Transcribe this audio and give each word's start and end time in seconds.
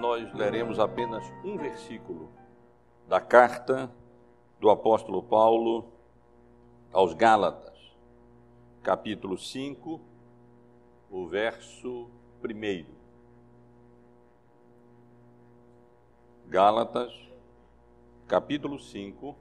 Nós 0.00 0.32
leremos 0.32 0.78
apenas 0.78 1.22
um 1.44 1.58
versículo 1.58 2.30
da 3.06 3.20
carta 3.20 3.92
do 4.58 4.70
apóstolo 4.70 5.22
Paulo 5.22 5.92
aos 6.90 7.12
Gálatas, 7.12 7.78
capítulo 8.82 9.36
5, 9.36 10.00
o 11.10 11.26
verso 11.26 12.08
1. 12.42 12.86
Gálatas, 16.48 17.12
capítulo 18.26 18.78
5, 18.78 19.36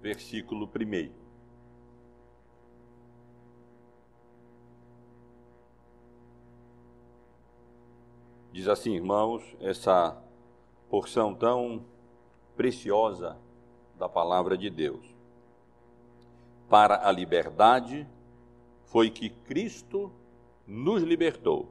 versículo 0.00 0.66
1. 0.66 1.23
Diz 8.54 8.68
assim, 8.68 8.94
irmãos, 8.94 9.42
essa 9.58 10.16
porção 10.88 11.34
tão 11.34 11.84
preciosa 12.54 13.36
da 13.98 14.08
palavra 14.08 14.56
de 14.56 14.70
Deus. 14.70 15.04
Para 16.68 17.08
a 17.08 17.10
liberdade 17.10 18.06
foi 18.84 19.10
que 19.10 19.28
Cristo 19.28 20.12
nos 20.64 21.02
libertou. 21.02 21.68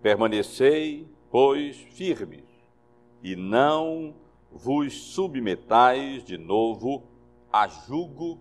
Permanecei, 0.00 1.06
pois, 1.30 1.76
firmes, 1.76 2.48
e 3.22 3.36
não 3.36 4.14
vos 4.50 4.94
submetais 4.94 6.24
de 6.24 6.38
novo 6.38 7.02
a 7.52 7.68
jugo 7.68 8.38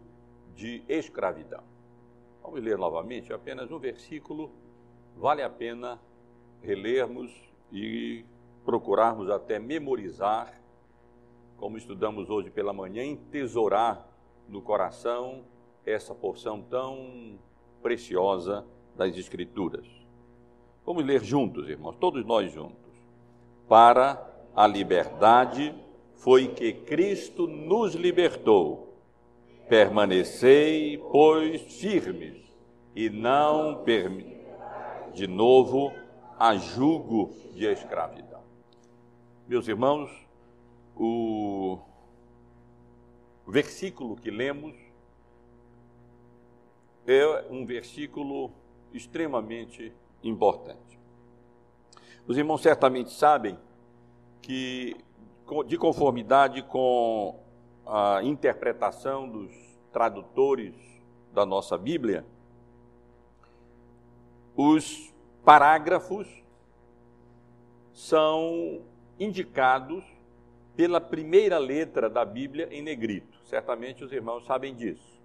de 0.55 0.81
escravidão. 0.87 1.65
Vamos 2.41 2.63
ler 2.63 2.77
novamente, 2.77 3.33
apenas 3.33 3.69
um 3.69 3.79
versículo, 3.79 4.49
vale 5.17 5.41
a 5.41 5.49
pena 5.49 5.99
relermos 6.61 7.31
e 7.71 8.25
procurarmos 8.65 9.29
até 9.29 9.59
memorizar, 9.59 10.61
como 11.57 11.77
estudamos 11.77 12.29
hoje 12.29 12.49
pela 12.49 12.73
manhã, 12.73 13.03
entesourar 13.03 14.07
no 14.47 14.61
coração 14.61 15.43
essa 15.85 16.13
porção 16.13 16.61
tão 16.61 17.39
preciosa 17.81 18.65
das 18.95 19.17
Escrituras. 19.17 19.87
Vamos 20.85 21.05
ler 21.05 21.23
juntos, 21.23 21.69
irmãos, 21.69 21.95
todos 21.99 22.25
nós 22.25 22.51
juntos. 22.51 22.93
Para 23.67 24.25
a 24.55 24.65
liberdade 24.65 25.73
foi 26.15 26.47
que 26.47 26.73
Cristo 26.73 27.47
nos 27.47 27.93
libertou. 27.93 28.97
Permanecei, 29.69 30.97
pois, 31.11 31.61
firmes 31.61 32.37
e 32.95 33.09
não 33.09 33.83
de 35.13 35.27
novo 35.27 35.91
a 36.39 36.55
jugo 36.55 37.33
de 37.55 37.65
escravidão. 37.65 38.41
Meus 39.47 39.67
irmãos, 39.67 40.11
o 40.95 41.79
versículo 43.47 44.15
que 44.15 44.29
lemos 44.29 44.75
é 47.07 47.47
um 47.49 47.65
versículo 47.65 48.51
extremamente 48.93 49.91
importante. 50.23 50.99
Os 52.27 52.37
irmãos 52.37 52.61
certamente 52.61 53.11
sabem 53.11 53.57
que, 54.41 54.95
de 55.65 55.77
conformidade 55.77 56.61
com 56.61 57.39
a 57.85 58.21
interpretação 58.21 59.27
dos 59.27 59.51
tradutores 59.91 60.75
da 61.33 61.45
nossa 61.45 61.77
Bíblia, 61.77 62.25
os 64.55 65.13
parágrafos 65.47 66.27
são 67.93 68.81
indicados 69.17 70.03
pela 70.75 70.99
primeira 70.99 71.57
letra 71.57 72.09
da 72.09 72.25
Bíblia 72.25 72.67
em 72.69 72.81
negrito. 72.81 73.39
Certamente 73.45 74.03
os 74.03 74.11
irmãos 74.11 74.45
sabem 74.45 74.75
disso. 74.75 75.21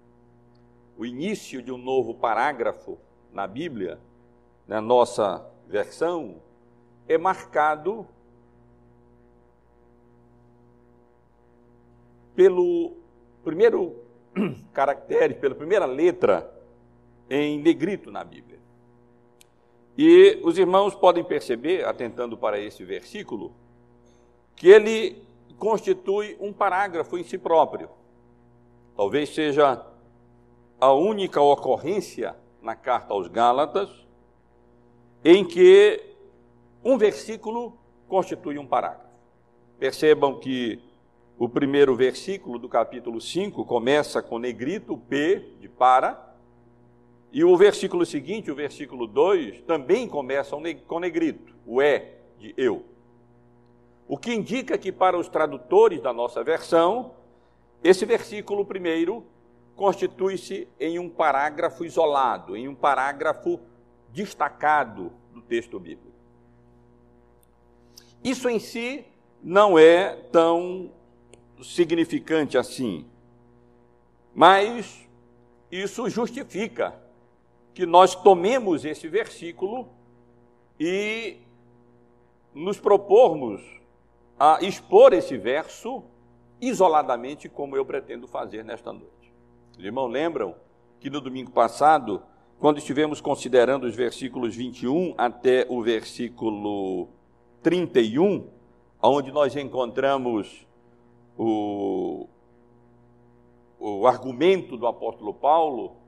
O 0.97 1.05
início 1.05 1.61
de 1.61 1.73
um 1.73 1.77
novo 1.77 2.13
parágrafo 2.13 2.97
na 3.33 3.45
Bíblia, 3.45 3.99
na 4.65 4.79
nossa 4.79 5.45
versão, 5.67 6.41
é 7.05 7.17
marcado 7.17 8.07
pelo 12.33 12.95
primeiro 13.43 14.01
caractere, 14.71 15.33
pela 15.33 15.53
primeira 15.53 15.85
letra 15.85 16.49
em 17.29 17.59
negrito 17.59 18.09
na 18.09 18.23
Bíblia. 18.23 18.52
E 19.97 20.39
os 20.43 20.57
irmãos 20.57 20.95
podem 20.95 21.23
perceber, 21.23 21.85
atentando 21.85 22.37
para 22.37 22.59
esse 22.59 22.83
versículo, 22.83 23.53
que 24.55 24.67
ele 24.67 25.23
constitui 25.57 26.35
um 26.39 26.51
parágrafo 26.51 27.17
em 27.17 27.23
si 27.23 27.37
próprio. 27.37 27.89
Talvez 28.95 29.29
seja 29.29 29.85
a 30.79 30.93
única 30.93 31.41
ocorrência 31.41 32.35
na 32.61 32.75
carta 32.75 33.13
aos 33.13 33.27
Gálatas 33.27 33.89
em 35.23 35.45
que 35.45 36.01
um 36.83 36.97
versículo 36.97 37.77
constitui 38.07 38.57
um 38.57 38.67
parágrafo. 38.67 39.13
Percebam 39.79 40.39
que 40.39 40.81
o 41.37 41.47
primeiro 41.47 41.95
versículo 41.95 42.59
do 42.59 42.67
capítulo 42.67 43.21
5 43.21 43.65
começa 43.65 44.21
com 44.21 44.37
negrito 44.37 44.97
P 44.97 45.53
de 45.59 45.69
para, 45.69 46.32
e 47.33 47.43
o 47.43 47.57
versículo 47.57 48.05
seguinte, 48.05 48.51
o 48.51 48.55
versículo 48.55 49.07
2, 49.07 49.61
também 49.61 50.07
começa 50.07 50.55
com 50.85 50.99
negrito, 50.99 51.55
o 51.65 51.81
é 51.81 52.11
de 52.37 52.53
eu. 52.55 52.85
O 54.07 54.15
que 54.19 54.31
indica 54.31 54.77
que 54.77 54.91
para 54.91 55.17
os 55.17 55.27
tradutores 55.27 55.99
da 55.99 56.13
nossa 56.13 56.43
versão, 56.43 57.15
esse 57.83 58.05
versículo 58.05 58.63
primeiro 58.63 59.25
constitui-se 59.75 60.67
em 60.79 60.99
um 60.99 61.09
parágrafo 61.09 61.83
isolado, 61.83 62.55
em 62.55 62.67
um 62.67 62.75
parágrafo 62.75 63.59
destacado 64.11 65.11
do 65.33 65.41
texto 65.41 65.79
bíblico. 65.79 66.13
Isso 68.23 68.47
em 68.47 68.59
si 68.59 69.05
não 69.41 69.79
é 69.79 70.13
tão 70.31 70.91
significante 71.63 72.59
assim, 72.59 73.07
mas 74.35 75.03
isso 75.71 76.07
justifica 76.07 77.01
que 77.73 77.85
nós 77.85 78.15
tomemos 78.15 78.85
esse 78.85 79.07
versículo 79.07 79.87
e 80.79 81.37
nos 82.53 82.79
propormos 82.79 83.61
a 84.39 84.59
expor 84.61 85.13
esse 85.13 85.37
verso 85.37 86.03
isoladamente, 86.61 87.49
como 87.49 87.75
eu 87.75 87.85
pretendo 87.85 88.27
fazer 88.27 88.63
nesta 88.63 88.93
noite. 88.93 89.33
Os 89.77 89.83
irmãos 89.83 90.07
lembram 90.07 90.55
que 90.99 91.09
no 91.09 91.19
domingo 91.19 91.51
passado, 91.51 92.21
quando 92.59 92.77
estivemos 92.77 93.19
considerando 93.19 93.85
os 93.85 93.95
versículos 93.95 94.55
21 94.55 95.15
até 95.17 95.65
o 95.67 95.81
versículo 95.81 97.09
31, 97.61 98.47
onde 99.01 99.31
nós 99.31 99.55
encontramos 99.55 100.65
o, 101.37 102.27
o 103.79 104.07
argumento 104.07 104.77
do 104.77 104.87
apóstolo 104.87 105.33
Paulo 105.33 106.02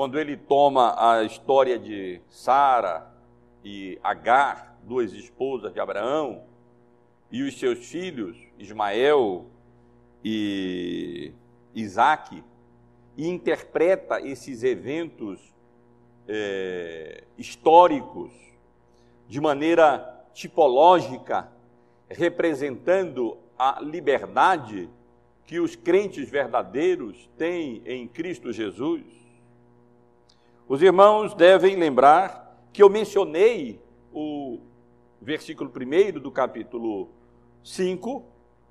quando 0.00 0.18
ele 0.18 0.34
toma 0.34 0.94
a 0.96 1.24
história 1.24 1.78
de 1.78 2.22
Sara 2.30 3.06
e 3.62 3.98
Agar, 4.02 4.78
duas 4.82 5.12
esposas 5.12 5.74
de 5.74 5.78
Abraão, 5.78 6.42
e 7.30 7.42
os 7.42 7.58
seus 7.58 7.84
filhos, 7.84 8.34
Ismael 8.58 9.44
e 10.24 11.34
Isaac, 11.74 12.42
e 13.14 13.28
interpreta 13.28 14.26
esses 14.26 14.62
eventos 14.62 15.38
é, 16.26 17.24
históricos 17.36 18.32
de 19.28 19.38
maneira 19.38 20.24
tipológica, 20.32 21.52
representando 22.08 23.36
a 23.58 23.78
liberdade 23.82 24.88
que 25.44 25.60
os 25.60 25.76
crentes 25.76 26.30
verdadeiros 26.30 27.28
têm 27.36 27.82
em 27.84 28.08
Cristo 28.08 28.50
Jesus, 28.50 29.19
os 30.70 30.80
irmãos 30.80 31.34
devem 31.34 31.74
lembrar 31.74 32.56
que 32.72 32.80
eu 32.80 32.88
mencionei 32.88 33.80
o 34.14 34.60
versículo 35.20 35.68
1 35.68 36.20
do 36.20 36.30
capítulo 36.30 37.10
5 37.64 38.24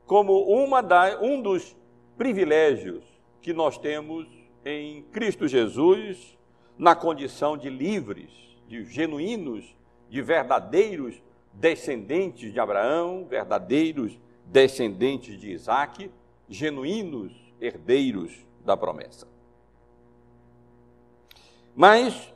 como 0.05 0.43
uma 0.43 0.81
da, 0.81 1.19
um 1.21 1.41
dos 1.41 1.75
privilégios 2.17 3.03
que 3.41 3.51
nós 3.51 3.77
temos 3.77 4.25
em 4.63 5.03
Cristo 5.11 5.45
Jesus 5.45 6.37
na 6.77 6.95
condição 6.95 7.57
de 7.57 7.69
livres, 7.69 8.31
de 8.65 8.85
genuínos, 8.85 9.75
de 10.09 10.21
verdadeiros 10.21 11.21
descendentes 11.51 12.53
de 12.53 12.61
Abraão, 12.61 13.25
verdadeiros 13.29 14.17
descendentes 14.45 15.37
de 15.37 15.51
Isaac, 15.51 16.09
genuínos 16.47 17.33
herdeiros 17.59 18.47
da 18.63 18.77
promessa. 18.77 19.27
Mas, 21.81 22.33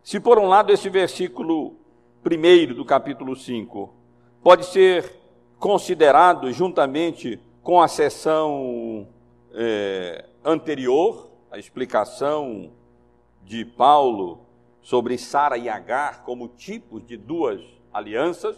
se 0.00 0.20
por 0.20 0.38
um 0.38 0.46
lado 0.46 0.72
esse 0.72 0.88
versículo 0.88 1.74
primeiro 2.22 2.72
do 2.72 2.84
capítulo 2.84 3.34
5 3.34 3.92
pode 4.40 4.64
ser 4.66 5.12
considerado 5.58 6.52
juntamente 6.52 7.40
com 7.64 7.82
a 7.82 7.88
sessão 7.88 9.08
é, 9.52 10.26
anterior, 10.44 11.28
a 11.50 11.58
explicação 11.58 12.70
de 13.42 13.64
Paulo 13.64 14.46
sobre 14.80 15.18
Sara 15.18 15.58
e 15.58 15.68
Agar 15.68 16.22
como 16.22 16.46
tipos 16.46 17.04
de 17.04 17.16
duas 17.16 17.60
alianças, 17.92 18.56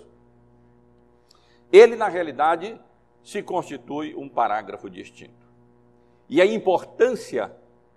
ele, 1.72 1.96
na 1.96 2.08
realidade, 2.08 2.78
se 3.24 3.42
constitui 3.42 4.14
um 4.14 4.28
parágrafo 4.28 4.90
distinto. 4.90 5.48
E 6.28 6.42
a 6.42 6.44
importância 6.44 7.50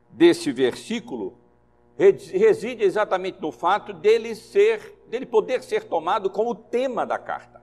desse 0.09 0.49
versículo 0.53 1.40
reside 2.09 2.83
exatamente 2.83 3.39
no 3.39 3.51
fato 3.51 3.93
dele 3.93 4.33
ser, 4.33 5.03
dele 5.07 5.25
poder 5.25 5.61
ser 5.61 5.83
tomado 5.83 6.29
como 6.31 6.55
tema 6.55 7.05
da 7.05 7.19
carta. 7.19 7.61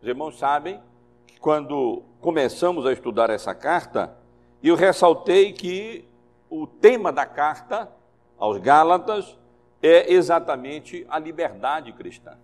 Os 0.00 0.08
irmãos 0.08 0.36
sabem 0.36 0.80
que 1.26 1.38
quando 1.38 2.02
começamos 2.20 2.84
a 2.84 2.92
estudar 2.92 3.30
essa 3.30 3.54
carta, 3.54 4.16
eu 4.60 4.74
ressaltei 4.74 5.52
que 5.52 6.04
o 6.50 6.66
tema 6.66 7.12
da 7.12 7.24
carta 7.24 7.88
aos 8.36 8.58
Gálatas 8.58 9.38
é 9.80 10.12
exatamente 10.12 11.06
a 11.08 11.18
liberdade 11.18 11.92
cristã. 11.92 12.36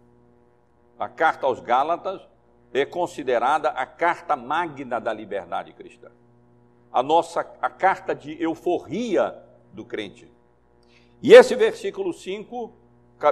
A 0.98 1.08
carta 1.08 1.46
aos 1.46 1.58
Gálatas 1.58 2.20
é 2.72 2.84
considerada 2.84 3.70
a 3.70 3.84
carta 3.86 4.36
magna 4.36 5.00
da 5.00 5.12
liberdade 5.12 5.72
cristã. 5.72 6.10
A 6.92 7.02
nossa 7.02 7.40
a 7.60 7.68
carta 7.68 8.14
de 8.14 8.40
euforia 8.40 9.42
do 9.72 9.84
crente. 9.84 10.37
E 11.20 11.32
esse 11.32 11.56
versículo 11.56 12.12
5, 12.12 12.72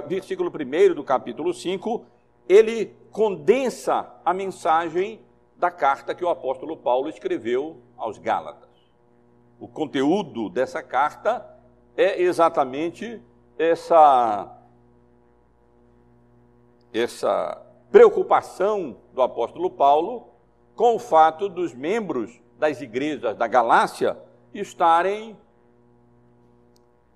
versículo 0.07 0.51
1 0.51 0.93
do 0.93 1.03
capítulo 1.03 1.53
5, 1.53 2.05
ele 2.47 2.93
condensa 3.11 4.13
a 4.25 4.33
mensagem 4.33 5.21
da 5.55 5.71
carta 5.71 6.13
que 6.13 6.23
o 6.23 6.29
apóstolo 6.29 6.75
Paulo 6.75 7.09
escreveu 7.09 7.81
aos 7.97 8.17
Gálatas. 8.17 8.69
O 9.59 9.67
conteúdo 9.67 10.49
dessa 10.49 10.83
carta 10.83 11.45
é 11.95 12.21
exatamente 12.21 13.21
essa 13.57 14.53
essa 16.93 17.65
preocupação 17.91 18.97
do 19.13 19.21
apóstolo 19.21 19.69
Paulo 19.69 20.29
com 20.75 20.95
o 20.95 20.99
fato 20.99 21.47
dos 21.49 21.73
membros 21.73 22.39
das 22.57 22.81
igrejas 22.81 23.35
da 23.35 23.47
Galácia 23.47 24.17
estarem 24.53 25.37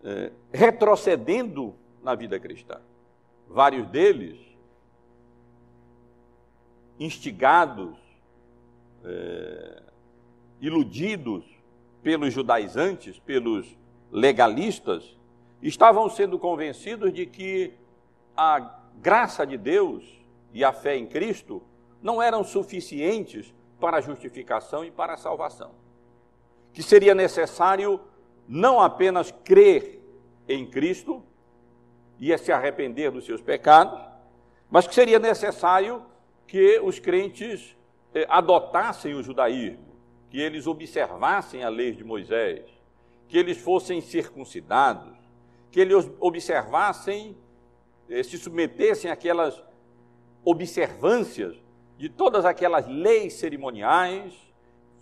é, 0.03 0.31
retrocedendo 0.51 1.75
na 2.03 2.15
vida 2.15 2.39
cristã. 2.39 2.80
Vários 3.48 3.88
deles, 3.88 4.38
instigados, 7.00 7.95
é, 9.03 9.81
iludidos 10.59 11.44
pelos 12.01 12.33
judaizantes, 12.33 13.19
pelos 13.19 13.68
legalistas, 14.12 15.18
estavam 15.62 16.09
sendo 16.09 16.39
convencidos 16.39 17.13
de 17.13 17.25
que 17.25 17.74
a 18.36 18.80
graça 19.01 19.45
de 19.45 19.57
Deus 19.57 20.03
e 20.53 20.63
a 20.63 20.74
fé 20.74 20.98
em 20.98 21.06
Cristo 21.06 21.62
não 22.01 22.21
eram 22.21 22.44
suficientes 22.44 23.53
para 23.80 23.98
a 23.98 24.01
justificação 24.01 24.83
e 24.83 24.92
para 24.92 25.13
a 25.13 25.18
salvação. 25.18 25.71
Que 26.74 26.81
seria 26.81 27.13
necessário 27.13 28.00
não 28.47 28.79
apenas 28.79 29.31
crer 29.43 30.01
em 30.47 30.65
Cristo 30.65 31.23
e 32.19 32.38
se 32.38 32.51
arrepender 32.51 33.11
dos 33.11 33.25
seus 33.25 33.41
pecados, 33.41 33.99
mas 34.69 34.88
que 34.88 34.93
seria 34.93 35.19
necessário 35.19 36.05
que 36.47 36.79
os 36.79 36.99
crentes 36.99 37.75
eh, 38.13 38.25
adotassem 38.29 39.13
o 39.13 39.23
judaísmo, 39.23 39.95
que 40.29 40.39
eles 40.39 40.67
observassem 40.67 41.63
a 41.63 41.69
lei 41.69 41.93
de 41.93 42.03
Moisés, 42.03 42.65
que 43.27 43.38
eles 43.38 43.57
fossem 43.57 44.01
circuncidados, 44.01 45.17
que 45.71 45.79
eles 45.79 46.09
observassem, 46.19 47.38
eh, 48.09 48.21
se 48.21 48.38
submetessem 48.38 49.09
àquelas 49.09 49.63
observâncias 50.43 51.55
de 51.97 52.09
todas 52.09 52.45
aquelas 52.45 52.88
leis 52.88 53.33
cerimoniais, 53.33 54.33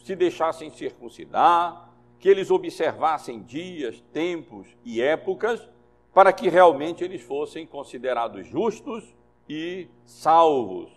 se 0.04 0.16
deixassem 0.16 0.70
circuncidar, 0.70 1.89
que 2.20 2.28
eles 2.28 2.52
observassem 2.52 3.42
dias, 3.42 4.04
tempos 4.12 4.68
e 4.84 5.02
épocas, 5.02 5.68
para 6.14 6.34
que 6.34 6.50
realmente 6.50 7.04
eles 7.04 7.22
fossem 7.22 7.66
considerados 7.66 8.46
justos 8.48 9.16
e 9.48 9.88
salvos 10.06 10.92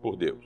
por 0.00 0.16
Deus. 0.16 0.44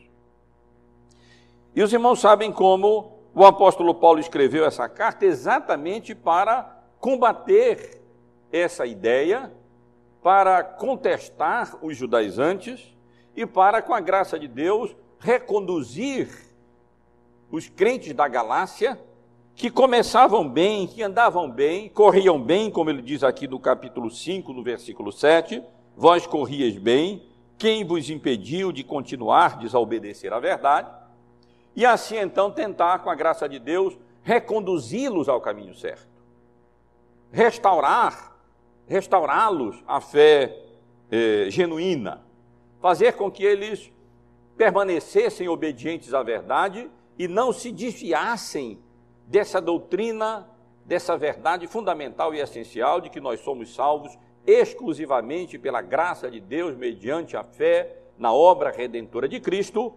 E 1.75 1.82
os 1.82 1.93
irmãos 1.93 2.20
sabem 2.20 2.52
como 2.52 3.16
o 3.34 3.44
apóstolo 3.44 3.94
Paulo 3.94 4.20
escreveu 4.20 4.64
essa 4.64 4.88
carta 4.88 5.25
exatamente 5.25 6.14
para 6.14 6.84
combater 7.00 8.00
essa 8.52 8.87
ideia, 8.87 9.52
para 10.22 10.62
contestar 10.62 11.76
os 11.82 11.96
judaizantes 11.96 12.94
e 13.34 13.46
para, 13.46 13.81
com 13.81 13.94
a 13.94 14.00
graça 14.00 14.38
de 14.38 14.49
Deus, 14.49 14.94
reconduzir 15.19 16.28
os 17.50 17.69
crentes 17.69 18.12
da 18.12 18.26
Galácia 18.26 18.99
que 19.56 19.70
começavam 19.70 20.46
bem, 20.46 20.86
que 20.86 21.02
andavam 21.02 21.50
bem, 21.50 21.88
corriam 21.88 22.38
bem, 22.38 22.70
como 22.70 22.90
ele 22.90 23.00
diz 23.00 23.24
aqui 23.24 23.48
no 23.48 23.58
capítulo 23.58 24.10
5, 24.10 24.52
no 24.52 24.62
versículo 24.62 25.10
7, 25.10 25.62
vós 25.96 26.26
corrieis 26.26 26.76
bem, 26.76 27.22
quem 27.56 27.82
vos 27.82 28.10
impediu 28.10 28.70
de 28.70 28.84
continuar 28.84 29.58
a 29.72 29.78
obedecer 29.78 30.30
à 30.30 30.38
verdade? 30.38 30.90
E 31.74 31.86
assim 31.86 32.16
então 32.16 32.50
tentar, 32.50 32.98
com 32.98 33.08
a 33.08 33.14
graça 33.14 33.48
de 33.48 33.58
Deus, 33.58 33.96
reconduzi-los 34.22 35.26
ao 35.26 35.40
caminho 35.40 35.74
certo. 35.74 36.06
Restaurar, 37.32 38.36
restaurá-los 38.86 39.82
à 39.88 40.02
fé 40.02 40.54
eh, 41.10 41.46
genuína. 41.48 42.22
Fazer 42.78 43.14
com 43.14 43.30
que 43.30 43.42
eles 43.42 43.90
permanecessem 44.54 45.48
obedientes 45.48 46.12
à 46.12 46.22
verdade 46.22 46.90
e 47.18 47.26
não 47.26 47.54
se 47.54 47.72
desviassem 47.72 48.78
dessa 49.26 49.61
doutrina, 49.61 50.49
dessa 50.85 51.16
verdade 51.16 51.66
fundamental 51.66 52.35
e 52.35 52.40
essencial 52.40 53.00
de 53.00 53.11
que 53.11 53.21
nós 53.21 53.40
somos 53.40 53.75
salvos 53.75 54.16
exclusivamente 54.47 55.59
pela 55.59 55.83
graça 55.83 56.30
de 56.30 56.40
Deus, 56.40 56.76
mediante 56.76 57.37
a 57.37 57.42
fé 57.42 57.99
na 58.16 58.33
obra 58.33 58.71
redentora 58.71 59.28
de 59.28 59.40
Cristo, 59.40 59.92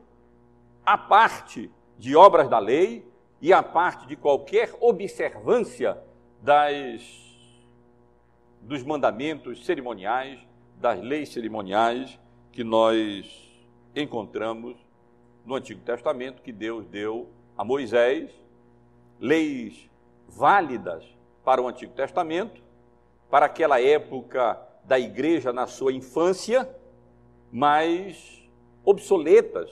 a 0.83 0.97
parte 0.97 1.71
de 1.97 2.15
obras 2.15 2.49
da 2.49 2.57
lei 2.57 3.07
e 3.39 3.53
a 3.53 3.61
parte 3.61 4.07
de 4.07 4.15
qualquer 4.15 4.75
observância 4.79 5.97
das 6.41 7.27
dos 8.61 8.83
mandamentos 8.83 9.65
cerimoniais, 9.65 10.39
das 10.75 10.99
leis 11.01 11.29
cerimoniais 11.29 12.19
que 12.51 12.63
nós 12.63 13.49
encontramos 13.95 14.75
no 15.45 15.55
Antigo 15.55 15.81
Testamento 15.81 16.41
que 16.41 16.51
Deus 16.51 16.85
deu 16.87 17.29
a 17.57 17.63
Moisés 17.63 18.29
leis 19.19 19.89
válidas 20.27 21.03
para 21.43 21.61
o 21.61 21.67
Antigo 21.67 21.93
Testamento, 21.93 22.61
para 23.29 23.45
aquela 23.45 23.81
época 23.81 24.59
da 24.83 24.99
igreja 24.99 25.51
na 25.53 25.67
sua 25.67 25.93
infância, 25.93 26.69
mas 27.51 28.47
obsoletas 28.83 29.69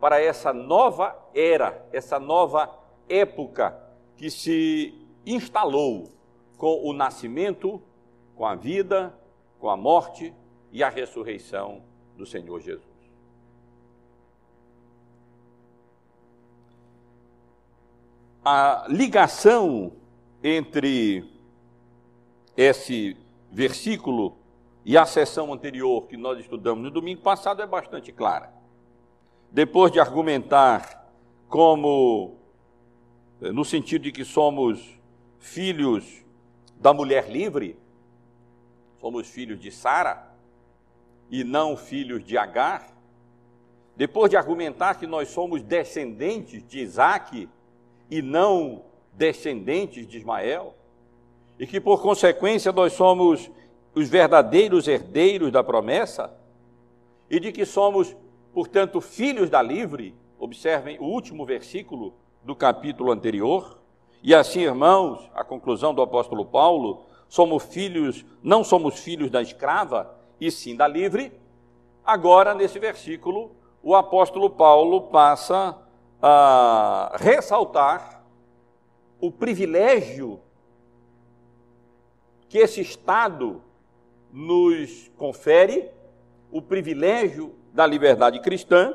para 0.00 0.20
essa 0.20 0.52
nova 0.52 1.16
era, 1.34 1.86
essa 1.92 2.18
nova 2.18 2.70
época 3.08 3.78
que 4.16 4.30
se 4.30 4.94
instalou 5.24 6.08
com 6.56 6.88
o 6.88 6.92
nascimento, 6.92 7.80
com 8.36 8.46
a 8.46 8.54
vida, 8.54 9.14
com 9.58 9.68
a 9.68 9.76
morte 9.76 10.34
e 10.70 10.82
a 10.82 10.88
ressurreição 10.88 11.82
do 12.16 12.26
Senhor 12.26 12.60
Jesus. 12.60 12.91
A 18.44 18.86
ligação 18.88 19.92
entre 20.42 21.24
esse 22.56 23.16
versículo 23.50 24.36
e 24.84 24.98
a 24.98 25.06
sessão 25.06 25.52
anterior 25.52 26.06
que 26.08 26.16
nós 26.16 26.40
estudamos 26.40 26.82
no 26.82 26.90
domingo 26.90 27.22
passado 27.22 27.62
é 27.62 27.66
bastante 27.66 28.10
clara. 28.10 28.52
Depois 29.50 29.92
de 29.92 30.00
argumentar 30.00 31.08
como, 31.48 32.36
eh, 33.40 33.52
no 33.52 33.64
sentido 33.64 34.02
de 34.02 34.12
que 34.12 34.24
somos 34.24 34.98
filhos 35.38 36.24
da 36.80 36.92
mulher 36.92 37.30
livre, 37.30 37.78
somos 39.00 39.28
filhos 39.28 39.60
de 39.60 39.70
Sara 39.70 40.32
e 41.30 41.44
não 41.44 41.76
filhos 41.76 42.24
de 42.24 42.36
Agar, 42.36 42.88
depois 43.96 44.30
de 44.30 44.36
argumentar 44.36 44.94
que 44.94 45.06
nós 45.06 45.28
somos 45.28 45.62
descendentes 45.62 46.66
de 46.66 46.80
Isaac 46.80 47.48
e 48.12 48.20
não 48.20 48.82
descendentes 49.14 50.06
de 50.06 50.18
Ismael, 50.18 50.74
e 51.58 51.66
que 51.66 51.80
por 51.80 52.02
consequência 52.02 52.70
nós 52.70 52.92
somos 52.92 53.50
os 53.94 54.06
verdadeiros 54.06 54.86
herdeiros 54.86 55.50
da 55.50 55.64
promessa, 55.64 56.30
e 57.30 57.40
de 57.40 57.50
que 57.50 57.64
somos 57.64 58.14
portanto, 58.52 59.00
filhos 59.00 59.48
da 59.48 59.62
livre, 59.62 60.14
observem 60.38 60.98
o 60.98 61.04
último 61.04 61.46
versículo 61.46 62.12
do 62.42 62.54
capítulo 62.54 63.10
anterior. 63.10 63.78
E 64.22 64.34
assim, 64.34 64.60
irmãos, 64.60 65.30
a 65.34 65.42
conclusão 65.42 65.94
do 65.94 66.02
apóstolo 66.02 66.44
Paulo, 66.44 67.06
somos 67.30 67.64
filhos, 67.64 68.26
não 68.42 68.62
somos 68.62 68.98
filhos 68.98 69.30
da 69.30 69.40
escrava, 69.40 70.14
e 70.38 70.50
sim 70.50 70.76
da 70.76 70.86
livre. 70.86 71.32
Agora, 72.04 72.52
nesse 72.52 72.78
versículo, 72.78 73.52
o 73.82 73.94
apóstolo 73.94 74.50
Paulo 74.50 75.02
passa 75.02 75.78
a 76.22 77.16
ressaltar 77.18 78.22
o 79.20 79.30
privilégio 79.30 80.40
que 82.48 82.58
esse 82.58 82.80
Estado 82.80 83.60
nos 84.32 85.10
confere, 85.16 85.90
o 86.50 86.62
privilégio 86.62 87.54
da 87.72 87.86
liberdade 87.86 88.40
cristã, 88.40 88.94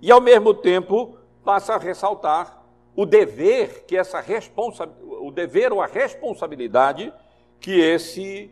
e 0.00 0.10
ao 0.10 0.20
mesmo 0.20 0.52
tempo 0.52 1.16
passa 1.44 1.74
a 1.74 1.78
ressaltar 1.78 2.64
o 2.96 3.06
dever 3.06 3.84
que 3.84 3.96
essa 3.96 4.20
responsa 4.20 4.88
o 5.02 5.30
dever 5.30 5.72
ou 5.72 5.80
a 5.80 5.86
responsabilidade 5.86 7.12
que 7.60 7.78
esse 7.78 8.50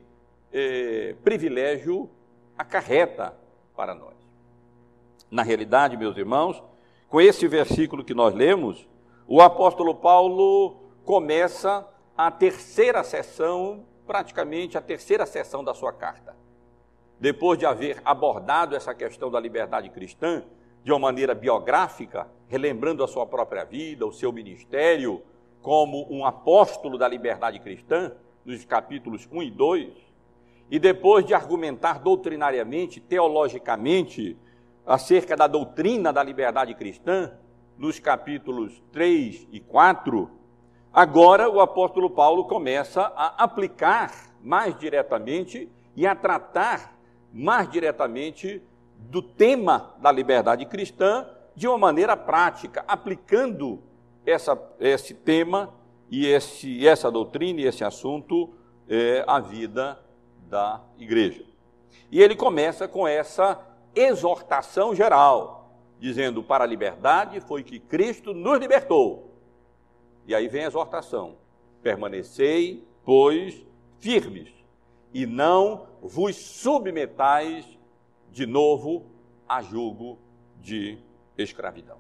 eh, 0.53 1.17
privilégio 1.25 2.09
acarreta 2.57 3.35
para 3.75 3.95
nós. 3.95 4.15
Na 5.31 5.43
realidade, 5.43 5.97
meus 5.97 6.17
irmãos, 6.17 6.63
com 7.11 7.21
esse 7.21 7.49
versículo 7.49 8.05
que 8.05 8.15
nós 8.15 8.33
lemos, 8.33 8.89
o 9.27 9.43
apóstolo 9.43 9.97
Paulo 9.97 10.77
começa 11.05 11.85
a 12.17 12.31
terceira 12.31 13.03
sessão, 13.03 13.85
praticamente 14.07 14.79
a 14.79 14.81
terceira 14.81 15.27
sessão 15.27 15.65
da 15.65 15.75
sua 15.75 15.93
carta. 15.93 16.37
Depois 17.19 17.59
de 17.59 17.67
haver 17.67 18.01
abordado 18.05 18.77
essa 18.77 18.95
questão 18.95 19.29
da 19.29 19.41
liberdade 19.41 19.91
cristã 19.91 20.45
de 20.85 20.93
uma 20.93 21.01
maneira 21.01 21.35
biográfica, 21.35 22.29
relembrando 22.47 23.03
a 23.03 23.09
sua 23.09 23.27
própria 23.27 23.65
vida, 23.65 24.07
o 24.07 24.13
seu 24.13 24.33
ministério 24.33 25.21
como 25.61 26.07
um 26.11 26.25
apóstolo 26.25 26.97
da 26.97 27.09
liberdade 27.09 27.59
cristã, 27.59 28.13
nos 28.45 28.65
capítulos 28.65 29.29
1 29.31 29.43
e 29.43 29.51
2, 29.51 29.93
e 30.71 30.79
depois 30.79 31.27
de 31.27 31.35
argumentar 31.35 31.99
doutrinariamente, 31.99 33.01
teologicamente, 33.01 34.39
acerca 34.87 35.37
da 35.37 35.47
doutrina 35.47 36.13
da 36.13 36.23
liberdade 36.23 36.75
cristã, 36.75 37.33
nos 37.77 37.99
capítulos 37.99 38.83
3 38.93 39.49
e 39.51 39.61
4, 39.61 40.31
agora 40.93 41.49
o 41.49 41.61
apóstolo 41.61 42.11
Paulo 42.11 42.45
começa 42.45 43.13
a 43.17 43.43
aplicar 43.43 44.13
mais 44.43 44.79
diretamente 44.79 45.71
e 45.97 46.07
a 46.07 46.15
tratar 46.15 46.99
mais 47.33 47.71
diretamente 47.71 48.63
do 48.97 49.23
tema 49.23 49.95
da 49.99 50.13
liberdade 50.13 50.67
cristã 50.67 51.27
de 51.55 51.67
uma 51.67 51.79
maneira 51.79 52.17
prática, 52.17 52.85
aplicando 52.87 53.83
essa, 54.27 54.61
esse 54.79 55.15
tema 55.15 55.73
e 56.11 56.27
esse, 56.27 56.87
essa 56.87 57.11
doutrina 57.11 57.61
e 57.61 57.67
esse 57.67 57.85
assunto 57.85 58.53
é, 58.89 59.25
à 59.27 59.39
vida 59.39 59.99
da 60.49 60.81
igreja. 60.99 61.45
E 62.11 62.21
ele 62.21 62.35
começa 62.35 62.89
com 62.89 63.07
essa 63.07 63.59
exortação 63.95 64.95
geral, 64.95 65.73
dizendo: 65.99 66.43
para 66.43 66.65
a 66.65 66.67
liberdade 66.67 67.41
foi 67.41 67.63
que 67.63 67.79
Cristo 67.79 68.33
nos 68.33 68.59
libertou. 68.59 69.31
E 70.27 70.35
aí 70.35 70.49
vem 70.49 70.65
a 70.65 70.69
exortação: 70.69 71.37
permanecei, 71.83 72.87
pois, 73.05 73.65
firmes, 73.99 74.53
e 75.13 75.27
não 75.27 75.87
vos 76.01 76.37
submetais 76.37 77.67
de 78.31 78.47
novo 78.47 79.07
a 79.49 79.63
julgo 79.63 80.19
de 80.61 80.99
escravidão. 81.37 81.99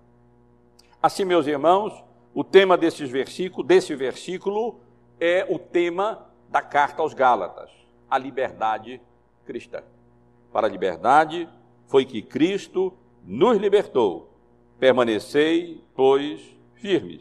Assim, 1.03 1.25
meus 1.25 1.47
irmãos, 1.47 2.05
o 2.35 2.45
tema 2.45 2.77
desses 2.77 3.11
versículos, 3.11 3.67
desse 3.67 3.95
versículo 3.95 4.81
é 5.19 5.47
o 5.49 5.59
tema 5.59 6.27
da 6.49 6.63
carta 6.63 7.03
aos 7.03 7.15
Gálatas, 7.15 7.71
a 8.09 8.19
liberdade 8.19 9.01
cristã. 9.45 9.83
Para 10.53 10.67
a 10.67 10.71
liberdade 10.71 11.49
foi 11.91 12.05
que 12.05 12.23
Cristo 12.23 12.97
nos 13.25 13.59
libertou. 13.59 14.31
Permanecei, 14.79 15.83
pois, 15.93 16.41
firmes, 16.75 17.21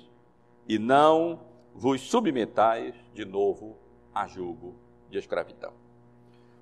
e 0.67 0.77
não 0.77 1.39
vos 1.73 2.01
submetais 2.01 2.93
de 3.15 3.25
novo 3.25 3.77
a 4.13 4.27
julgo 4.27 4.75
de 5.09 5.17
escravidão. 5.17 5.73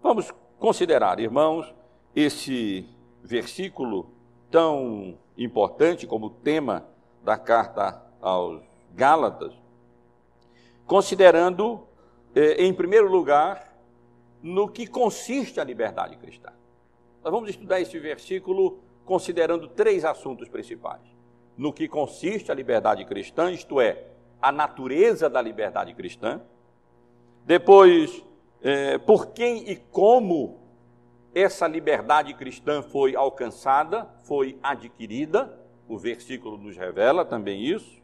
Vamos 0.02 0.34
considerar, 0.58 1.20
irmãos, 1.20 1.76
esse 2.16 2.88
versículo 3.22 4.10
tão 4.50 5.18
importante 5.38 6.08
como 6.08 6.30
tema 6.30 6.88
da 7.26 7.38
carta 7.38 8.02
aos 8.22 8.64
Gálatas, 8.96 9.54
considerando, 10.86 11.86
eh, 12.34 12.64
em 12.64 12.74
primeiro 12.74 13.12
lugar, 13.12 13.78
no 14.42 14.70
que 14.70 14.88
consiste 14.88 15.60
a 15.60 15.64
liberdade 15.66 16.16
cristã. 16.16 16.54
Nós 17.28 17.34
vamos 17.34 17.50
estudar 17.50 17.82
esse 17.82 18.00
versículo 18.00 18.80
considerando 19.04 19.68
três 19.68 20.06
assuntos 20.06 20.48
principais. 20.48 21.02
No 21.58 21.74
que 21.74 21.86
consiste 21.86 22.54
a 22.54 22.56
liberdade 22.56 23.04
cristã, 23.04 23.52
isto 23.52 23.82
é, 23.82 24.06
a 24.42 24.50
natureza 24.50 25.30
da 25.30 25.42
liberdade 25.42 25.94
cristã. 25.94 26.40
Depois, 27.46 28.24
é, 28.62 28.98
por 28.98 29.34
quem 29.34 29.70
e 29.70 29.76
como 29.76 30.58
essa 31.36 31.68
liberdade 31.68 32.34
cristã 32.34 32.82
foi 32.82 33.14
alcançada, 33.14 34.08
foi 34.24 34.58
adquirida. 34.64 35.54
O 35.86 35.98
versículo 35.98 36.58
nos 36.58 36.78
revela 36.78 37.26
também 37.26 37.62
isso. 37.62 38.02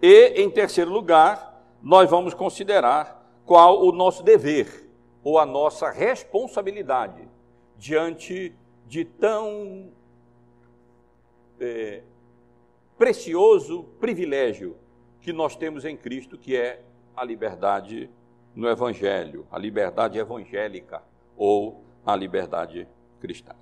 E, 0.00 0.40
em 0.40 0.48
terceiro 0.48 0.92
lugar, 0.92 1.60
nós 1.82 2.08
vamos 2.08 2.34
considerar 2.34 3.20
qual 3.44 3.84
o 3.84 3.90
nosso 3.90 4.22
dever 4.22 4.88
ou 5.24 5.40
a 5.40 5.44
nossa 5.44 5.90
responsabilidade 5.90 7.33
diante 7.84 8.50
de 8.86 9.04
tão 9.04 9.90
é, 11.60 12.00
precioso 12.96 13.84
privilégio 14.00 14.74
que 15.20 15.34
nós 15.34 15.54
temos 15.54 15.84
em 15.84 15.94
Cristo, 15.94 16.38
que 16.38 16.56
é 16.56 16.80
a 17.14 17.22
liberdade 17.22 18.08
no 18.54 18.66
Evangelho, 18.66 19.46
a 19.52 19.58
liberdade 19.58 20.18
evangélica 20.18 21.02
ou 21.36 21.84
a 22.06 22.16
liberdade 22.16 22.88
cristã. 23.20 23.52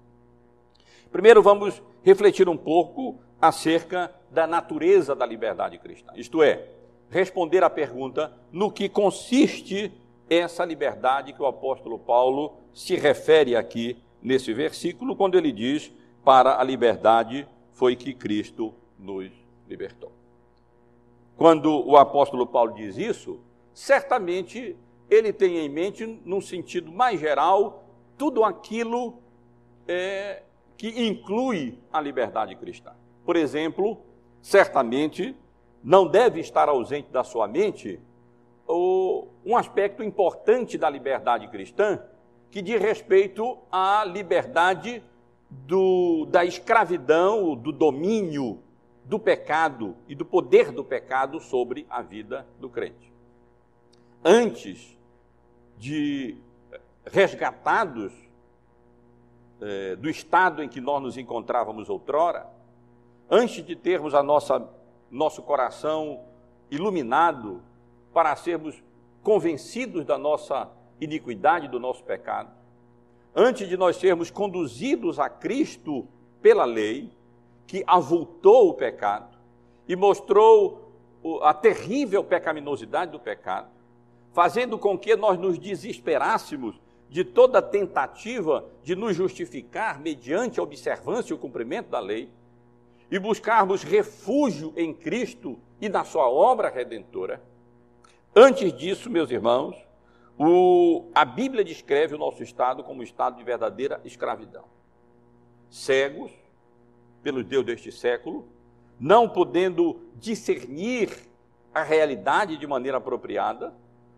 Primeiro, 1.11 1.43
vamos 1.43 1.83
refletir 2.05 2.49
um 2.49 2.57
pouco 2.57 3.19
acerca 3.41 4.15
da 4.31 4.47
natureza 4.47 5.17
da 5.17 5.27
liberdade 5.27 5.79
cristã, 5.79 6.13
isto 6.15 6.45
é, 6.45 6.69
responder 7.11 7.65
à 7.65 7.69
pergunta 7.69 8.33
no 8.53 8.71
que 8.71 8.89
consiste 8.89 9.93
essa 10.31 10.65
liberdade 10.65 11.33
que 11.33 11.43
o 11.43 11.47
apóstolo 11.47 11.99
Paulo 11.99 12.53
se 12.73 12.95
refere 12.95 13.57
aqui 13.57 14.01
nesse 14.23 14.53
versículo, 14.53 15.17
quando 15.17 15.37
ele 15.37 15.53
diz: 15.53 15.93
Para 16.25 16.61
a 16.61 16.65
liberdade 16.65 17.47
foi 17.73 17.97
que 17.97 18.15
Cristo 18.15 18.75
nos 18.99 19.31
libertou. 19.69 20.13
Quando 21.37 21.87
o 21.87 21.97
apóstolo 21.97 22.47
Paulo 22.47 22.73
diz 22.75 22.97
isso, 22.97 23.41
certamente 23.75 24.77
ele 25.11 25.33
tem 25.33 25.59
em 25.59 25.69
mente, 25.69 26.07
num 26.25 26.41
sentido 26.41 26.93
mais 26.93 27.19
geral, 27.19 27.85
tudo 28.17 28.45
aquilo 28.45 29.19
é, 29.89 30.43
que 30.77 30.89
inclui 31.07 31.79
a 31.93 32.01
liberdade 32.01 32.55
cristã. 32.57 32.93
Por 33.25 33.37
exemplo, 33.37 33.99
certamente 34.41 35.37
não 35.83 36.07
deve 36.07 36.41
estar 36.41 36.69
ausente 36.69 37.11
da 37.11 37.25
sua 37.25 37.49
mente 37.49 38.01
o, 38.67 39.27
um 39.45 39.57
aspecto 39.57 40.03
importante 40.03 40.79
da 40.79 40.89
liberdade 40.89 41.49
cristã, 41.49 42.01
que 42.53 42.61
diz 42.61 42.79
respeito 42.81 43.59
à 43.73 44.05
liberdade 44.05 45.03
do, 45.51 46.27
da 46.27 46.45
escravidão, 46.45 47.57
do 47.57 47.73
domínio 47.73 48.63
do 49.07 49.19
pecado 49.19 49.97
e 50.07 50.15
do 50.15 50.25
poder 50.25 50.71
do 50.71 50.85
pecado 50.85 51.41
sobre 51.41 51.87
a 51.89 52.03
vida 52.03 52.47
do 52.61 52.69
crente. 52.69 53.11
Antes 54.23 54.97
de 55.79 56.37
resgatados 57.07 58.13
eh, 59.63 59.97
do 59.97 60.11
estado 60.11 60.63
em 60.63 60.69
que 60.69 60.81
nós 60.81 61.03
nos 61.03 61.17
encontrávamos 61.17 61.89
outrora, 61.89 62.47
antes 63.31 63.65
de 63.65 63.75
termos 63.75 64.15
a 64.15 64.23
nossa 64.23 64.69
nosso 65.11 65.43
coração 65.43 66.21
iluminado 66.71 67.63
para 68.13 68.37
sermos 68.37 68.83
convencidos 69.23 70.05
da 70.05 70.19
nossa 70.19 70.71
iniquidade, 71.05 71.69
do 71.69 71.81
nosso 71.81 72.03
pecado, 72.05 72.51
antes 73.35 73.69
de 73.69 73.77
nós 73.77 73.97
sermos 73.97 74.31
conduzidos 74.31 75.19
a 75.19 75.29
Cristo 75.29 76.07
pela 76.41 76.65
lei, 76.65 77.11
que 77.67 77.83
avultou 77.87 78.69
o 78.69 78.75
pecado 78.75 79.37
e 79.89 79.97
mostrou 79.97 80.93
a 81.43 81.55
terrível 81.55 82.23
pecaminosidade 82.23 83.13
do 83.13 83.21
pecado, 83.21 83.69
fazendo 84.33 84.79
com 84.79 84.99
que 84.99 85.15
nós 85.17 85.39
nos 85.39 85.59
desesperássemos 85.59 86.81
de 87.09 87.25
toda 87.25 87.61
tentativa 87.61 88.65
de 88.83 88.97
nos 88.97 89.15
justificar 89.15 90.01
mediante 90.01 90.59
a 90.59 90.63
observância 90.63 91.33
e 91.33 91.37
o 91.37 91.39
cumprimento 91.39 91.91
da 91.91 92.01
lei, 92.01 92.29
e 93.11 93.19
buscarmos 93.19 93.83
refúgio 93.83 94.73
em 94.75 94.95
Cristo 94.95 95.59
e 95.81 95.89
na 95.89 96.03
sua 96.03 96.31
obra 96.31 96.71
redentora. 96.71 97.43
Antes 98.35 98.73
disso, 98.73 99.11
meus 99.11 99.31
irmãos, 99.31 99.77
o, 100.39 101.11
a 101.15 101.25
Bíblia 101.25 101.65
descreve 101.65 102.15
o 102.15 102.19
nosso 102.19 102.43
estado 102.43 102.83
como 102.83 103.01
um 103.01 103.05
estado 103.05 103.37
de 103.37 103.45
verdadeira 103.45 104.01
escravidão. 104.05 104.65
Cegos 105.71 106.33
pelo 107.23 107.45
Deus 107.45 107.65
deste 107.65 107.93
século, 107.93 108.49
não 108.99 109.29
podendo 109.29 110.01
discernir 110.17 111.11
a 111.75 111.83
realidade 111.83 112.57
de 112.57 112.67
maneira 112.67 112.99
apropriada, 112.99 113.75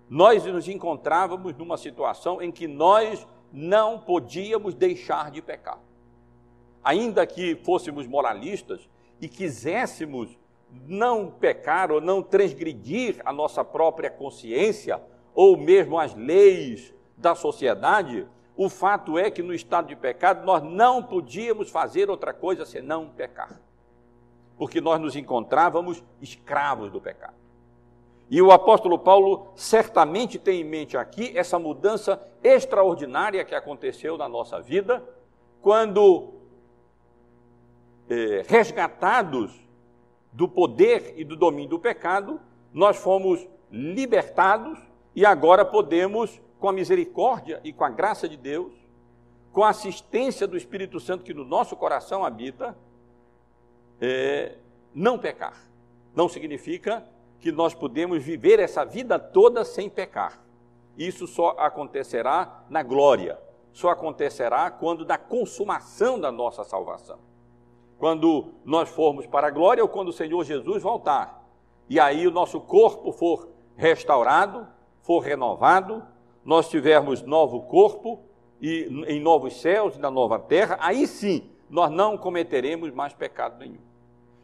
nós 0.08 0.44
nos 0.44 0.68
encontrávamos 0.68 1.54
numa 1.56 1.76
situação 1.76 2.40
em 2.40 2.50
que 2.50 2.66
nós 2.66 3.26
não 3.52 3.98
podíamos 3.98 4.74
deixar 4.74 5.30
de 5.30 5.40
pecar. 5.40 5.78
Ainda 6.82 7.26
que 7.26 7.54
fôssemos 7.56 8.06
moralistas 8.06 8.88
e 9.20 9.28
quiséssemos 9.28 10.36
não 10.86 11.30
pecar 11.30 11.92
ou 11.92 12.00
não 12.00 12.22
transgredir 12.22 13.20
a 13.24 13.32
nossa 13.32 13.64
própria 13.64 14.10
consciência 14.10 15.00
ou 15.34 15.56
mesmo 15.56 15.98
as 15.98 16.14
leis 16.14 16.94
da 17.16 17.34
sociedade, 17.34 18.26
o 18.56 18.68
fato 18.68 19.18
é 19.18 19.30
que 19.30 19.42
no 19.42 19.52
estado 19.52 19.88
de 19.88 19.96
pecado 19.96 20.44
nós 20.44 20.62
não 20.62 21.02
podíamos 21.02 21.70
fazer 21.70 22.08
outra 22.08 22.32
coisa 22.32 22.64
senão 22.64 23.08
pecar. 23.08 23.60
Porque 24.56 24.80
nós 24.80 25.00
nos 25.00 25.16
encontrávamos 25.16 26.02
escravos 26.20 26.90
do 26.90 27.00
pecado. 27.00 27.34
E 28.30 28.40
o 28.40 28.52
apóstolo 28.52 28.98
Paulo 28.98 29.48
certamente 29.54 30.38
tem 30.38 30.60
em 30.60 30.64
mente 30.64 30.96
aqui 30.96 31.36
essa 31.36 31.58
mudança 31.58 32.20
extraordinária 32.42 33.44
que 33.44 33.54
aconteceu 33.54 34.16
na 34.16 34.28
nossa 34.28 34.60
vida, 34.60 35.02
quando 35.60 36.32
eh, 38.08 38.42
resgatados 38.46 39.52
do 40.32 40.48
poder 40.48 41.14
e 41.16 41.24
do 41.24 41.36
domínio 41.36 41.70
do 41.70 41.78
pecado, 41.78 42.40
nós 42.72 42.96
fomos 42.96 43.46
libertados 43.70 44.78
e 45.14 45.24
agora 45.24 45.64
podemos, 45.64 46.40
com 46.58 46.68
a 46.68 46.72
misericórdia 46.72 47.60
e 47.62 47.72
com 47.72 47.84
a 47.84 47.90
graça 47.90 48.28
de 48.28 48.36
Deus, 48.36 48.72
com 49.52 49.62
a 49.62 49.70
assistência 49.70 50.46
do 50.46 50.56
Espírito 50.56 50.98
Santo 50.98 51.22
que 51.22 51.32
no 51.32 51.44
nosso 51.44 51.76
coração 51.76 52.24
habita, 52.24 52.76
é, 54.00 54.56
não 54.92 55.16
pecar. 55.18 55.56
Não 56.14 56.28
significa 56.28 57.06
que 57.38 57.52
nós 57.52 57.74
podemos 57.74 58.22
viver 58.22 58.58
essa 58.58 58.84
vida 58.84 59.18
toda 59.18 59.64
sem 59.64 59.88
pecar. 59.88 60.40
Isso 60.96 61.26
só 61.26 61.50
acontecerá 61.58 62.64
na 62.68 62.82
glória, 62.82 63.38
só 63.72 63.90
acontecerá 63.90 64.70
quando 64.70 65.04
da 65.04 65.18
consumação 65.18 66.18
da 66.18 66.32
nossa 66.32 66.64
salvação. 66.64 67.18
Quando 67.98 68.54
nós 68.64 68.88
formos 68.88 69.26
para 69.26 69.46
a 69.46 69.50
glória 69.50 69.82
ou 69.82 69.88
quando 69.88 70.08
o 70.08 70.12
Senhor 70.12 70.42
Jesus 70.44 70.82
voltar. 70.82 71.44
E 71.88 72.00
aí 72.00 72.26
o 72.26 72.30
nosso 72.30 72.60
corpo 72.60 73.12
for 73.12 73.48
restaurado, 73.76 74.66
for 75.04 75.20
renovado, 75.20 76.02
nós 76.42 76.68
tivermos 76.70 77.22
novo 77.22 77.60
corpo 77.62 78.20
e 78.60 78.88
em 79.06 79.20
novos 79.20 79.60
céus 79.60 79.96
e 79.96 80.00
na 80.00 80.10
nova 80.10 80.38
terra, 80.38 80.78
aí 80.80 81.06
sim 81.06 81.50
nós 81.68 81.90
não 81.90 82.16
cometeremos 82.16 82.90
mais 82.90 83.12
pecado 83.12 83.58
nenhum. 83.58 83.80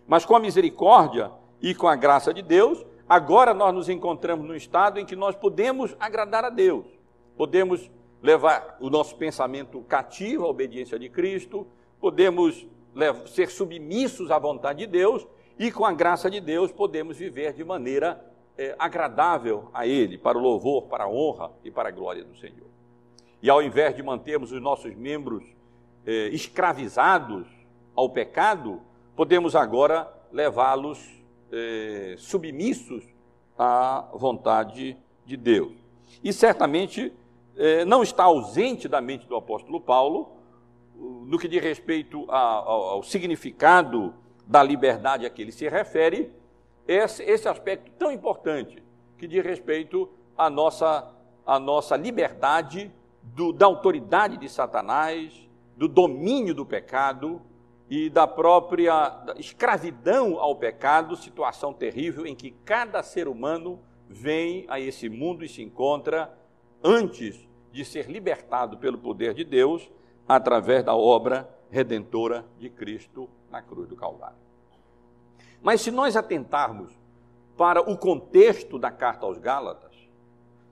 Mas 0.07 0.27
com 0.27 0.37
a 0.37 0.41
misericórdia 0.41 1.33
e 1.63 1.75
com 1.75 1.89
a 1.89 1.97
graça 1.97 2.35
de 2.35 2.43
Deus, 2.43 2.85
agora 3.09 3.55
nós 3.55 3.75
nos 3.75 3.89
encontramos 3.89 4.47
num 4.47 4.55
estado 4.55 5.01
em 5.01 5.07
que 5.07 5.17
nós 5.17 5.35
podemos 5.35 5.97
agradar 5.99 6.45
a 6.45 6.51
Deus, 6.51 6.85
podemos 7.39 7.91
levar 8.23 8.77
o 8.81 8.91
nosso 8.91 9.17
pensamento 9.17 9.81
cativo 9.89 10.45
à 10.45 10.49
obediência 10.49 10.99
de 10.99 11.09
Cristo, 11.09 11.67
podemos 11.99 12.67
ser 13.29 13.49
submissos 13.49 14.31
à 14.31 14.39
vontade 14.39 14.81
de 14.81 14.87
Deus 14.87 15.27
e 15.59 15.73
com 15.73 15.87
a 15.87 15.93
graça 15.93 16.31
de 16.31 16.39
Deus 16.39 16.71
podemos 16.71 17.17
viver 17.17 17.55
de 17.55 17.65
maneira 17.65 18.30
é, 18.57 18.75
agradável 18.79 19.71
a 19.73 19.87
Ele, 19.87 20.19
para 20.19 20.37
o 20.37 20.41
louvor, 20.41 20.83
para 20.83 21.05
a 21.05 21.09
honra 21.09 21.51
e 21.65 21.71
para 21.71 21.89
a 21.89 21.93
glória 21.93 22.25
do 22.25 22.37
Senhor. 22.37 22.69
E 23.43 23.49
ao 23.49 23.63
invés 23.63 23.95
de 23.95 24.03
mantermos 24.03 24.53
os 24.53 24.61
nossos 24.61 24.95
membros 24.95 25.43
é, 26.07 26.29
escravizados 26.29 27.47
ao 27.95 28.11
pecado, 28.11 28.81
podemos 29.17 29.57
agora 29.57 30.11
levá-los 30.31 30.99
é, 31.51 32.15
submissos 32.19 33.05
à 33.59 34.09
vontade 34.13 34.97
de 35.25 35.37
Deus. 35.37 35.73
E 36.23 36.33
certamente 36.33 37.13
é, 37.57 37.85
não 37.85 38.03
está 38.03 38.25
ausente 38.25 38.89
da 38.89 39.01
mente 39.01 39.27
do 39.27 39.37
apóstolo 39.37 39.81
Paulo, 39.81 40.33
no 40.97 41.39
que 41.39 41.49
diz 41.49 41.63
respeito 41.63 42.25
ao, 42.29 42.69
ao 42.69 43.03
significado 43.03 44.15
da 44.47 44.63
liberdade 44.63 45.25
a 45.25 45.31
que 45.31 45.41
ele 45.41 45.53
se 45.53 45.69
refere, 45.69 46.31
esse, 46.91 47.23
esse 47.23 47.49
aspecto 47.49 47.89
tão 47.93 48.11
importante 48.11 48.83
que 49.17 49.29
diz 49.29 49.45
respeito 49.45 50.11
à 50.37 50.51
nossa, 50.51 51.09
à 51.47 51.57
nossa 51.57 51.97
liberdade 51.97 52.91
do, 53.23 53.53
da 53.53 53.67
autoridade 53.67 54.37
de 54.37 54.49
Satanás, 54.49 55.49
do 55.77 55.87
domínio 55.87 56.53
do 56.53 56.67
pecado 56.67 57.41
e 57.89 58.11
da 58.11 58.27
própria 58.27 59.23
escravidão 59.37 60.41
ao 60.41 60.57
pecado, 60.57 61.15
situação 61.15 61.73
terrível 61.73 62.27
em 62.27 62.35
que 62.35 62.51
cada 62.65 63.05
ser 63.05 63.29
humano 63.29 63.79
vem 64.09 64.67
a 64.69 64.81
esse 64.81 65.09
mundo 65.09 65.45
e 65.45 65.49
se 65.49 65.63
encontra 65.63 66.37
antes 66.83 67.49
de 67.71 67.85
ser 67.85 68.11
libertado 68.11 68.79
pelo 68.79 68.99
poder 68.99 69.33
de 69.33 69.45
Deus 69.45 69.89
através 70.27 70.83
da 70.83 70.97
obra 70.97 71.49
redentora 71.71 72.45
de 72.59 72.69
Cristo 72.69 73.31
na 73.49 73.63
cruz 73.63 73.89
do 73.89 73.95
Calvário. 73.95 74.50
Mas 75.63 75.81
se 75.81 75.91
nós 75.91 76.17
atentarmos 76.17 76.91
para 77.57 77.81
o 77.81 77.97
contexto 77.97 78.79
da 78.79 78.91
carta 78.91 79.27
aos 79.27 79.39
Gálatas, 79.39 79.95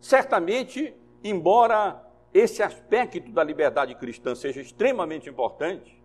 certamente, 0.01 0.94
embora 1.22 2.03
esse 2.33 2.62
aspecto 2.62 3.31
da 3.31 3.44
liberdade 3.44 3.94
cristã 3.94 4.35
seja 4.35 4.61
extremamente 4.61 5.29
importante, 5.29 5.98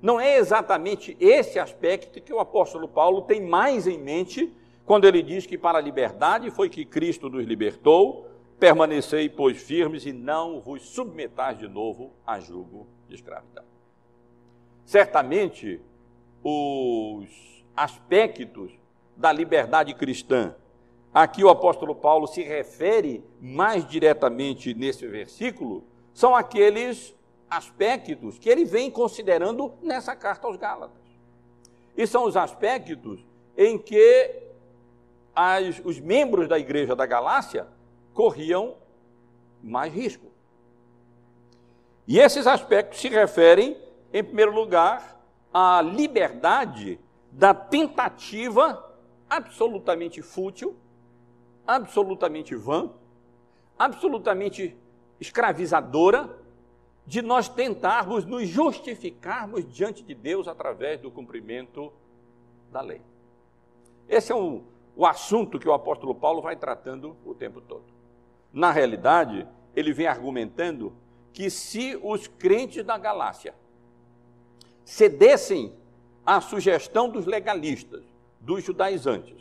não 0.00 0.20
é 0.20 0.36
exatamente 0.36 1.16
esse 1.20 1.58
aspecto 1.58 2.20
que 2.20 2.32
o 2.32 2.40
apóstolo 2.40 2.88
Paulo 2.88 3.22
tem 3.22 3.40
mais 3.40 3.86
em 3.86 3.98
mente 3.98 4.52
quando 4.84 5.04
ele 5.04 5.22
diz 5.22 5.46
que 5.46 5.56
para 5.56 5.78
a 5.78 5.82
liberdade 5.82 6.50
foi 6.50 6.68
que 6.68 6.84
Cristo 6.84 7.28
nos 7.28 7.46
libertou, 7.46 8.28
permanecei, 8.58 9.28
pois, 9.28 9.62
firmes 9.62 10.04
e 10.04 10.12
não 10.12 10.60
vos 10.60 10.82
submetais 10.82 11.58
de 11.58 11.68
novo 11.68 12.12
a 12.26 12.40
julgo 12.40 12.88
de 13.08 13.14
escravidão. 13.14 13.64
Certamente, 14.84 15.80
os 16.42 17.51
aspectos 17.76 18.72
da 19.16 19.32
liberdade 19.32 19.94
cristã, 19.94 20.54
aqui 21.12 21.44
o 21.44 21.48
apóstolo 21.48 21.94
Paulo 21.94 22.26
se 22.26 22.42
refere 22.42 23.24
mais 23.40 23.86
diretamente 23.86 24.74
nesse 24.74 25.06
versículo, 25.06 25.84
são 26.14 26.34
aqueles 26.34 27.14
aspectos 27.48 28.38
que 28.38 28.48
ele 28.48 28.64
vem 28.64 28.90
considerando 28.90 29.74
nessa 29.82 30.16
carta 30.16 30.46
aos 30.46 30.56
Gálatas. 30.56 31.02
E 31.96 32.06
são 32.06 32.24
os 32.24 32.36
aspectos 32.36 33.24
em 33.56 33.76
que 33.78 34.42
as, 35.34 35.80
os 35.84 36.00
membros 36.00 36.48
da 36.48 36.58
igreja 36.58 36.96
da 36.96 37.04
Galácia 37.04 37.66
corriam 38.14 38.76
mais 39.62 39.92
risco. 39.92 40.26
E 42.06 42.18
esses 42.18 42.46
aspectos 42.46 43.00
se 43.00 43.08
referem, 43.08 43.76
em 44.12 44.24
primeiro 44.24 44.52
lugar, 44.52 45.20
à 45.52 45.80
liberdade 45.82 46.98
da 47.32 47.54
tentativa 47.54 48.94
absolutamente 49.28 50.20
fútil, 50.20 50.76
absolutamente 51.66 52.54
vã, 52.54 52.90
absolutamente 53.78 54.76
escravizadora 55.18 56.38
de 57.06 57.22
nós 57.22 57.48
tentarmos 57.48 58.24
nos 58.24 58.46
justificarmos 58.46 59.66
diante 59.72 60.02
de 60.02 60.14
Deus 60.14 60.46
através 60.46 61.00
do 61.00 61.10
cumprimento 61.10 61.92
da 62.70 62.80
lei. 62.80 63.00
Esse 64.08 64.30
é 64.30 64.34
um, 64.34 64.62
o 64.94 65.06
assunto 65.06 65.58
que 65.58 65.68
o 65.68 65.72
apóstolo 65.72 66.14
Paulo 66.14 66.42
vai 66.42 66.54
tratando 66.54 67.16
o 67.24 67.34
tempo 67.34 67.60
todo. 67.60 67.84
Na 68.52 68.70
realidade, 68.70 69.48
ele 69.74 69.92
vem 69.92 70.06
argumentando 70.06 70.92
que 71.32 71.48
se 71.48 71.98
os 72.02 72.26
crentes 72.26 72.84
da 72.84 72.98
Galácia 72.98 73.54
cedessem 74.84 75.74
à 76.24 76.40
sugestão 76.40 77.08
dos 77.08 77.26
legalistas, 77.26 78.02
dos 78.40 78.64
judaizantes, 78.64 79.40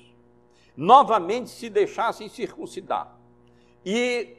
novamente 0.76 1.50
se 1.50 1.70
deixassem 1.70 2.30
circuncidar 2.30 3.18
e 3.86 4.38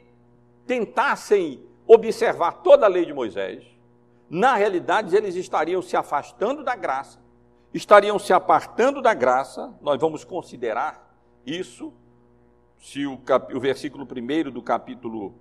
tentassem 0.65 1.63
observar 1.85 2.63
toda 2.63 2.85
a 2.85 2.89
lei 2.89 3.05
de 3.05 3.13
Moisés, 3.13 3.63
na 4.29 4.55
realidade 4.55 5.15
eles 5.15 5.35
estariam 5.35 5.81
se 5.81 5.95
afastando 5.95 6.63
da 6.63 6.75
graça, 6.75 7.19
estariam 7.73 8.17
se 8.17 8.33
apartando 8.33 9.01
da 9.01 9.13
graça, 9.13 9.73
nós 9.81 9.99
vamos 9.99 10.23
considerar 10.23 11.15
isso, 11.45 11.93
se 12.79 13.05
o, 13.05 13.17
cap, 13.17 13.53
o 13.53 13.59
versículo 13.59 14.05
1 14.05 14.51
do 14.51 14.61
capítulo 14.61 15.33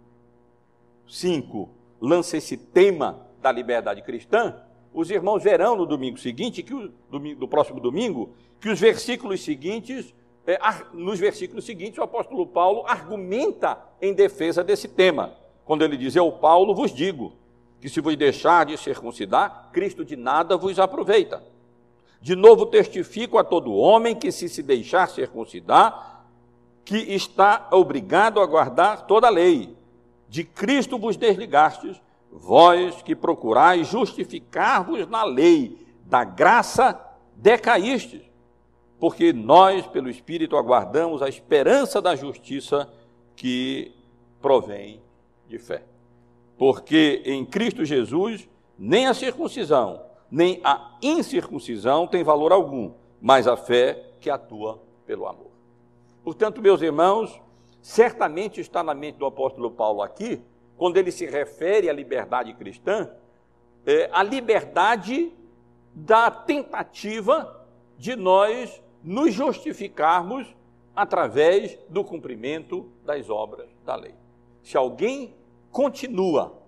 5, 1.08 1.68
lança 2.00 2.36
esse 2.36 2.56
tema 2.56 3.26
da 3.40 3.50
liberdade 3.50 4.02
cristã, 4.02 4.62
os 4.94 5.10
irmãos 5.10 5.42
verão 5.42 5.76
no 5.76 5.86
domingo 5.86 6.18
seguinte, 6.18 6.62
que 6.62 6.74
o, 6.74 6.92
domingo, 7.10 7.40
do 7.40 7.48
próximo 7.48 7.80
domingo, 7.80 8.34
que 8.60 8.68
os 8.68 8.78
versículos 8.78 9.42
seguintes, 9.42 10.14
é, 10.46 10.58
nos 10.92 11.18
versículos 11.18 11.64
seguintes, 11.64 11.98
o 11.98 12.02
apóstolo 12.02 12.46
Paulo 12.46 12.84
argumenta 12.86 13.78
em 14.00 14.12
defesa 14.12 14.62
desse 14.62 14.88
tema, 14.88 15.34
quando 15.64 15.82
ele 15.82 15.96
diz: 15.96 16.14
Eu, 16.14 16.30
Paulo, 16.32 16.74
vos 16.74 16.92
digo 16.92 17.32
que 17.80 17.88
se 17.88 18.00
vos 18.00 18.16
deixar 18.16 18.66
de 18.66 18.76
circuncidar, 18.76 19.70
Cristo 19.72 20.04
de 20.04 20.16
nada 20.16 20.56
vos 20.56 20.78
aproveita. 20.78 21.42
De 22.20 22.36
novo 22.36 22.66
testifico 22.66 23.38
a 23.38 23.42
todo 23.42 23.74
homem 23.74 24.14
que, 24.14 24.30
se 24.30 24.48
se 24.48 24.62
deixar 24.62 25.08
circuncidar, 25.08 26.24
que 26.84 26.96
está 26.96 27.66
obrigado 27.72 28.40
a 28.40 28.46
guardar 28.46 29.06
toda 29.06 29.26
a 29.26 29.30
lei. 29.30 29.76
De 30.28 30.44
Cristo 30.44 30.98
vos 30.98 31.16
desligastes, 31.16 32.00
vós 32.32 33.02
que 33.02 33.14
procurais 33.14 33.86
justificar-vos 33.86 35.06
na 35.06 35.22
lei, 35.22 35.86
da 36.06 36.24
graça 36.24 36.98
decaístes, 37.36 38.22
porque 38.98 39.32
nós, 39.32 39.86
pelo 39.86 40.08
Espírito, 40.08 40.56
aguardamos 40.56 41.22
a 41.22 41.28
esperança 41.28 42.00
da 42.00 42.16
justiça 42.16 42.88
que 43.36 43.92
provém 44.40 45.00
de 45.48 45.58
fé. 45.58 45.82
Porque 46.56 47.22
em 47.24 47.44
Cristo 47.44 47.84
Jesus, 47.84 48.48
nem 48.78 49.06
a 49.06 49.14
circuncisão, 49.14 50.02
nem 50.30 50.60
a 50.62 50.96
incircuncisão 51.02 52.06
tem 52.06 52.22
valor 52.22 52.52
algum, 52.52 52.92
mas 53.20 53.48
a 53.48 53.56
fé 53.56 54.10
que 54.20 54.30
atua 54.30 54.80
pelo 55.04 55.26
amor. 55.26 55.50
Portanto, 56.22 56.62
meus 56.62 56.80
irmãos, 56.80 57.40
certamente 57.80 58.60
está 58.60 58.82
na 58.82 58.94
mente 58.94 59.18
do 59.18 59.26
apóstolo 59.26 59.70
Paulo 59.70 60.00
aqui, 60.00 60.40
quando 60.82 60.96
ele 60.96 61.12
se 61.12 61.24
refere 61.26 61.88
à 61.88 61.92
liberdade 61.92 62.52
cristã, 62.54 63.08
é, 63.86 64.10
a 64.12 64.20
liberdade 64.20 65.32
da 65.94 66.28
tentativa 66.28 67.64
de 67.96 68.16
nós 68.16 68.82
nos 69.00 69.32
justificarmos 69.32 70.44
através 70.92 71.78
do 71.88 72.02
cumprimento 72.02 72.90
das 73.04 73.30
obras 73.30 73.68
da 73.84 73.94
lei. 73.94 74.12
Se 74.60 74.76
alguém 74.76 75.36
continua 75.70 76.60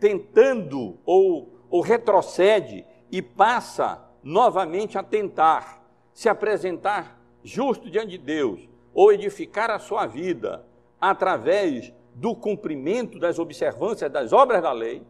tentando 0.00 0.98
ou, 1.06 1.60
ou 1.70 1.80
retrocede 1.80 2.84
e 3.08 3.22
passa 3.22 4.04
novamente 4.20 4.98
a 4.98 5.02
tentar 5.04 5.80
se 6.12 6.28
apresentar 6.28 7.20
justo 7.44 7.88
diante 7.88 8.08
de 8.08 8.18
Deus 8.18 8.68
ou 8.92 9.12
edificar 9.12 9.70
a 9.70 9.78
sua 9.78 10.06
vida 10.06 10.66
através 11.00 11.94
do 12.14 12.34
cumprimento 12.34 13.18
das 13.18 13.38
observâncias 13.38 14.10
das 14.10 14.32
obras 14.32 14.62
da 14.62 14.72
lei, 14.72 15.02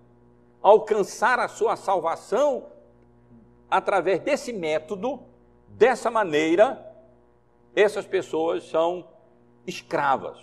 alcançar 0.62 1.38
a 1.38 1.48
sua 1.48 1.76
salvação 1.76 2.66
através 3.70 4.20
desse 4.20 4.52
método, 4.52 5.20
dessa 5.68 6.10
maneira, 6.10 6.84
essas 7.76 8.06
pessoas 8.06 8.64
são 8.68 9.06
escravas. 9.66 10.38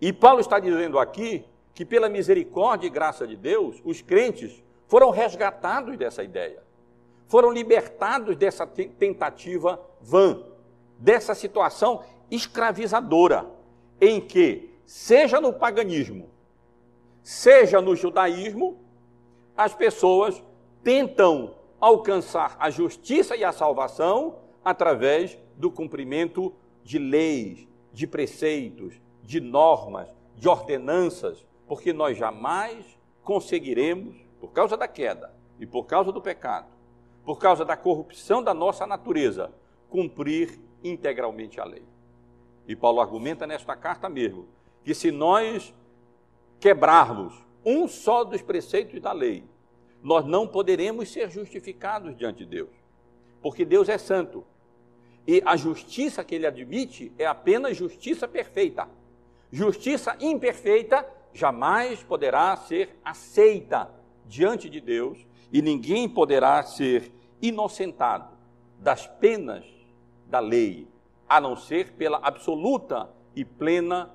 E 0.00 0.12
Paulo 0.12 0.40
está 0.40 0.58
dizendo 0.58 0.98
aqui 0.98 1.44
que, 1.74 1.84
pela 1.84 2.08
misericórdia 2.08 2.86
e 2.86 2.90
graça 2.90 3.26
de 3.26 3.36
Deus, 3.36 3.80
os 3.84 4.00
crentes 4.00 4.62
foram 4.86 5.10
resgatados 5.10 5.96
dessa 5.96 6.22
ideia, 6.22 6.62
foram 7.26 7.50
libertados 7.50 8.36
dessa 8.36 8.66
tentativa 8.66 9.80
vã, 10.00 10.42
dessa 10.98 11.34
situação 11.34 12.02
escravizadora, 12.30 13.46
em 14.00 14.20
que, 14.20 14.70
seja 14.84 15.40
no 15.40 15.52
paganismo, 15.52 16.28
seja 17.22 17.80
no 17.80 17.96
judaísmo, 17.96 18.78
as 19.56 19.74
pessoas 19.74 20.42
tentam 20.82 21.54
alcançar 21.80 22.56
a 22.58 22.70
justiça 22.70 23.36
e 23.36 23.44
a 23.44 23.52
salvação 23.52 24.36
através 24.64 25.38
do 25.56 25.70
cumprimento 25.70 26.52
de 26.82 26.98
leis, 26.98 27.66
de 27.92 28.06
preceitos, 28.06 29.00
de 29.22 29.40
normas, 29.40 30.08
de 30.36 30.48
ordenanças, 30.48 31.46
porque 31.66 31.92
nós 31.92 32.16
jamais 32.16 32.84
conseguiremos, 33.22 34.16
por 34.40 34.52
causa 34.52 34.76
da 34.76 34.86
queda 34.86 35.32
e 35.58 35.66
por 35.66 35.84
causa 35.84 36.12
do 36.12 36.20
pecado, 36.20 36.66
por 37.24 37.38
causa 37.38 37.64
da 37.64 37.76
corrupção 37.76 38.42
da 38.42 38.52
nossa 38.52 38.86
natureza, 38.86 39.50
cumprir 39.88 40.60
integralmente 40.82 41.60
a 41.60 41.64
lei. 41.64 41.93
E 42.66 42.74
Paulo 42.74 43.00
argumenta 43.00 43.46
nesta 43.46 43.76
carta 43.76 44.08
mesmo 44.08 44.48
que 44.82 44.94
se 44.94 45.10
nós 45.10 45.74
quebrarmos 46.60 47.34
um 47.64 47.88
só 47.88 48.24
dos 48.24 48.42
preceitos 48.42 49.00
da 49.00 49.12
lei, 49.12 49.44
nós 50.02 50.24
não 50.26 50.46
poderemos 50.46 51.10
ser 51.10 51.30
justificados 51.30 52.14
diante 52.14 52.44
de 52.44 52.46
Deus, 52.46 52.70
porque 53.40 53.64
Deus 53.64 53.88
é 53.88 53.96
santo. 53.96 54.44
E 55.26 55.42
a 55.46 55.56
justiça 55.56 56.22
que 56.22 56.34
ele 56.34 56.46
admite 56.46 57.10
é 57.18 57.24
apenas 57.24 57.76
justiça 57.76 58.28
perfeita. 58.28 58.86
Justiça 59.50 60.14
imperfeita 60.20 61.08
jamais 61.32 62.02
poderá 62.02 62.54
ser 62.56 62.98
aceita 63.02 63.90
diante 64.26 64.68
de 64.68 64.80
Deus 64.80 65.26
e 65.50 65.62
ninguém 65.62 66.08
poderá 66.08 66.62
ser 66.62 67.10
inocentado 67.40 68.36
das 68.78 69.06
penas 69.06 69.64
da 70.26 70.40
lei, 70.40 70.86
a 71.28 71.40
não 71.40 71.56
ser 71.56 71.92
pela 71.92 72.18
absoluta 72.18 73.10
e 73.34 73.44
plena, 73.44 74.10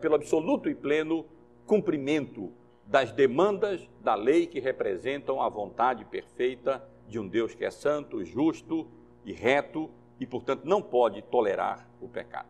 pelo 0.00 0.14
absoluto 0.14 0.68
e 0.68 0.74
pleno 0.74 1.24
cumprimento 1.66 2.52
das 2.86 3.12
demandas 3.12 3.88
da 4.00 4.14
lei 4.14 4.46
que 4.46 4.60
representam 4.60 5.40
a 5.40 5.48
vontade 5.48 6.04
perfeita 6.04 6.86
de 7.08 7.18
um 7.18 7.26
Deus 7.26 7.54
que 7.54 7.64
é 7.64 7.70
santo, 7.70 8.24
justo 8.24 8.86
e 9.24 9.32
reto 9.32 9.90
e, 10.18 10.26
portanto, 10.26 10.64
não 10.64 10.82
pode 10.82 11.22
tolerar 11.22 11.88
o 12.00 12.08
pecado. 12.08 12.48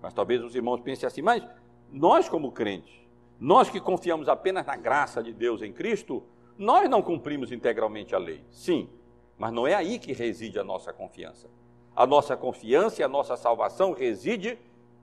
Mas 0.00 0.14
talvez 0.14 0.42
os 0.42 0.54
irmãos 0.54 0.80
pensem 0.80 1.06
assim, 1.06 1.22
mas 1.22 1.44
nós, 1.90 2.28
como 2.28 2.52
crentes, 2.52 2.94
nós 3.40 3.68
que 3.70 3.80
confiamos 3.80 4.28
apenas 4.28 4.66
na 4.66 4.76
graça 4.76 5.22
de 5.22 5.32
Deus 5.32 5.62
em 5.62 5.72
Cristo, 5.72 6.22
nós 6.56 6.88
não 6.88 7.02
cumprimos 7.02 7.52
integralmente 7.52 8.14
a 8.14 8.18
lei. 8.18 8.44
Sim, 8.50 8.88
mas 9.36 9.52
não 9.52 9.66
é 9.66 9.74
aí 9.74 9.98
que 9.98 10.12
reside 10.12 10.58
a 10.58 10.64
nossa 10.64 10.92
confiança. 10.92 11.48
A 11.98 12.06
nossa 12.06 12.36
confiança 12.36 13.00
e 13.00 13.04
a 13.04 13.08
nossa 13.08 13.36
salvação 13.36 13.90
reside 13.90 14.56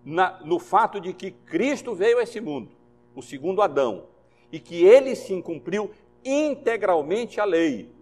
na, 0.06 0.40
no 0.46 0.58
fato 0.58 1.02
de 1.02 1.12
que 1.12 1.30
Cristo 1.30 1.94
veio 1.94 2.20
a 2.20 2.24
esse 2.24 2.40
mundo, 2.40 2.72
o 3.14 3.22
segundo 3.22 3.62
Adão, 3.62 4.06
e 4.50 4.62
que 4.62 4.82
ele 4.86 5.14
sim 5.14 5.42
cumpriu 5.42 5.92
integralmente 6.24 7.42
a 7.42 7.44
lei, 7.44 7.94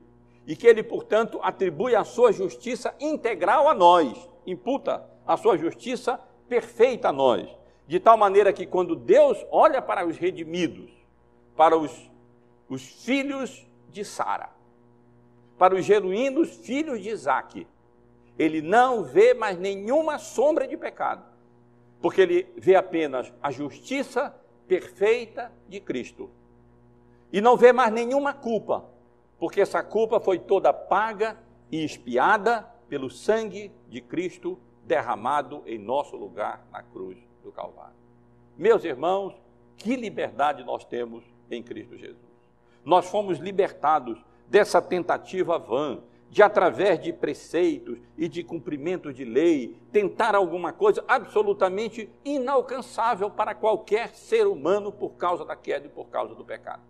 e 0.45 0.55
que 0.55 0.67
ele, 0.67 0.83
portanto, 0.83 1.39
atribui 1.41 1.95
a 1.95 2.03
sua 2.03 2.31
justiça 2.31 2.93
integral 2.99 3.67
a 3.67 3.73
nós, 3.73 4.29
imputa 4.45 5.03
a 5.25 5.35
sua 5.37 5.57
justiça 5.57 6.19
perfeita 6.47 7.09
a 7.09 7.11
nós, 7.11 7.49
de 7.87 7.99
tal 7.99 8.15
maneira 8.15 8.53
que 8.53 8.67
quando 8.67 8.95
Deus 8.95 9.43
olha 9.49 9.81
para 9.81 10.05
os 10.05 10.17
redimidos, 10.17 10.91
para 11.57 11.75
os, 11.75 12.11
os 12.69 12.83
filhos 13.03 13.65
de 13.89 14.05
Sara, 14.05 14.51
para 15.57 15.73
os 15.73 15.83
genuínos 15.83 16.51
filhos 16.57 17.01
de 17.01 17.09
Isaac, 17.09 17.65
ele 18.37 18.61
não 18.61 19.03
vê 19.03 19.33
mais 19.33 19.57
nenhuma 19.57 20.17
sombra 20.17 20.67
de 20.67 20.75
pecado, 20.75 21.23
porque 22.01 22.21
ele 22.21 22.47
vê 22.57 22.75
apenas 22.75 23.31
a 23.41 23.51
justiça 23.51 24.35
perfeita 24.67 25.51
de 25.67 25.79
Cristo. 25.79 26.29
E 27.31 27.41
não 27.41 27.57
vê 27.57 27.71
mais 27.71 27.91
nenhuma 27.91 28.33
culpa, 28.33 28.85
porque 29.39 29.61
essa 29.61 29.83
culpa 29.83 30.19
foi 30.19 30.39
toda 30.39 30.73
paga 30.73 31.37
e 31.71 31.83
expiada 31.83 32.69
pelo 32.87 33.09
sangue 33.09 33.71
de 33.89 34.01
Cristo 34.01 34.59
derramado 34.83 35.63
em 35.65 35.77
nosso 35.77 36.15
lugar 36.15 36.65
na 36.71 36.83
cruz 36.83 37.17
do 37.43 37.51
Calvário. 37.51 37.95
Meus 38.57 38.83
irmãos, 38.83 39.33
que 39.77 39.95
liberdade 39.95 40.63
nós 40.63 40.85
temos 40.85 41.23
em 41.49 41.63
Cristo 41.63 41.97
Jesus. 41.97 42.17
Nós 42.85 43.09
fomos 43.09 43.39
libertados 43.39 44.23
dessa 44.47 44.81
tentativa 44.81 45.57
vã 45.57 45.99
de, 46.33 46.41
através 46.41 46.99
de 46.99 47.13
preceitos 47.13 47.99
e 48.17 48.27
de 48.27 48.43
cumprimento 48.43 49.13
de 49.13 49.23
lei, 49.23 49.77
tentar 49.91 50.33
alguma 50.33 50.73
coisa 50.73 51.05
absolutamente 51.07 52.09
inalcançável 52.25 53.29
para 53.29 53.53
qualquer 53.53 54.15
ser 54.15 54.47
humano 54.47 54.91
por 54.91 55.11
causa 55.11 55.45
da 55.45 55.55
queda 55.55 55.85
e 55.85 55.89
por 55.91 56.07
causa 56.07 56.33
do 56.33 56.43
pecado. 56.43 56.81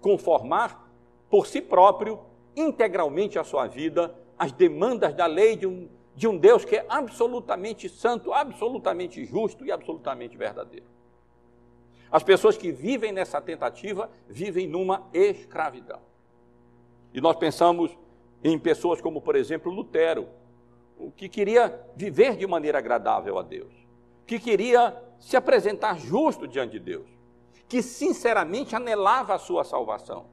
Conformar 0.00 0.88
por 1.28 1.48
si 1.48 1.60
próprio, 1.60 2.20
integralmente 2.54 3.36
a 3.36 3.42
sua 3.42 3.66
vida, 3.66 4.14
as 4.38 4.52
demandas 4.52 5.12
da 5.12 5.26
lei 5.26 5.56
de 5.56 5.66
um 5.66 5.88
de 6.14 6.28
um 6.28 6.36
Deus 6.36 6.64
que 6.64 6.76
é 6.76 6.86
absolutamente 6.90 7.88
santo, 7.88 8.32
absolutamente 8.34 9.24
justo 9.24 9.64
e 9.64 9.72
absolutamente 9.72 10.36
verdadeiro. 10.36 10.84
As 12.12 12.22
pessoas 12.22 12.56
que 12.56 12.70
vivem 12.70 13.10
nessa 13.10 13.40
tentativa 13.40 14.08
vivem 14.28 14.68
numa 14.68 15.08
escravidão. 15.14 16.00
E 17.14 17.20
nós 17.20 17.34
pensamos 17.36 17.96
em 18.42 18.58
pessoas 18.58 19.00
como, 19.00 19.20
por 19.20 19.36
exemplo, 19.36 19.72
Lutero, 19.72 20.28
que 21.16 21.28
queria 21.28 21.80
viver 21.96 22.36
de 22.36 22.46
maneira 22.46 22.78
agradável 22.78 23.38
a 23.38 23.42
Deus, 23.42 23.72
que 24.26 24.38
queria 24.38 24.96
se 25.18 25.36
apresentar 25.36 25.98
justo 25.98 26.46
diante 26.46 26.72
de 26.72 26.80
Deus, 26.80 27.08
que 27.68 27.82
sinceramente 27.82 28.76
anelava 28.76 29.34
a 29.34 29.38
sua 29.38 29.64
salvação 29.64 30.26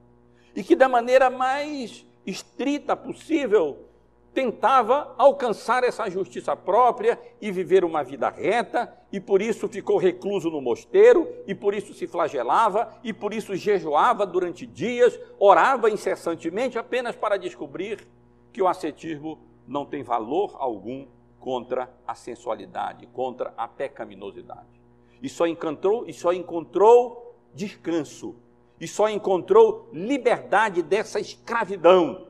e 0.56 0.64
que, 0.64 0.76
da 0.76 0.90
maneira 0.90 1.30
mais 1.30 2.06
estrita 2.26 2.96
possível, 2.96 3.89
tentava 4.34 5.14
alcançar 5.18 5.84
essa 5.84 6.10
justiça 6.10 6.56
própria 6.56 7.20
e 7.42 7.52
viver 7.52 7.84
uma 7.84 8.04
vida 8.04 8.30
reta, 8.30 8.94
e 9.12 9.20
por 9.20 9.42
isso 9.42 9.68
ficou 9.68 9.98
recluso 9.98 10.50
no 10.50 10.62
mosteiro, 10.62 11.28
e 11.48 11.56
por 11.56 11.74
isso 11.74 11.94
se 11.94 12.08
flagelava, 12.08 12.94
e 13.04 13.12
por 13.12 13.34
isso 13.34 13.56
jejuava 13.56 14.26
durante 14.26 14.66
dias, 14.66 15.20
orava 15.40 15.90
incessantemente 15.90 16.78
apenas 16.78 17.16
para 17.16 17.38
descobrir 17.38 18.08
que 18.54 18.62
o 18.62 18.68
ascetismo 18.68 19.40
não 19.68 19.86
tem 19.86 20.04
valor 20.04 20.56
algum 20.60 21.08
contra 21.40 21.90
a 22.08 22.14
sensualidade, 22.14 23.08
contra 23.08 23.54
a 23.58 23.68
pecaminosidade. 23.68 24.80
E 25.22 25.30
só 25.30 25.48
encontrou, 25.48 26.06
e 26.08 26.14
só 26.14 26.34
encontrou 26.34 27.36
descanso, 27.54 28.36
e 28.80 28.88
só 28.88 29.10
encontrou 29.10 29.90
liberdade 29.92 30.82
dessa 30.82 31.20
escravidão 31.20 32.28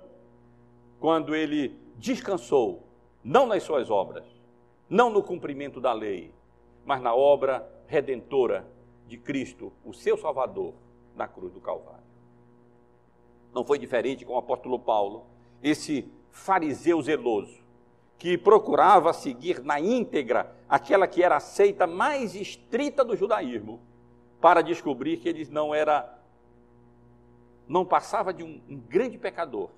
quando 1.00 1.36
ele 1.36 1.78
descansou, 2.00 2.88
não 3.22 3.46
nas 3.46 3.62
suas 3.64 3.92
obras, 3.92 4.24
não 4.90 5.10
no 5.10 5.22
cumprimento 5.22 5.82
da 5.82 5.92
lei, 5.92 6.34
mas 6.86 7.02
na 7.02 7.14
obra 7.14 7.70
redentora 7.88 8.66
de 9.06 9.18
Cristo, 9.18 9.74
o 9.84 9.94
seu 9.94 10.18
Salvador, 10.18 10.74
na 11.16 11.28
cruz 11.28 11.52
do 11.52 11.60
Calvário. 11.60 12.00
Não 13.54 13.66
foi 13.66 13.78
diferente 13.78 14.24
com 14.24 14.34
o 14.34 14.38
apóstolo 14.38 14.80
Paulo, 14.80 15.26
esse 15.62 16.10
fariseu 16.32 17.02
zeloso, 17.02 17.60
que 18.18 18.38
procurava 18.38 19.12
seguir 19.12 19.62
na 19.62 19.80
íntegra 19.80 20.56
aquela 20.70 21.08
que 21.08 21.22
era 21.22 21.36
a 21.36 21.42
seita 21.42 21.86
mais 21.86 22.34
estrita 22.34 23.04
do 23.04 23.16
judaísmo, 23.16 23.82
para 24.40 24.62
descobrir 24.62 25.18
que 25.18 25.28
ele 25.28 25.46
não 25.52 25.76
era, 25.76 26.18
não 27.68 27.84
passava 27.84 28.34
de 28.34 28.42
um, 28.42 28.62
um 28.70 28.78
grande 28.78 29.18
pecador, 29.18 29.70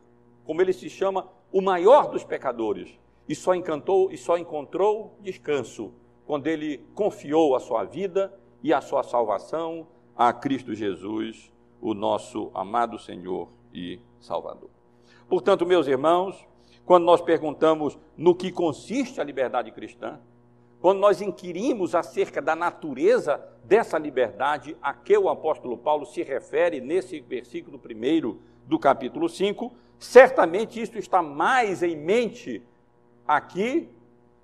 como 0.46 0.62
ele 0.62 0.74
se 0.74 0.88
chama, 0.88 1.28
o 1.52 1.62
maior 1.62 2.10
dos 2.10 2.24
pecadores, 2.24 2.98
e 3.28 3.36
só 3.36 3.54
encantou 3.54 4.12
e 4.12 4.18
só 4.18 4.38
encontrou 4.38 5.16
descanso 5.22 5.94
quando 6.26 6.48
ele 6.48 6.86
confiou 6.96 7.56
a 7.56 7.60
sua 7.60 7.84
vida 7.84 8.34
e 8.64 8.74
a 8.74 8.82
sua 8.82 9.04
salvação 9.04 9.88
a 10.16 10.32
Cristo 10.34 10.74
Jesus, 10.74 11.52
o 11.82 11.94
nosso 11.94 12.52
amado 12.54 13.00
Senhor 13.00 13.50
e 13.74 14.00
Salvador. 14.20 14.70
Portanto, 15.28 15.66
meus 15.66 15.88
irmãos, 15.88 16.46
quando 16.86 17.06
nós 17.06 17.22
perguntamos 17.22 17.98
no 18.18 18.36
que 18.36 18.52
consiste 18.52 19.20
a 19.20 19.24
liberdade 19.24 19.72
cristã, 19.72 20.20
quando 20.80 21.00
nós 21.00 21.22
inquirimos 21.22 21.96
acerca 21.96 22.42
da 22.42 22.56
natureza 22.56 23.42
dessa 23.64 23.98
liberdade 23.98 24.76
a 24.82 24.94
que 24.94 25.18
o 25.18 25.30
apóstolo 25.30 25.78
Paulo 25.78 26.06
se 26.06 26.24
refere 26.24 26.82
nesse 26.82 27.20
versículo 27.20 27.80
primeiro 27.80 28.42
do 28.66 28.80
capítulo 28.80 29.30
5, 29.30 29.72
certamente 30.02 30.82
isso 30.82 30.98
está 30.98 31.22
mais 31.22 31.84
em 31.84 31.96
mente 31.96 32.62
aqui 33.28 33.88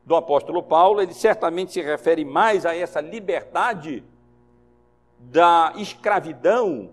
do 0.05 0.15
apóstolo 0.15 0.63
Paulo, 0.63 1.01
ele 1.01 1.13
certamente 1.13 1.73
se 1.73 1.81
refere 1.81 2.23
mais 2.23 2.65
a 2.65 2.75
essa 2.75 3.01
liberdade 3.01 4.03
da 5.19 5.73
escravidão 5.75 6.91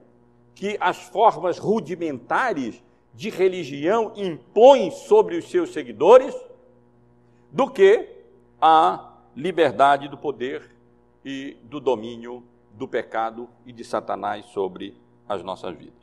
que 0.54 0.76
as 0.80 0.96
formas 0.96 1.58
rudimentares 1.58 2.82
de 3.12 3.28
religião 3.28 4.12
impõem 4.16 4.90
sobre 4.90 5.36
os 5.36 5.48
seus 5.48 5.72
seguidores, 5.72 6.34
do 7.52 7.70
que 7.70 8.08
a 8.60 9.12
liberdade 9.36 10.08
do 10.08 10.16
poder 10.16 10.74
e 11.24 11.56
do 11.64 11.78
domínio 11.78 12.42
do 12.72 12.88
pecado 12.88 13.48
e 13.64 13.72
de 13.72 13.84
Satanás 13.84 14.46
sobre 14.46 14.96
as 15.28 15.42
nossas 15.42 15.76
vidas. 15.76 16.02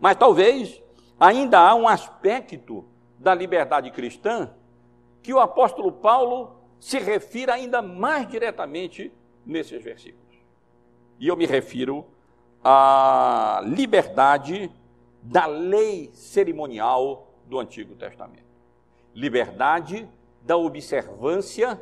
Mas 0.00 0.16
talvez 0.16 0.82
ainda 1.22 1.60
há 1.60 1.72
um 1.72 1.86
aspecto 1.86 2.84
da 3.16 3.32
liberdade 3.32 3.92
cristã 3.92 4.50
que 5.22 5.32
o 5.32 5.38
apóstolo 5.38 5.92
Paulo 5.92 6.56
se 6.80 6.98
refira 6.98 7.54
ainda 7.54 7.80
mais 7.80 8.26
diretamente 8.26 9.12
nesses 9.46 9.80
versículos. 9.80 10.36
E 11.20 11.28
eu 11.28 11.36
me 11.36 11.46
refiro 11.46 12.04
à 12.64 13.62
liberdade 13.64 14.68
da 15.22 15.46
lei 15.46 16.10
cerimonial 16.12 17.28
do 17.46 17.60
Antigo 17.60 17.94
Testamento. 17.94 18.42
Liberdade 19.14 20.08
da 20.42 20.56
observância 20.56 21.80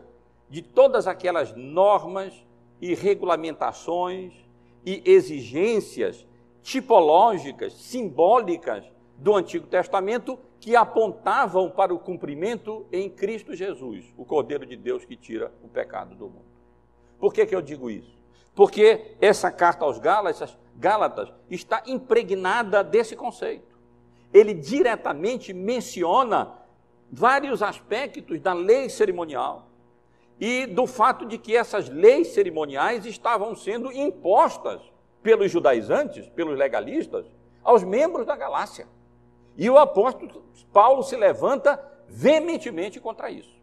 de 0.50 0.61
todas 0.61 1.07
aquelas 1.07 1.57
normas 1.57 2.35
e 2.79 2.94
regulamentações 2.94 4.35
e 4.85 5.03
exigências 5.07 6.26
tipológicas, 6.62 7.72
simbólicas 7.72 8.85
do 9.21 9.37
Antigo 9.37 9.67
Testamento 9.67 10.39
que 10.59 10.75
apontavam 10.75 11.71
para 11.71 11.93
o 11.93 11.99
cumprimento 11.99 12.87
em 12.91 13.09
Cristo 13.09 13.55
Jesus, 13.55 14.07
o 14.17 14.25
Cordeiro 14.25 14.65
de 14.65 14.77
Deus 14.77 15.05
que 15.05 15.15
tira 15.15 15.53
o 15.63 15.69
pecado 15.69 16.15
do 16.15 16.25
mundo. 16.25 16.51
Por 17.19 17.33
que, 17.33 17.45
que 17.45 17.55
eu 17.55 17.61
digo 17.61 17.91
isso? 17.91 18.19
Porque 18.55 19.15
essa 19.21 19.51
carta 19.51 19.85
aos 19.85 19.99
Gálatas, 19.99 20.57
Gálatas 20.75 21.31
está 21.51 21.83
impregnada 21.87 22.83
desse 22.83 23.15
conceito. 23.15 23.79
Ele 24.33 24.55
diretamente 24.55 25.53
menciona 25.53 26.55
vários 27.13 27.63
aspectos 27.63 28.41
da 28.41 28.55
lei 28.55 28.89
cerimonial 28.89 29.67
e 30.39 30.67
do 30.67 30.87
fato 30.87 31.27
de 31.27 31.37
que 31.37 31.55
essas 31.55 31.91
leis 31.91 32.29
cerimoniais 32.29 33.05
estavam 33.05 33.55
sendo 33.55 33.93
impostas 33.93 34.81
pelos 35.23 35.51
judaizantes, 35.51 36.27
pelos 36.31 36.57
legalistas, 36.57 37.27
aos 37.63 37.85
membros 37.85 38.25
da 38.27 38.35
Galácia. 38.35 38.87
E 39.61 39.68
o 39.68 39.77
apóstolo 39.77 40.42
Paulo 40.73 41.03
se 41.03 41.14
levanta 41.14 41.79
veementemente 42.09 42.99
contra 42.99 43.31
isso. 43.31 43.55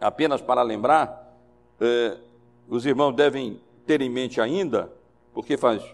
Apenas 0.00 0.40
para 0.40 0.62
lembrar, 0.62 1.36
eh, 1.78 2.16
os 2.66 2.86
irmãos 2.86 3.12
devem 3.12 3.60
ter 3.86 4.00
em 4.00 4.08
mente 4.08 4.40
ainda, 4.40 4.90
porque 5.34 5.58
faz 5.58 5.84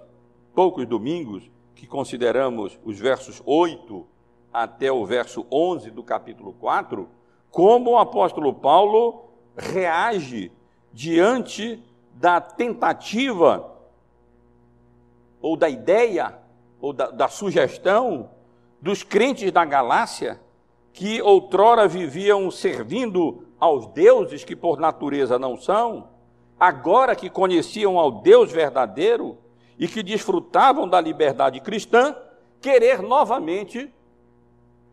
poucos 0.55 0.87
domingos 0.87 1.51
que 1.75 1.85
consideramos 1.85 2.79
os 2.85 2.97
versos 2.97 3.43
8 3.45 4.07
até 4.53 4.93
o 4.93 5.05
verso 5.05 5.45
11 5.51 5.91
do 5.91 6.05
capítulo 6.05 6.53
4, 6.53 7.09
como 7.51 7.91
o 7.91 7.99
apóstolo 7.99 8.55
Paulo 8.55 9.25
reage 9.57 10.53
diante 10.93 11.83
da 12.15 12.41
tentativa 12.41 13.69
ou 15.43 15.57
da 15.57 15.69
ideia 15.69 16.39
ou 16.81 16.93
da, 16.93 17.11
da 17.11 17.27
sugestão 17.27 18.31
dos 18.81 19.03
crentes 19.03 19.51
da 19.53 19.65
Galácia, 19.65 20.41
que 20.93 21.21
outrora 21.23 21.87
viviam 21.87 22.51
servindo 22.51 23.47
aos 23.59 23.87
deuses 23.89 24.45
que 24.45 24.57
por 24.57 24.79
natureza 24.79 25.39
não 25.39 25.57
são, 25.57 26.09
agora 26.59 27.15
que 27.15 27.29
conheciam 27.29 27.99
ao 27.99 28.11
Deus 28.11 28.51
verdadeiro 28.51 29.39
e 29.79 29.87
que 29.87 30.03
desfrutavam 30.03 30.89
da 30.89 31.01
liberdade 31.01 31.61
cristã, 31.61 32.17
querer 32.61 33.03
novamente 33.03 33.93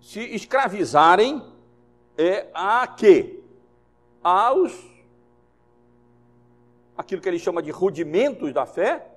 se 0.01 0.19
escravizarem 0.19 1.41
é, 2.17 2.47
a 2.53 2.85
quê? 2.87 3.39
Aos 4.21 4.93
aquilo 6.97 7.21
que 7.21 7.27
ele 7.27 7.39
chama 7.39 7.61
de 7.61 7.71
rudimentos 7.71 8.53
da 8.53 8.65
fé, 8.65 9.07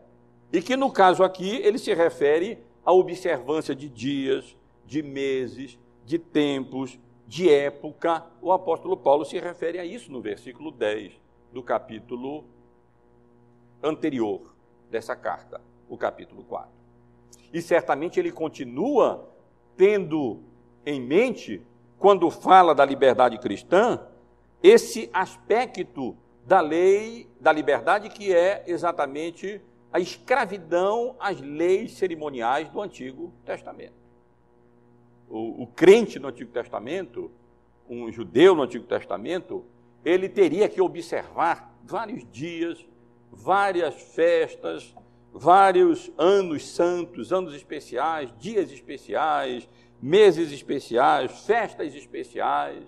e 0.52 0.62
que 0.62 0.76
no 0.76 0.90
caso 0.90 1.22
aqui 1.22 1.56
ele 1.56 1.78
se 1.78 1.92
refere 1.92 2.58
à 2.86 2.92
observância 2.92 3.74
de 3.74 3.88
dias, 3.88 4.56
de 4.86 5.02
meses, 5.02 5.76
de 6.04 6.18
tempos, 6.18 6.98
de 7.26 7.50
época. 7.50 8.24
O 8.40 8.52
apóstolo 8.52 8.96
Paulo 8.96 9.24
se 9.24 9.38
refere 9.40 9.80
a 9.80 9.84
isso 9.84 10.12
no 10.12 10.22
versículo 10.22 10.70
10 10.70 11.12
do 11.52 11.64
capítulo 11.64 12.44
anterior 13.82 14.54
dessa 14.88 15.16
carta, 15.16 15.60
o 15.88 15.98
capítulo 15.98 16.44
4. 16.44 16.70
E 17.52 17.60
certamente 17.60 18.20
ele 18.20 18.30
continua 18.30 19.28
tendo 19.76 20.40
em 20.84 21.00
mente, 21.00 21.60
quando 21.98 22.30
fala 22.30 22.74
da 22.74 22.84
liberdade 22.84 23.38
cristã, 23.38 24.00
esse 24.62 25.10
aspecto 25.12 26.16
da 26.46 26.60
lei, 26.60 27.28
da 27.40 27.50
liberdade, 27.50 28.08
que 28.08 28.32
é 28.32 28.62
exatamente 28.68 29.60
a 29.92 30.00
escravidão 30.00 31.16
às 31.18 31.40
leis 31.40 31.92
cerimoniais 31.92 32.68
do 32.68 32.80
Antigo 32.80 33.32
Testamento 33.44 34.06
o, 35.28 35.62
o 35.62 35.66
crente 35.66 36.18
no 36.18 36.28
Antigo 36.28 36.50
Testamento, 36.50 37.30
um 37.88 38.10
judeu 38.10 38.54
no 38.54 38.62
Antigo 38.62 38.86
Testamento, 38.86 39.64
ele 40.04 40.28
teria 40.28 40.68
que 40.68 40.80
observar 40.80 41.74
vários 41.84 42.24
dias, 42.30 42.84
várias 43.30 43.94
festas, 43.94 44.94
vários 45.32 46.10
anos 46.16 46.66
santos, 46.68 47.32
anos 47.32 47.54
especiais, 47.54 48.32
dias 48.38 48.70
especiais, 48.70 49.68
meses 50.00 50.52
especiais, 50.52 51.30
festas 51.44 51.94
especiais. 51.94 52.84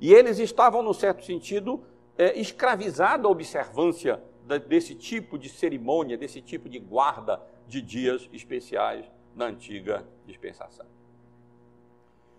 E 0.00 0.12
eles 0.12 0.38
estavam, 0.38 0.82
no 0.82 0.94
certo 0.94 1.24
sentido, 1.24 1.82
é, 2.16 2.38
escravizados 2.38 3.26
à 3.26 3.28
observância 3.28 4.22
desse 4.68 4.94
tipo 4.94 5.38
de 5.38 5.48
cerimônia, 5.48 6.16
desse 6.16 6.40
tipo 6.40 6.68
de 6.68 6.78
guarda 6.78 7.40
de 7.66 7.82
dias 7.82 8.28
especiais 8.32 9.04
na 9.34 9.46
antiga 9.46 10.06
dispensação. 10.26 10.86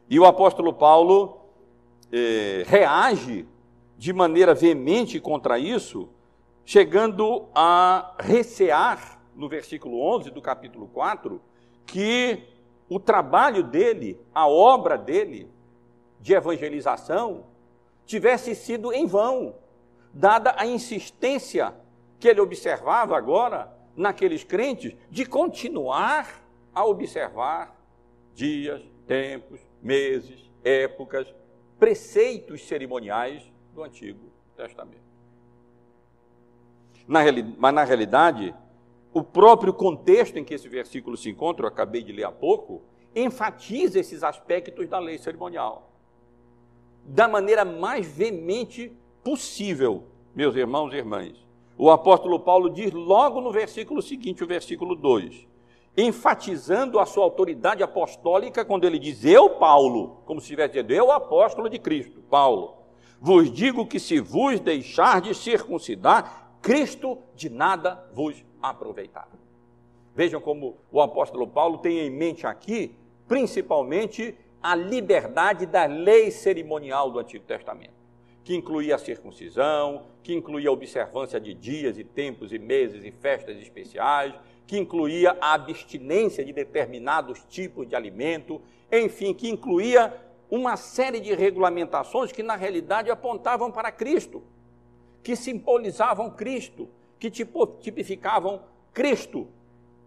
E 0.09 0.17
o 0.19 0.25
apóstolo 0.25 0.73
Paulo 0.73 1.41
eh, 2.11 2.63
reage 2.65 3.45
de 3.97 4.13
maneira 4.13 4.53
veemente 4.53 5.19
contra 5.19 5.59
isso, 5.59 6.09
chegando 6.63 7.45
a 7.53 8.15
recear, 8.19 9.19
no 9.35 9.49
versículo 9.49 9.99
11 9.99 10.31
do 10.31 10.41
capítulo 10.41 10.87
4, 10.87 11.41
que 11.85 12.43
o 12.89 12.99
trabalho 12.99 13.63
dele, 13.63 14.19
a 14.33 14.47
obra 14.47 14.97
dele 14.97 15.49
de 16.21 16.33
evangelização, 16.33 17.45
tivesse 18.05 18.55
sido 18.55 18.93
em 18.93 19.05
vão, 19.05 19.55
dada 20.13 20.55
a 20.57 20.65
insistência 20.65 21.75
que 22.19 22.27
ele 22.27 22.41
observava 22.41 23.17
agora 23.17 23.71
naqueles 23.95 24.43
crentes 24.43 24.95
de 25.09 25.25
continuar 25.25 26.43
a 26.73 26.85
observar 26.85 27.75
dias, 28.33 28.81
tempos, 29.05 29.59
meses, 29.81 30.51
épocas, 30.63 31.33
preceitos 31.79 32.67
cerimoniais 32.67 33.51
do 33.73 33.83
Antigo 33.83 34.31
Testamento. 34.55 35.07
Na, 37.07 37.21
mas, 37.57 37.73
na 37.73 37.83
realidade, 37.83 38.53
o 39.13 39.23
próprio 39.23 39.73
contexto 39.73 40.37
em 40.37 40.43
que 40.43 40.53
esse 40.53 40.67
versículo 40.67 41.15
se 41.15 41.29
encontra, 41.29 41.65
eu 41.65 41.69
acabei 41.69 42.03
de 42.03 42.11
ler 42.11 42.25
há 42.25 42.31
pouco, 42.31 42.83
enfatiza 43.15 43.99
esses 43.99 44.23
aspectos 44.23 44.87
da 44.87 44.99
lei 44.99 45.17
cerimonial 45.17 45.87
da 47.07 47.27
maneira 47.27 47.63
mais 47.63 48.05
veemente 48.05 48.91
possível, 49.23 50.03
meus 50.35 50.55
irmãos 50.55 50.91
e 50.91 50.97
irmãs. 50.97 51.46
O 51.77 51.91
apóstolo 51.91 52.39
Paulo 52.39 52.69
diz 52.69 52.91
logo 52.91 53.39
no 53.39 53.51
versículo 53.51 54.01
seguinte, 54.01 54.43
o 54.43 54.47
versículo 54.47 54.95
2, 54.95 55.47
enfatizando 55.95 56.99
a 56.99 57.05
sua 57.05 57.23
autoridade 57.23 57.83
apostólica, 57.83 58.65
quando 58.65 58.85
ele 58.85 58.97
diz: 58.97 59.23
Eu, 59.23 59.51
Paulo, 59.51 60.17
como 60.25 60.39
se 60.39 60.45
estivesse 60.45 60.73
dizendo, 60.73 60.93
eu, 60.93 61.11
apóstolo 61.11 61.69
de 61.69 61.77
Cristo, 61.77 62.21
Paulo, 62.29 62.77
vos 63.21 63.51
digo 63.51 63.85
que 63.85 63.99
se 63.99 64.19
vos 64.19 64.59
deixar 64.59 65.21
de 65.21 65.35
circuncidar, 65.35 66.57
Cristo 66.61 67.19
de 67.35 67.49
nada 67.49 68.03
vos 68.11 68.43
aproveitará. 68.61 69.27
Vejam 70.15 70.41
como 70.41 70.77
o 70.91 70.99
apóstolo 70.99 71.47
Paulo 71.47 71.77
tem 71.77 71.99
em 71.99 72.09
mente 72.09 72.47
aqui, 72.47 72.95
principalmente, 73.27 74.35
a 74.61 74.73
liberdade 74.75 75.67
da 75.67 75.85
lei 75.85 76.31
cerimonial 76.31 77.11
do 77.11 77.19
Antigo 77.19 77.45
Testamento, 77.45 77.93
que 78.47 78.55
incluía 78.55 78.95
a 78.95 78.97
circuncisão, 78.97 80.03
que 80.23 80.33
incluía 80.33 80.69
a 80.69 80.71
observância 80.71 81.37
de 81.37 81.53
dias 81.53 81.97
e 81.97 82.03
tempos 82.05 82.53
e 82.53 82.57
meses 82.57 83.03
e 83.03 83.11
festas 83.11 83.57
especiais, 83.57 84.33
que 84.65 84.77
incluía 84.77 85.37
a 85.41 85.53
abstinência 85.53 86.45
de 86.45 86.53
determinados 86.53 87.43
tipos 87.49 87.85
de 87.85 87.93
alimento, 87.93 88.61
enfim, 88.89 89.33
que 89.33 89.49
incluía 89.49 90.15
uma 90.49 90.77
série 90.77 91.19
de 91.19 91.35
regulamentações 91.35 92.31
que 92.31 92.41
na 92.41 92.55
realidade 92.55 93.11
apontavam 93.11 93.69
para 93.69 93.91
Cristo, 93.91 94.41
que 95.21 95.35
simbolizavam 95.35 96.29
Cristo, 96.29 96.87
que 97.19 97.29
tipificavam 97.29 98.61
Cristo. 98.93 99.49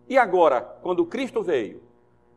E 0.09 0.17
agora, 0.17 0.63
quando 0.63 1.05
Cristo 1.05 1.43
veio, 1.43 1.83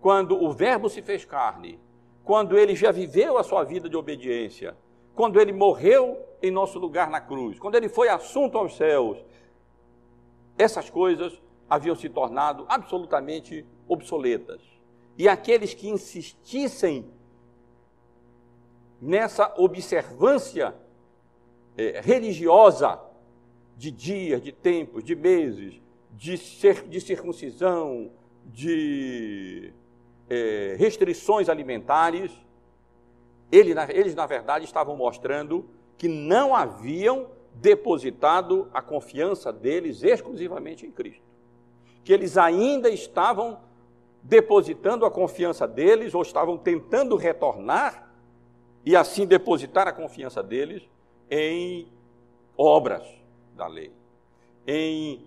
quando 0.02 0.36
o 0.36 0.52
Verbo 0.52 0.90
se 0.90 1.02
fez 1.02 1.24
carne, 1.24 1.80
quando 2.26 2.58
ele 2.58 2.76
já 2.76 2.92
viveu 2.92 3.38
a 3.38 3.44
sua 3.44 3.64
vida 3.64 3.88
de 3.88 3.96
obediência, 3.96 4.76
quando 5.16 5.40
ele 5.40 5.52
morreu 5.52 6.18
em 6.42 6.52
nosso 6.52 6.80
lugar 6.80 7.10
na 7.10 7.22
cruz, 7.22 7.60
quando 7.60 7.76
ele 7.76 7.88
foi 7.88 8.10
assunto 8.10 8.58
aos 8.58 8.76
céus, 8.76 9.18
essas 10.58 10.90
coisas 10.90 11.42
haviam 11.70 11.96
se 11.96 12.10
tornado 12.10 12.66
absolutamente 12.68 13.66
obsoletas. 13.88 14.62
E 15.18 15.28
aqueles 15.28 15.74
que 15.74 15.90
insistissem 15.90 17.06
nessa 19.02 19.54
observância 19.58 20.76
é, 21.78 22.02
religiosa 22.02 23.00
de 23.78 23.92
dias, 23.92 24.42
de 24.42 24.52
tempos, 24.52 25.04
de 25.04 25.16
meses, 25.16 25.82
de, 26.12 26.38
de 26.88 27.02
circuncisão, 27.02 28.12
de 28.46 29.74
é, 30.30 30.76
restrições 30.78 31.50
alimentares, 31.50 32.32
eles, 33.56 34.16
na 34.16 34.26
verdade, 34.26 34.66
estavam 34.66 34.96
mostrando 34.96 35.66
que 35.98 36.08
não 36.08 36.56
haviam 36.56 37.28
depositado 37.56 38.70
a 38.74 38.82
confiança 38.82 39.54
deles 39.54 40.04
exclusivamente 40.04 40.86
em 40.86 40.92
Cristo. 40.92 41.24
Que 42.04 42.12
eles 42.12 42.38
ainda 42.38 42.90
estavam 42.90 43.60
depositando 44.22 45.06
a 45.06 45.12
confiança 45.12 45.68
deles, 45.68 46.16
ou 46.16 46.22
estavam 46.22 46.58
tentando 46.58 47.16
retornar 47.16 48.12
e 48.86 48.96
assim 48.96 49.26
depositar 49.26 49.88
a 49.88 49.94
confiança 49.94 50.42
deles 50.42 50.84
em 51.30 51.88
obras 52.58 53.04
da 53.56 53.68
lei, 53.68 53.92
em, 54.66 55.26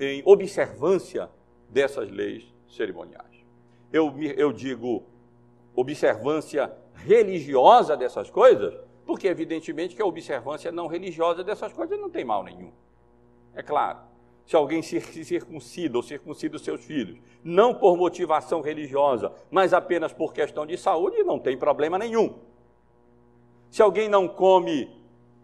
em 0.00 0.22
observância 0.24 1.30
dessas 1.68 2.10
leis 2.10 2.44
cerimoniais 2.68 3.30
eu, 3.92 4.14
eu 4.36 4.52
digo 4.52 5.02
observância 5.74 6.72
religiosa 7.04 7.96
dessas 7.96 8.30
coisas, 8.30 8.74
porque 9.06 9.28
evidentemente 9.28 9.96
que 9.96 10.02
a 10.02 10.06
observância 10.06 10.70
não 10.70 10.86
religiosa 10.86 11.42
dessas 11.42 11.72
coisas 11.72 11.98
não 11.98 12.10
tem 12.10 12.24
mal 12.24 12.44
nenhum. 12.44 12.70
É 13.54 13.62
claro. 13.62 13.98
Se 14.46 14.56
alguém 14.56 14.82
se 14.82 15.00
circuncida 15.24 15.96
ou 15.96 16.02
circuncida 16.02 16.56
os 16.56 16.62
seus 16.62 16.84
filhos, 16.84 17.18
não 17.42 17.72
por 17.74 17.96
motivação 17.96 18.60
religiosa, 18.60 19.32
mas 19.50 19.72
apenas 19.72 20.12
por 20.12 20.32
questão 20.32 20.66
de 20.66 20.76
saúde, 20.76 21.22
não 21.22 21.38
tem 21.38 21.56
problema 21.56 21.98
nenhum. 21.98 22.34
Se 23.70 23.80
alguém 23.80 24.08
não 24.08 24.26
come 24.26 24.90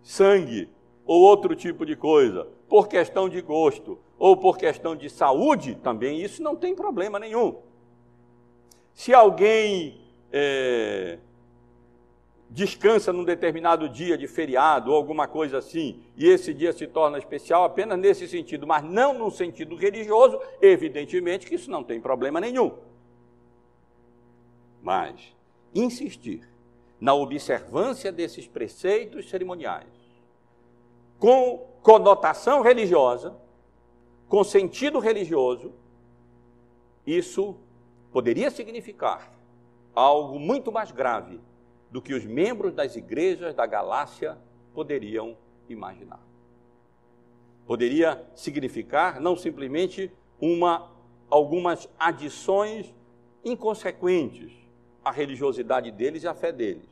sangue 0.03 0.69
ou 1.05 1.23
outro 1.23 1.55
tipo 1.55 1.87
de 1.87 1.95
coisa, 1.95 2.49
por 2.69 2.89
questão 2.89 3.29
de 3.29 3.41
gosto 3.41 3.99
ou 4.19 4.37
por 4.37 4.59
questão 4.59 4.97
de 4.97 5.09
saúde, 5.09 5.77
também 5.77 6.21
isso 6.21 6.43
não 6.43 6.57
tem 6.57 6.75
problema 6.75 7.19
nenhum. 7.19 7.57
Se 8.93 9.15
alguém 9.15 10.01
é, 10.33 11.19
descansa 12.57 13.13
num 13.13 13.23
determinado 13.23 13.87
dia 13.87 14.17
de 14.17 14.27
feriado 14.27 14.91
ou 14.91 14.97
alguma 14.97 15.29
coisa 15.29 15.59
assim, 15.59 16.03
e 16.17 16.27
esse 16.27 16.55
dia 16.55 16.73
se 16.73 16.87
torna 16.87 17.19
especial 17.19 17.65
apenas 17.65 17.99
nesse 17.99 18.27
sentido, 18.27 18.67
mas 18.67 18.83
não 18.83 19.13
no 19.13 19.31
sentido 19.31 19.77
religioso, 19.77 20.41
evidentemente 20.63 21.47
que 21.47 21.57
isso 21.57 21.71
não 21.71 21.85
tem 21.85 22.01
problema 22.01 22.41
nenhum. 22.41 22.73
Mas 24.83 25.37
insistir 25.75 26.49
na 26.99 27.13
observância 27.13 28.11
desses 28.11 28.49
preceitos 28.49 29.29
cerimoniais 29.29 29.85
com 31.19 31.59
conotação 31.83 32.63
religiosa, 32.63 33.37
com 34.31 34.43
sentido 34.43 34.99
religioso, 34.99 35.75
isso 37.07 37.55
poderia 38.11 38.51
significar 38.51 39.31
algo 39.95 40.41
muito 40.41 40.73
mais 40.73 40.91
grave 40.91 41.39
do 41.91 42.03
que 42.03 42.15
os 42.15 42.25
membros 42.25 42.75
das 42.75 42.97
igrejas 42.97 43.55
da 43.55 43.67
Galácia 43.67 44.37
poderiam 44.75 45.37
imaginar. 45.69 46.21
Poderia 47.67 48.25
significar 48.35 49.21
não 49.21 49.37
simplesmente 49.37 50.13
uma 50.41 50.91
algumas 51.29 51.89
adições 51.99 52.95
inconsequentes 53.45 54.53
à 55.05 55.11
religiosidade 55.11 55.91
deles 55.91 56.23
e 56.23 56.29
à 56.29 56.35
fé 56.35 56.53
deles, 56.53 56.89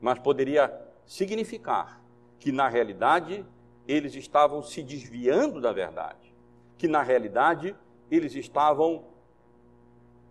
mas 0.00 0.18
poderia 0.18 0.72
significar 1.06 2.00
que 2.38 2.52
na 2.52 2.68
realidade 2.68 3.44
eles 3.86 4.14
estavam 4.14 4.62
se 4.62 4.82
desviando 4.82 5.60
da 5.60 5.72
verdade, 5.72 6.32
que 6.78 6.86
na 6.86 7.02
realidade 7.02 7.74
eles 8.10 8.34
estavam 8.34 9.04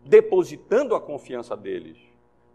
depositando 0.06 0.96
a 0.96 1.02
confiança 1.02 1.56
deles, 1.56 1.98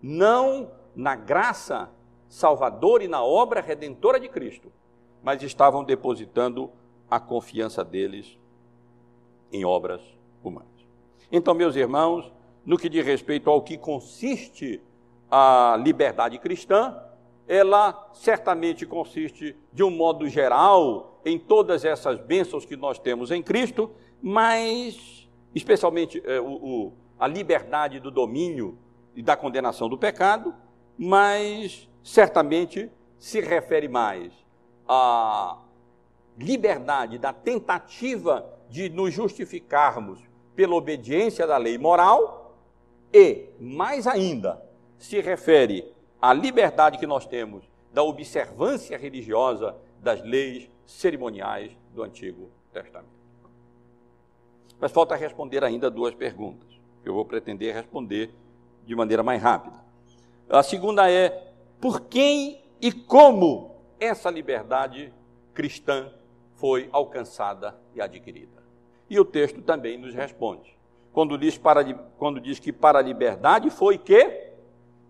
não 0.02 0.70
na 0.96 1.14
graça 1.14 1.90
salvadora 2.28 3.04
e 3.04 3.08
na 3.08 3.22
obra 3.22 3.60
redentora 3.60 4.18
de 4.18 4.28
Cristo, 4.28 4.72
mas 5.22 5.42
estavam 5.42 5.84
depositando 5.84 6.70
a 7.08 7.20
confiança 7.20 7.84
deles 7.84 8.38
em 9.52 9.64
obras 9.64 10.00
humanas. 10.42 10.68
Então, 11.30 11.54
meus 11.54 11.76
irmãos, 11.76 12.32
no 12.64 12.78
que 12.78 12.88
diz 12.88 13.04
respeito 13.04 13.50
ao 13.50 13.62
que 13.62 13.76
consiste 13.76 14.80
a 15.30 15.78
liberdade 15.80 16.38
cristã, 16.38 16.96
ela 17.46 18.10
certamente 18.12 18.84
consiste, 18.86 19.56
de 19.72 19.84
um 19.84 19.90
modo 19.90 20.28
geral, 20.28 21.20
em 21.24 21.38
todas 21.38 21.84
essas 21.84 22.18
bênçãos 22.18 22.64
que 22.64 22.76
nós 22.76 22.98
temos 22.98 23.30
em 23.30 23.42
Cristo, 23.42 23.90
mas, 24.20 25.28
especialmente, 25.54 26.20
é, 26.24 26.40
o, 26.40 26.46
o 26.46 26.92
a 27.18 27.26
liberdade 27.26 27.98
do 27.98 28.10
domínio 28.10 28.78
e 29.14 29.22
da 29.22 29.36
condenação 29.36 29.88
do 29.88 29.96
pecado, 29.96 30.54
mas 30.98 31.88
certamente 32.02 32.90
se 33.18 33.40
refere 33.40 33.88
mais 33.88 34.32
a 34.88 35.58
liberdade, 36.38 37.18
da 37.18 37.32
tentativa 37.32 38.46
de 38.68 38.88
nos 38.88 39.12
justificarmos 39.12 40.20
pela 40.54 40.74
obediência 40.74 41.46
da 41.46 41.56
lei 41.56 41.78
moral 41.78 42.56
e, 43.12 43.48
mais 43.60 44.06
ainda, 44.06 44.62
se 44.98 45.20
refere 45.20 45.92
à 46.20 46.32
liberdade 46.32 46.98
que 46.98 47.06
nós 47.06 47.26
temos 47.26 47.64
da 47.92 48.02
observância 48.02 48.96
religiosa 48.98 49.76
das 50.00 50.22
leis 50.22 50.70
cerimoniais 50.84 51.72
do 51.94 52.02
Antigo 52.02 52.50
Testamento. 52.72 53.16
Mas 54.78 54.92
falta 54.92 55.16
responder 55.16 55.64
ainda 55.64 55.90
duas 55.90 56.14
perguntas, 56.14 56.68
eu 57.04 57.14
vou 57.14 57.24
pretender 57.24 57.74
responder 57.74 58.30
de 58.84 58.94
maneira 58.94 59.22
mais 59.22 59.42
rápida. 59.42 59.85
A 60.48 60.62
segunda 60.62 61.10
é: 61.10 61.52
por 61.80 62.02
quem 62.02 62.62
e 62.80 62.92
como 62.92 63.76
essa 63.98 64.30
liberdade 64.30 65.12
cristã 65.54 66.10
foi 66.54 66.88
alcançada 66.92 67.76
e 67.94 68.00
adquirida? 68.00 68.62
E 69.08 69.18
o 69.18 69.24
texto 69.24 69.62
também 69.62 69.98
nos 69.98 70.14
responde. 70.14 70.76
Quando 71.12 71.38
diz, 71.38 71.56
para, 71.56 71.82
quando 72.18 72.40
diz 72.40 72.58
que 72.58 72.72
para 72.72 72.98
a 72.98 73.02
liberdade 73.02 73.70
foi 73.70 73.96
que 73.96 74.52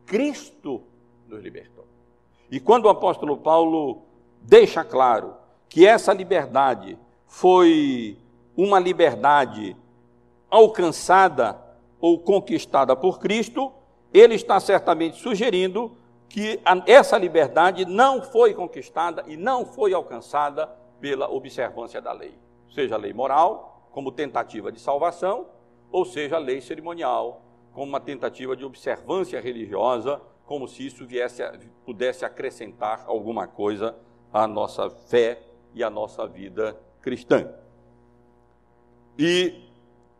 Cristo 0.05 0.82
nos 1.26 1.43
libertou. 1.43 1.84
E 2.51 2.61
quando 2.61 2.84
o 2.84 2.89
apóstolo 2.89 3.37
Paulo 3.37 4.03
deixa 4.41 4.84
claro 4.84 5.34
que 5.68 5.84
essa 5.84 6.12
liberdade 6.12 6.97
foi 7.26 8.16
uma 8.57 8.78
liberdade 8.78 9.76
alcançada 10.49 11.61
ou 12.01 12.20
conquistada 12.20 12.95
por 12.95 13.18
Cristo, 13.18 13.72
ele 14.18 14.34
está 14.34 14.58
certamente 14.60 15.18
sugerindo 15.18 15.96
que 16.28 16.60
essa 16.86 17.16
liberdade 17.18 17.84
não 17.84 18.22
foi 18.22 18.54
conquistada 18.54 19.24
e 19.26 19.36
não 19.36 19.64
foi 19.64 19.92
alcançada 19.92 20.66
pela 21.00 21.30
observância 21.30 22.00
da 22.00 22.12
lei, 22.12 22.34
seja 22.74 22.94
a 22.94 22.98
lei 22.98 23.12
moral, 23.12 23.88
como 23.92 24.10
tentativa 24.10 24.72
de 24.72 24.80
salvação, 24.80 25.46
ou 25.90 26.04
seja, 26.04 26.36
a 26.36 26.38
lei 26.38 26.60
cerimonial, 26.60 27.42
como 27.72 27.86
uma 27.86 28.00
tentativa 28.00 28.56
de 28.56 28.64
observância 28.64 29.40
religiosa, 29.40 30.20
como 30.44 30.66
se 30.66 30.86
isso 30.86 31.06
viesse, 31.06 31.42
pudesse 31.84 32.24
acrescentar 32.24 33.04
alguma 33.06 33.46
coisa 33.46 33.96
à 34.32 34.46
nossa 34.46 34.90
fé 34.90 35.42
e 35.74 35.82
à 35.82 35.90
nossa 35.90 36.26
vida 36.26 36.78
cristã. 37.00 37.50
E 39.18 39.62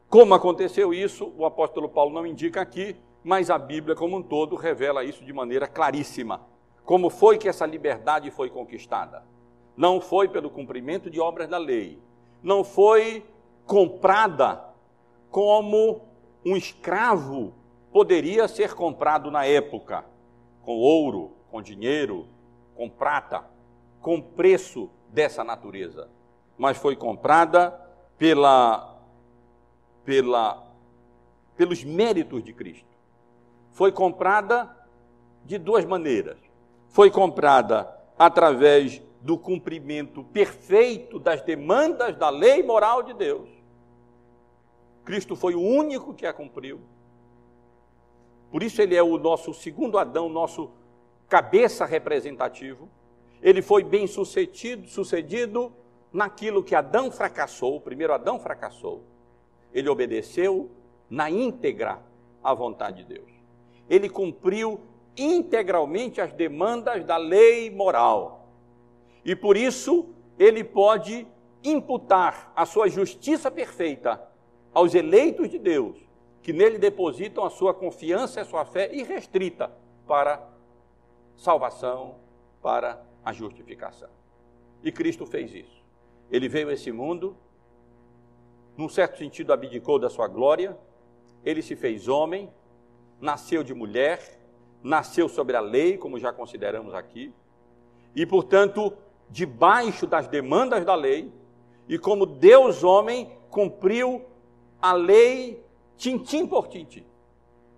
como 0.09 0.34
aconteceu 0.34 0.94
isso, 0.94 1.32
o 1.36 1.44
apóstolo 1.44 1.88
Paulo 1.88 2.14
não 2.14 2.26
indica 2.26 2.61
aqui, 2.61 2.97
mas 3.27 3.51
a 3.51 3.59
Bíblia 3.59 3.97
como 3.97 4.18
um 4.18 4.22
todo 4.22 4.55
revela 4.55 5.03
isso 5.03 5.24
de 5.24 5.33
maneira 5.33 5.66
claríssima. 5.66 6.43
Como 6.85 7.11
foi 7.11 7.37
que 7.39 7.49
essa 7.49 7.66
liberdade 7.66 8.31
foi 8.31 8.49
conquistada? 8.49 9.24
Não 9.77 10.01
foi 10.01 10.29
pelo 10.29 10.49
cumprimento 10.49 11.11
de 11.11 11.18
obras 11.18 11.49
da 11.49 11.59
lei, 11.59 11.99
não 12.41 12.62
foi 12.62 13.27
comprada 13.66 14.64
como 15.29 16.03
um 16.45 16.57
escravo 16.57 17.53
poderia 17.91 18.47
ser 18.47 18.74
comprado 18.74 19.29
na 19.29 19.45
época, 19.45 20.05
com 20.62 20.77
ouro, 20.77 21.33
com 21.51 21.61
dinheiro, 21.61 22.29
com 22.77 22.89
prata, 22.89 23.45
com 24.01 24.20
preço 24.20 24.89
dessa 25.09 25.43
natureza, 25.43 26.09
mas 26.57 26.77
foi 26.77 26.95
comprada 26.95 27.72
pela 28.16 28.95
pela, 30.05 30.64
pelos 31.57 31.83
méritos 31.83 32.45
de 32.45 32.53
Cristo. 32.53 32.95
Foi 33.77 33.93
comprada 33.93 34.74
de 35.45 35.59
duas 35.59 35.85
maneiras. 35.85 36.39
Foi 36.89 37.11
comprada 37.11 37.87
através 38.18 39.03
do 39.20 39.37
cumprimento 39.37 40.24
perfeito 40.24 41.18
das 41.18 41.43
demandas 41.43 42.16
da 42.16 42.31
lei 42.31 42.62
moral 42.62 43.03
de 43.03 43.12
Deus. 43.12 43.49
Cristo 45.05 45.37
foi 45.37 45.55
o 45.55 45.61
único 45.61 46.14
que 46.14 46.24
a 46.24 46.33
cumpriu. 46.33 46.81
Por 48.51 48.62
isso 48.62 48.81
ele 48.81 48.97
é 48.97 49.03
o 49.03 49.18
nosso 49.18 49.53
segundo 49.53 49.99
Adão, 49.99 50.31
nosso 50.31 50.70
cabeça 51.29 51.85
representativo. 51.85 52.89
Ele 53.43 53.61
foi 53.61 53.85
bem 53.85 54.07
sucedido, 54.07 54.89
sucedido 54.89 55.70
naquilo 56.11 56.64
que 56.64 56.74
Adão 56.74 57.11
fracassou, 57.11 57.77
o 57.77 57.81
primeiro 57.81 58.14
Adão 58.14 58.39
fracassou 58.41 59.03
ele 59.77 59.91
obedeceu 59.91 60.70
na 61.11 61.31
íntegra 61.31 62.01
à 62.43 62.55
vontade 62.55 63.05
de 63.05 63.14
Deus. 63.14 63.36
Ele 63.89 64.09
cumpriu 64.09 64.80
integralmente 65.16 66.20
as 66.20 66.32
demandas 66.32 67.05
da 67.05 67.16
lei 67.16 67.70
moral. 67.70 68.49
E 69.24 69.34
por 69.34 69.57
isso 69.57 70.09
ele 70.39 70.62
pode 70.62 71.26
imputar 71.64 72.53
a 72.55 72.66
sua 72.66 72.89
justiça 72.89 73.51
perfeita 73.51 74.22
aos 74.72 74.95
eleitos 74.95 75.49
de 75.49 75.59
Deus, 75.59 75.97
que 76.43 76.53
nele 76.53 76.78
depositam 76.78 77.45
a 77.45 77.51
sua 77.51 77.72
confiança 77.72 78.39
e 78.39 78.43
a 78.43 78.45
sua 78.45 78.64
fé 78.64 78.95
irrestrita 78.95 79.72
para 80.07 80.47
salvação, 81.37 82.16
para 82.62 83.03
a 83.24 83.32
justificação. 83.32 84.11
E 84.82 84.93
Cristo 84.93 85.26
fez 85.26 85.53
isso. 85.55 85.84
Ele 86.30 86.49
veio 86.49 86.68
a 86.68 86.72
esse 86.72 86.93
mundo 86.93 87.37
num 88.76 88.89
certo 88.89 89.16
sentido, 89.16 89.53
abdicou 89.53 89.99
da 89.99 90.11
sua 90.11 90.28
glória, 90.28 90.76
ele 91.43 91.62
se 91.62 91.74
fez 91.74 92.09
homem, 92.09 92.51
nasceu 93.21 93.62
de 93.62 93.75
mulher, 93.75 94.39
nasceu 94.83 95.29
sobre 95.29 95.57
a 95.57 95.61
lei, 95.61 95.97
como 95.97 96.19
já 96.19 96.33
consideramos 96.33 96.95
aqui, 96.95 97.33
e, 98.14 98.25
portanto, 98.25 98.97
debaixo 99.29 100.07
das 100.07 100.29
demandas 100.29 100.85
da 100.85 100.95
lei, 100.95 101.33
e 101.89 101.99
como 101.99 102.27
Deus 102.27 102.83
homem, 102.83 103.31
cumpriu 103.51 104.25
a 104.81 104.93
lei 104.93 105.62
tintim 105.97 106.47
por 106.47 106.69
tintim. 106.69 107.05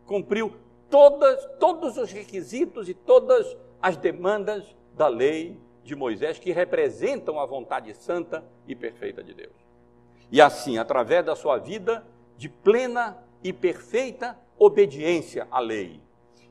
Cumpriu 0.07 0.53
todas, 0.91 1.45
todos 1.59 1.97
os 1.97 2.11
requisitos 2.11 2.89
e 2.89 2.95
todas 2.95 3.57
as 3.81 3.97
demandas 3.97 4.65
da 4.95 5.09
lei 5.09 5.59
de 5.85 5.95
Moisés, 5.95 6.39
que 6.39 6.53
representam 6.53 7.39
a 7.39 7.47
vontade 7.47 7.95
santa 7.95 8.45
e 8.67 8.75
perfeita 8.75 9.23
de 9.23 9.33
Deus. 9.33 9.55
E 10.31 10.41
assim, 10.41 10.79
através 10.79 11.25
da 11.25 11.35
sua 11.35 11.59
vida 11.59 12.07
de 12.37 12.49
plena 12.49 13.17
e 13.43 13.53
perfeita 13.53 14.39
obediência 14.59 15.47
à 15.51 15.61
lei, 15.61 16.01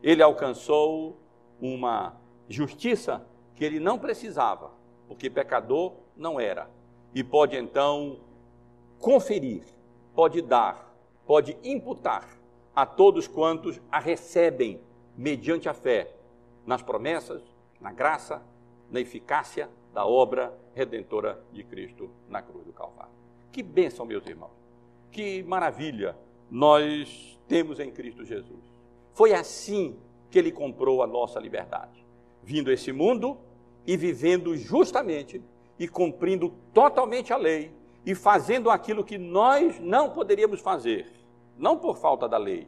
ele 0.01 0.23
alcançou 0.23 1.17
uma 1.59 2.15
justiça 2.47 3.25
que 3.55 3.65
ele 3.65 3.79
não 3.79 3.97
precisava, 3.97 4.71
porque 5.07 5.29
pecador 5.29 5.93
não 6.15 6.39
era. 6.39 6.69
E 7.13 7.23
pode 7.23 7.57
então 7.57 8.19
conferir, 8.99 9.63
pode 10.13 10.41
dar, 10.41 10.95
pode 11.25 11.57
imputar 11.63 12.27
a 12.75 12.85
todos 12.85 13.27
quantos 13.27 13.81
a 13.91 13.99
recebem 13.99 14.79
mediante 15.15 15.67
a 15.67 15.73
fé 15.73 16.13
nas 16.65 16.81
promessas, 16.81 17.41
na 17.81 17.91
graça, 17.91 18.41
na 18.91 18.99
eficácia 18.99 19.69
da 19.93 20.05
obra 20.05 20.53
redentora 20.73 21.43
de 21.51 21.63
Cristo 21.63 22.09
na 22.29 22.41
cruz 22.41 22.63
do 22.65 22.71
Calvário. 22.71 23.11
Que 23.51 23.63
bênção, 23.63 24.05
meus 24.05 24.25
irmãos. 24.27 24.51
Que 25.11 25.41
maravilha 25.43 26.15
nós 26.51 27.36
temos 27.47 27.79
em 27.79 27.91
Cristo 27.91 28.25
Jesus. 28.25 28.63
Foi 29.13 29.33
assim 29.33 29.97
que 30.29 30.37
ele 30.37 30.51
comprou 30.51 31.01
a 31.01 31.07
nossa 31.07 31.39
liberdade. 31.39 32.05
Vindo 32.43 32.69
a 32.69 32.73
esse 32.73 32.91
mundo 32.91 33.37
e 33.85 33.95
vivendo 33.95 34.55
justamente 34.55 35.41
e 35.79 35.87
cumprindo 35.87 36.53
totalmente 36.73 37.31
a 37.31 37.37
lei 37.37 37.71
e 38.05 38.15
fazendo 38.15 38.69
aquilo 38.69 39.03
que 39.03 39.17
nós 39.17 39.79
não 39.79 40.09
poderíamos 40.09 40.61
fazer, 40.61 41.11
não 41.57 41.77
por 41.77 41.97
falta 41.97 42.27
da 42.27 42.37
lei, 42.37 42.67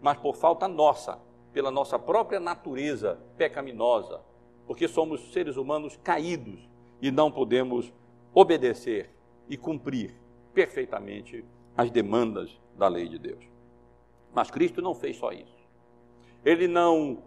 mas 0.00 0.18
por 0.18 0.36
falta 0.36 0.68
nossa, 0.68 1.18
pela 1.52 1.70
nossa 1.70 1.98
própria 1.98 2.38
natureza 2.38 3.18
pecaminosa, 3.36 4.20
porque 4.66 4.88
somos 4.88 5.32
seres 5.32 5.56
humanos 5.56 5.98
caídos 6.02 6.68
e 7.00 7.10
não 7.10 7.30
podemos 7.30 7.92
obedecer 8.34 9.10
e 9.48 9.56
cumprir 9.56 10.14
perfeitamente 10.52 11.44
as 11.76 11.90
demandas 11.90 12.50
da 12.76 12.88
lei 12.88 13.08
de 13.08 13.18
Deus. 13.18 13.53
Mas 14.34 14.50
Cristo 14.50 14.82
não 14.82 14.94
fez 14.94 15.16
só 15.16 15.32
isso. 15.32 15.64
Ele 16.44 16.66
não 16.66 17.22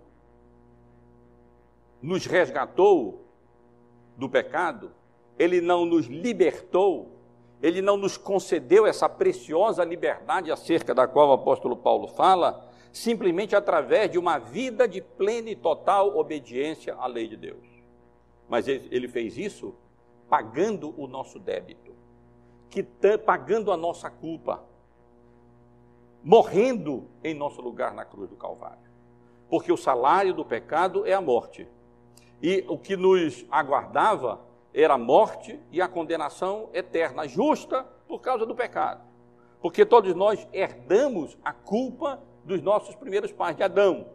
nos 2.02 2.26
resgatou 2.26 3.26
do 4.16 4.30
pecado, 4.30 4.92
ele 5.40 5.62
não 5.62 5.86
nos 5.86 6.06
libertou, 6.06 7.12
ele 7.62 7.82
não 7.82 7.98
nos 7.98 8.18
concedeu 8.18 8.86
essa 8.86 9.10
preciosa 9.10 9.84
liberdade 9.84 10.52
acerca 10.52 10.94
da 10.94 11.08
qual 11.08 11.30
o 11.30 11.34
apóstolo 11.34 11.76
Paulo 11.76 12.08
fala, 12.08 12.70
simplesmente 12.92 13.56
através 13.56 14.12
de 14.12 14.20
uma 14.20 14.38
vida 14.38 14.88
de 14.88 15.02
plena 15.02 15.50
e 15.50 15.56
total 15.56 16.18
obediência 16.18 16.96
à 16.96 17.08
lei 17.08 17.28
de 17.28 17.38
Deus. 17.38 17.66
Mas 18.48 18.68
ele 18.68 19.08
fez 19.08 19.38
isso 19.38 19.74
pagando 20.30 20.94
o 20.98 21.08
nosso 21.08 21.40
débito 21.40 21.98
que 22.70 22.84
pagando 23.18 23.72
a 23.72 23.78
nossa 23.78 24.10
culpa, 24.10 24.64
morrendo 26.24 27.08
em 27.24 27.34
nosso 27.34 27.62
lugar 27.62 27.94
na 27.94 28.06
cruz 28.06 28.30
do 28.30 28.36
Calvário. 28.36 28.88
Porque 29.50 29.72
o 29.72 29.78
salário 29.78 30.34
do 30.34 30.44
pecado 30.44 31.06
é 31.06 31.14
a 31.14 31.22
morte. 31.22 31.68
E 32.42 32.66
o 32.68 32.78
que 32.78 32.96
nos 32.96 33.46
aguardava 33.50 34.42
era 34.74 34.94
a 34.94 34.98
morte 34.98 35.60
e 35.72 35.82
a 35.82 35.88
condenação 35.88 36.70
eterna, 36.74 37.28
justa 37.28 37.84
por 38.08 38.20
causa 38.20 38.46
do 38.46 38.54
pecado. 38.54 39.02
Porque 39.62 39.86
todos 39.86 40.14
nós 40.14 40.48
herdamos 40.54 41.38
a 41.44 41.52
culpa 41.52 42.22
dos 42.44 42.62
nossos 42.62 42.96
primeiros 42.96 43.32
pais, 43.32 43.56
de 43.56 43.64
Adão. 43.64 44.08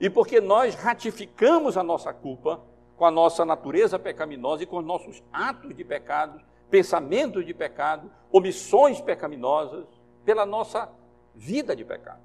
E 0.00 0.10
porque 0.10 0.40
nós 0.40 0.74
ratificamos 0.74 1.76
a 1.76 1.82
nossa 1.82 2.12
culpa 2.12 2.60
com 2.96 3.04
a 3.04 3.10
nossa 3.10 3.44
natureza 3.44 3.98
pecaminosa 3.98 4.62
e 4.62 4.66
com 4.66 4.78
os 4.78 4.84
nossos 4.84 5.22
atos 5.32 5.74
de 5.74 5.84
pecado, 5.84 6.40
pensamentos 6.70 7.44
de 7.46 7.54
pecado, 7.54 8.10
omissões 8.32 9.00
pecaminosas, 9.00 9.86
pela 10.24 10.44
nossa 10.44 10.90
vida 11.34 11.74
de 11.74 11.84
pecado. 11.84 12.22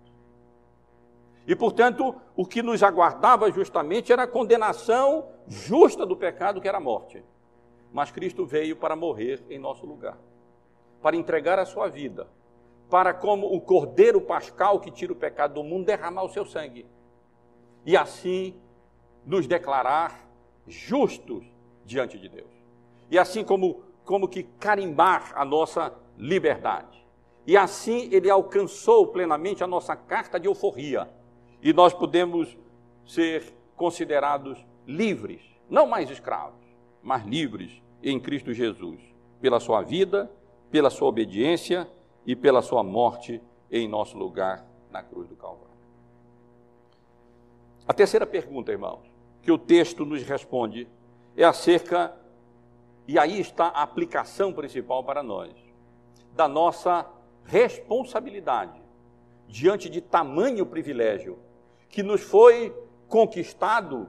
E, 1.48 1.56
portanto, 1.56 2.16
o 2.36 2.46
que 2.46 2.62
nos 2.62 2.84
aguardava 2.84 3.52
justamente 3.52 4.14
era 4.14 4.24
a 4.24 4.28
condenação 4.28 5.28
justa 5.48 6.06
do 6.06 6.16
pecado, 6.16 6.62
que 6.62 6.68
era 6.68 6.78
a 6.78 6.82
morte. 6.82 7.24
Mas 7.92 8.12
Cristo 8.12 8.46
veio 8.46 8.76
para 8.76 8.96
morrer 8.96 9.44
em 9.50 9.58
nosso 9.58 9.86
lugar, 9.86 10.18
para 11.02 11.16
entregar 11.16 11.58
a 11.58 11.66
sua 11.66 11.90
vida, 11.90 12.28
para, 12.90 13.14
como 13.14 13.48
o 13.48 13.60
cordeiro 13.60 14.22
pascal 14.22 14.80
que 14.80 14.92
tira 14.92 15.12
o 15.12 15.16
pecado 15.16 15.56
do 15.56 15.64
mundo, 15.64 15.86
derramar 15.86 16.24
o 16.24 16.30
seu 16.30 16.46
sangue. 16.46 16.86
E 17.86 17.98
assim 17.98 18.54
nos 19.26 19.48
declarar 19.48 20.28
justos 20.68 21.44
diante 21.84 22.18
de 22.20 22.30
Deus. 22.30 22.52
E 23.10 23.18
assim 23.18 23.44
como, 23.44 23.82
como 24.06 24.28
que 24.28 24.44
carimbar 24.44 25.34
a 25.36 25.44
nossa 25.44 25.94
liberdade. 26.18 26.99
E 27.50 27.58
assim 27.58 28.10
ele 28.12 28.30
alcançou 28.30 29.08
plenamente 29.08 29.64
a 29.64 29.68
nossa 29.68 29.96
carta 29.96 30.40
de 30.40 30.48
euforia. 30.48 31.10
E 31.64 31.74
nós 31.74 31.96
podemos 31.96 32.56
ser 33.08 33.44
considerados 33.76 34.64
livres, 34.86 35.42
não 35.68 35.88
mais 35.88 36.12
escravos, 36.12 36.64
mas 37.02 37.26
livres 37.26 37.82
em 38.04 38.20
Cristo 38.20 38.54
Jesus, 38.54 39.02
pela 39.42 39.60
sua 39.60 39.82
vida, 39.82 40.32
pela 40.70 40.92
sua 40.92 41.08
obediência 41.08 41.90
e 42.24 42.36
pela 42.36 42.62
sua 42.62 42.84
morte 42.84 43.42
em 43.72 43.88
nosso 43.88 44.16
lugar 44.16 44.64
na 44.92 45.02
cruz 45.02 45.28
do 45.28 45.36
Calvário. 45.36 45.74
A 47.88 47.94
terceira 47.96 48.28
pergunta, 48.28 48.72
irmãos, 48.72 49.12
que 49.42 49.52
o 49.52 49.58
texto 49.58 50.06
nos 50.06 50.22
responde 50.22 50.88
é 51.36 51.46
acerca, 51.46 52.16
e 53.08 53.18
aí 53.18 53.40
está 53.40 53.70
a 53.70 53.82
aplicação 53.82 54.54
principal 54.54 55.04
para 55.04 55.24
nós, 55.24 55.52
da 56.36 56.48
nossa 56.48 57.18
responsabilidade 57.50 58.80
diante 59.48 59.90
de 59.90 60.02
tamanho 60.02 60.68
privilégio 60.68 61.40
que 61.90 62.04
nos 62.04 62.22
foi 62.22 62.76
conquistado 63.08 64.08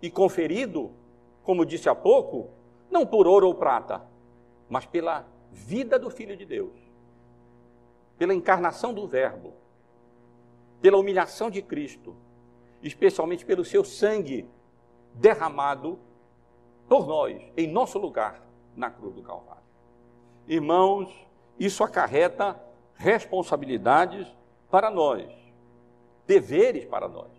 e 0.00 0.08
conferido, 0.08 0.92
como 1.42 1.66
disse 1.66 1.88
há 1.88 1.94
pouco, 1.96 2.48
não 2.88 3.04
por 3.04 3.26
ouro 3.26 3.48
ou 3.48 3.54
prata, 3.56 4.00
mas 4.70 4.86
pela 4.86 5.26
vida 5.50 5.98
do 5.98 6.08
Filho 6.10 6.36
de 6.36 6.44
Deus, 6.44 6.72
pela 8.16 8.32
encarnação 8.32 8.94
do 8.94 9.04
Verbo, 9.04 9.52
pela 10.80 10.98
humilhação 10.98 11.50
de 11.50 11.60
Cristo, 11.60 12.14
especialmente 12.84 13.44
pelo 13.44 13.64
seu 13.64 13.82
sangue 13.82 14.48
derramado 15.14 15.98
por 16.88 17.04
nós, 17.04 17.42
em 17.56 17.66
nosso 17.66 17.98
lugar, 17.98 18.40
na 18.76 18.90
cruz 18.90 19.12
do 19.12 19.22
Calvário. 19.22 19.62
Irmãos, 20.46 21.12
isso 21.58 21.84
acarreta 21.84 22.60
responsabilidades 22.94 24.26
para 24.70 24.90
nós, 24.90 25.28
deveres 26.26 26.84
para 26.84 27.08
nós. 27.08 27.30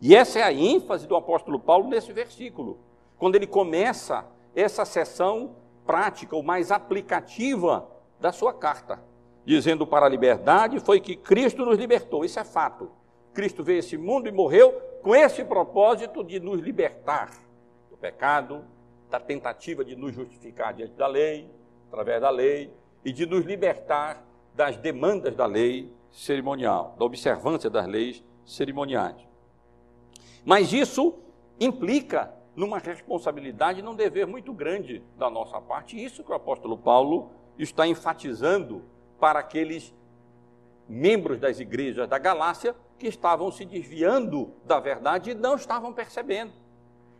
E 0.00 0.14
essa 0.14 0.38
é 0.38 0.42
a 0.42 0.52
ênfase 0.52 1.06
do 1.06 1.14
apóstolo 1.14 1.60
Paulo 1.60 1.88
nesse 1.88 2.12
versículo, 2.12 2.78
quando 3.18 3.36
ele 3.36 3.46
começa 3.46 4.26
essa 4.54 4.84
sessão 4.84 5.54
prática 5.86 6.34
ou 6.34 6.42
mais 6.42 6.70
aplicativa 6.70 7.88
da 8.18 8.32
sua 8.32 8.52
carta, 8.52 9.02
dizendo 9.44 9.86
para 9.86 10.06
a 10.06 10.08
liberdade 10.08 10.80
foi 10.80 11.00
que 11.00 11.16
Cristo 11.16 11.64
nos 11.64 11.78
libertou. 11.78 12.24
Isso 12.24 12.38
é 12.38 12.44
fato. 12.44 12.90
Cristo 13.32 13.62
veio 13.62 13.78
a 13.78 13.80
esse 13.80 13.96
mundo 13.96 14.28
e 14.28 14.32
morreu 14.32 14.72
com 15.02 15.14
esse 15.14 15.44
propósito 15.44 16.22
de 16.22 16.40
nos 16.40 16.60
libertar 16.60 17.30
do 17.90 17.96
pecado, 17.96 18.64
da 19.08 19.18
tentativa 19.18 19.84
de 19.84 19.96
nos 19.96 20.14
justificar 20.14 20.74
diante 20.74 20.94
da 20.94 21.06
lei, 21.06 21.50
através 21.88 22.20
da 22.20 22.30
lei, 22.30 22.72
e 23.04 23.12
de 23.12 23.26
nos 23.26 23.44
libertar 23.44 24.24
das 24.54 24.76
demandas 24.76 25.34
da 25.34 25.46
lei 25.46 25.92
cerimonial, 26.10 26.94
da 26.98 27.04
observância 27.04 27.70
das 27.70 27.86
leis 27.86 28.22
cerimoniais. 28.44 29.16
Mas 30.44 30.72
isso 30.72 31.14
implica 31.58 32.32
numa 32.54 32.78
responsabilidade 32.78 33.82
num 33.82 33.94
dever 33.94 34.26
muito 34.26 34.52
grande 34.52 35.02
da 35.16 35.30
nossa 35.30 35.60
parte, 35.60 36.02
isso 36.02 36.24
que 36.24 36.32
o 36.32 36.34
apóstolo 36.34 36.76
Paulo 36.76 37.30
está 37.58 37.86
enfatizando 37.86 38.82
para 39.18 39.38
aqueles 39.38 39.94
membros 40.88 41.38
das 41.38 41.60
igrejas 41.60 42.08
da 42.08 42.18
Galácia 42.18 42.74
que 42.98 43.06
estavam 43.06 43.50
se 43.52 43.64
desviando 43.64 44.52
da 44.64 44.80
verdade 44.80 45.30
e 45.30 45.34
não 45.34 45.54
estavam 45.54 45.92
percebendo. 45.92 46.52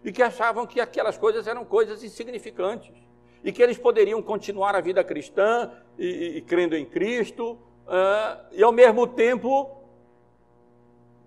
E 0.02 0.10
que 0.10 0.22
achavam 0.22 0.66
que 0.66 0.80
aquelas 0.80 1.16
coisas 1.16 1.46
eram 1.46 1.64
coisas 1.64 2.02
insignificantes. 2.02 2.94
E 3.42 3.52
que 3.52 3.62
eles 3.62 3.78
poderiam 3.78 4.22
continuar 4.22 4.74
a 4.74 4.80
vida 4.80 5.02
cristã 5.02 5.70
e, 5.98 6.06
e, 6.06 6.36
e 6.38 6.40
crendo 6.42 6.76
em 6.76 6.84
Cristo, 6.84 7.52
uh, 7.86 8.44
e 8.52 8.62
ao 8.62 8.72
mesmo 8.72 9.06
tempo 9.06 9.70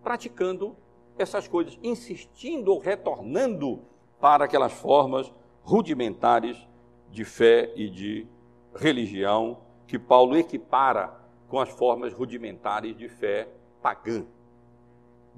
praticando 0.03 0.75
essas 1.17 1.47
coisas, 1.47 1.77
insistindo 1.81 2.71
ou 2.71 2.79
retornando 2.79 3.81
para 4.19 4.45
aquelas 4.45 4.73
formas 4.73 5.31
rudimentares 5.61 6.57
de 7.09 7.23
fé 7.23 7.71
e 7.75 7.89
de 7.89 8.27
religião 8.75 9.59
que 9.87 9.99
Paulo 9.99 10.35
equipara 10.35 11.13
com 11.47 11.59
as 11.59 11.69
formas 11.69 12.11
rudimentares 12.13 12.97
de 12.97 13.07
fé 13.07 13.47
pagã 13.81 14.25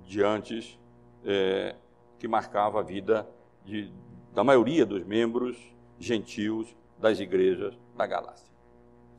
de 0.05 0.23
antes 0.23 0.79
é, 1.25 1.75
que 2.17 2.27
marcava 2.27 2.79
a 2.79 2.83
vida 2.83 3.27
de, 3.65 3.91
da 4.33 4.43
maioria 4.43 4.85
dos 4.85 5.03
membros 5.03 5.57
gentios 5.99 6.75
das 6.97 7.19
igrejas 7.19 7.77
da 7.95 8.05
Galácia. 8.05 8.47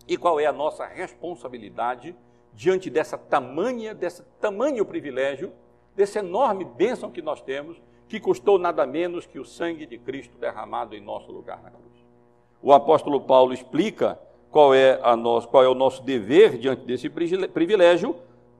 E 0.08 0.16
qual 0.16 0.38
é 0.38 0.46
a 0.46 0.52
nossa 0.52 0.86
responsabilidade 0.86 2.14
diante 2.52 2.88
dessa 2.88 3.18
tamanha, 3.18 3.94
desse 3.94 4.22
tamanho 4.40 4.84
privilégio, 4.84 5.52
dessa 5.94 6.20
enorme 6.20 6.64
bênção 6.64 7.10
que 7.10 7.20
nós 7.20 7.40
temos, 7.40 7.80
que 8.08 8.20
custou 8.20 8.58
nada 8.58 8.86
menos 8.86 9.26
que 9.26 9.38
o 9.38 9.44
sangue 9.44 9.84
de 9.84 9.98
Cristo 9.98 10.38
derramado 10.38 10.94
em 10.94 11.00
nosso 11.00 11.32
lugar 11.32 11.62
na 11.62 11.70
cruz. 11.70 11.84
O 12.62 12.72
apóstolo 12.72 13.20
Paulo 13.20 13.52
explica 13.52 14.18
qual 14.50 14.74
é, 14.74 14.98
a 15.02 15.16
nosso, 15.16 15.48
qual 15.48 15.64
é 15.64 15.68
o 15.68 15.74
nosso 15.74 16.02
dever 16.02 16.56
diante 16.56 16.84
desse 16.84 17.08
privilégio, 17.10 18.16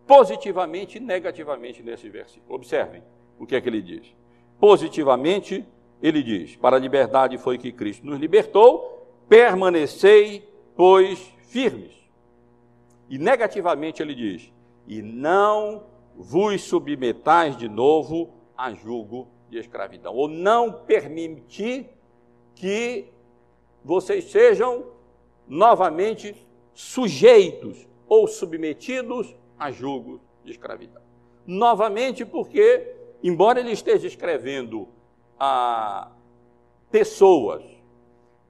positivamente 0.07 0.99
e 0.99 1.01
negativamente 1.01 1.83
nesse 1.83 2.09
versículo. 2.09 2.55
Observem 2.55 3.03
o 3.39 3.47
que 3.47 3.57
é 3.57 3.61
que 3.61 3.69
ele 3.69 3.81
diz. 3.81 4.15
Positivamente, 4.59 5.65
ele 6.07 6.23
diz: 6.23 6.55
Para 6.57 6.77
a 6.77 6.79
liberdade 6.79 7.37
foi 7.37 7.59
que 7.59 7.73
Cristo 7.73 8.07
nos 8.07 8.21
libertou, 8.21 9.07
permanecei, 9.29 10.49
pois, 10.77 11.19
firmes. 11.49 11.93
E 13.09 13.19
negativamente 13.19 14.03
ele 14.03 14.15
diz: 14.15 14.53
E 14.87 15.03
não 15.03 15.85
vos 16.15 16.63
submetais 16.63 17.57
de 17.57 17.69
novo 17.69 18.31
a 18.57 18.73
julgo 18.73 19.29
de 19.51 19.59
escravidão, 19.59 20.15
ou 20.15 20.29
não 20.29 20.73
permitir 20.73 21.89
que 22.55 23.07
vocês 23.85 24.31
sejam 24.31 24.87
novamente 25.47 26.35
sujeitos 26.73 27.87
ou 28.09 28.27
submetidos 28.27 29.35
a 29.59 29.71
julgo 29.71 30.21
de 30.45 30.53
escravidão. 30.53 31.03
Novamente, 31.47 32.25
porque, 32.25 32.95
embora 33.23 33.61
ele 33.61 33.73
esteja 33.73 34.07
escrevendo 34.07 34.89
a 35.39 36.11
pessoas 36.91 37.63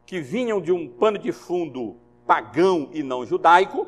que 0.05 0.21
vinham 0.21 0.61
de 0.61 0.71
um 0.71 0.89
pano 0.89 1.19
de 1.19 1.33
fundo 1.33 1.97
pagão 2.27 2.89
e 2.93 3.03
não 3.03 3.25
judaico, 3.25 3.87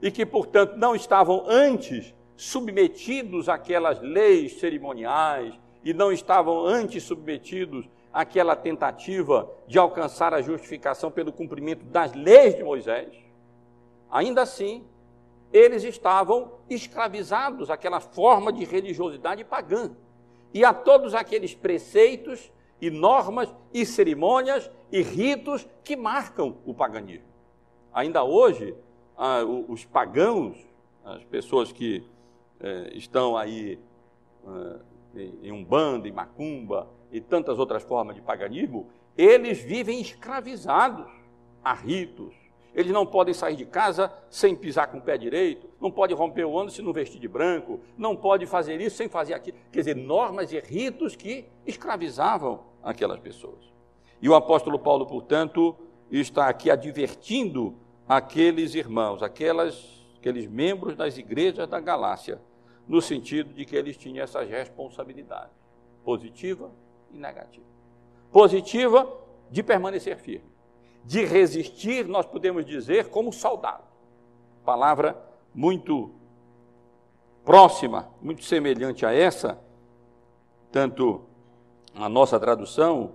e 0.00 0.10
que, 0.10 0.24
portanto, 0.24 0.76
não 0.76 0.94
estavam 0.94 1.44
antes 1.46 2.14
submetidos 2.36 3.48
àquelas 3.48 4.00
leis 4.00 4.60
cerimoniais 4.60 5.58
e 5.82 5.92
não 5.92 6.12
estavam 6.12 6.64
antes 6.64 7.02
submetidos 7.02 7.88
àquela 8.12 8.54
tentativa 8.54 9.50
de 9.66 9.78
alcançar 9.78 10.32
a 10.32 10.40
justificação 10.40 11.10
pelo 11.10 11.32
cumprimento 11.32 11.84
das 11.84 12.12
leis 12.14 12.54
de 12.54 12.62
Moisés, 12.62 13.12
ainda 14.10 14.42
assim, 14.42 14.84
eles 15.52 15.82
estavam 15.82 16.52
escravizados 16.70 17.70
àquela 17.70 18.00
forma 18.00 18.52
de 18.52 18.64
religiosidade 18.64 19.44
pagã 19.44 19.90
e 20.52 20.64
a 20.64 20.72
todos 20.72 21.14
aqueles 21.14 21.54
preceitos 21.54 22.52
e 22.80 22.90
normas 22.90 23.52
e 23.72 23.84
cerimônias 23.84 24.70
e 24.90 25.02
ritos 25.02 25.68
que 25.84 25.96
marcam 25.96 26.56
o 26.64 26.72
paganismo. 26.72 27.26
Ainda 27.92 28.22
hoje, 28.22 28.74
os 29.68 29.84
pagãos, 29.84 30.56
as 31.04 31.24
pessoas 31.24 31.72
que 31.72 32.04
eh, 32.60 32.92
estão 32.94 33.36
aí 33.36 33.78
eh, 34.46 35.28
em 35.42 35.52
Umbanda, 35.52 36.06
em 36.06 36.12
Macumba, 36.12 36.88
e 37.10 37.20
tantas 37.20 37.58
outras 37.58 37.82
formas 37.82 38.14
de 38.14 38.22
paganismo, 38.22 38.88
eles 39.16 39.58
vivem 39.58 40.00
escravizados 40.00 41.10
a 41.64 41.72
ritos. 41.72 42.34
Eles 42.78 42.92
não 42.92 43.04
podem 43.04 43.34
sair 43.34 43.56
de 43.56 43.64
casa 43.66 44.08
sem 44.30 44.54
pisar 44.54 44.86
com 44.86 44.98
o 44.98 45.02
pé 45.02 45.18
direito, 45.18 45.68
não 45.80 45.90
pode 45.90 46.14
romper 46.14 46.44
o 46.44 46.56
ano 46.56 46.70
se 46.70 46.80
não 46.80 46.92
vestir 46.92 47.18
de 47.18 47.26
branco, 47.26 47.80
não 47.96 48.14
pode 48.14 48.46
fazer 48.46 48.80
isso 48.80 48.96
sem 48.96 49.08
fazer 49.08 49.34
aquilo. 49.34 49.58
Quer 49.72 49.80
dizer, 49.80 49.96
normas 49.96 50.52
e 50.52 50.60
ritos 50.60 51.16
que 51.16 51.44
escravizavam 51.66 52.60
aquelas 52.80 53.18
pessoas. 53.18 53.64
E 54.22 54.28
o 54.28 54.34
apóstolo 54.36 54.78
Paulo, 54.78 55.06
portanto, 55.06 55.74
está 56.08 56.48
aqui 56.48 56.70
advertindo 56.70 57.74
aqueles 58.08 58.76
irmãos, 58.76 59.24
aquelas, 59.24 60.00
aqueles 60.16 60.46
membros 60.46 60.94
das 60.94 61.18
igrejas 61.18 61.66
da 61.66 61.80
Galácia, 61.80 62.40
no 62.86 63.02
sentido 63.02 63.52
de 63.52 63.64
que 63.64 63.74
eles 63.74 63.96
tinham 63.96 64.22
essas 64.22 64.48
responsabilidades, 64.48 65.50
positiva 66.04 66.70
e 67.10 67.18
negativa. 67.18 67.66
Positiva, 68.30 69.12
de 69.50 69.64
permanecer 69.64 70.16
firme. 70.16 70.57
De 71.04 71.24
resistir, 71.24 72.06
nós 72.06 72.26
podemos 72.26 72.64
dizer, 72.64 73.08
como 73.08 73.32
soldado. 73.32 73.84
Palavra 74.64 75.16
muito 75.54 76.10
próxima, 77.44 78.08
muito 78.20 78.44
semelhante 78.44 79.06
a 79.06 79.12
essa, 79.12 79.58
tanto 80.70 81.22
na 81.94 82.08
nossa 82.08 82.38
tradução 82.38 83.12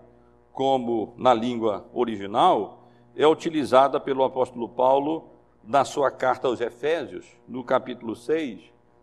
como 0.51 1.13
na 1.17 1.33
língua 1.33 1.85
original, 1.93 2.87
é 3.15 3.27
utilizada 3.27 3.99
pelo 3.99 4.23
apóstolo 4.23 4.67
Paulo 4.67 5.29
na 5.63 5.85
sua 5.85 6.11
carta 6.11 6.47
aos 6.47 6.59
Efésios, 6.61 7.25
no 7.47 7.63
capítulo 7.63 8.15
6, 8.15 8.59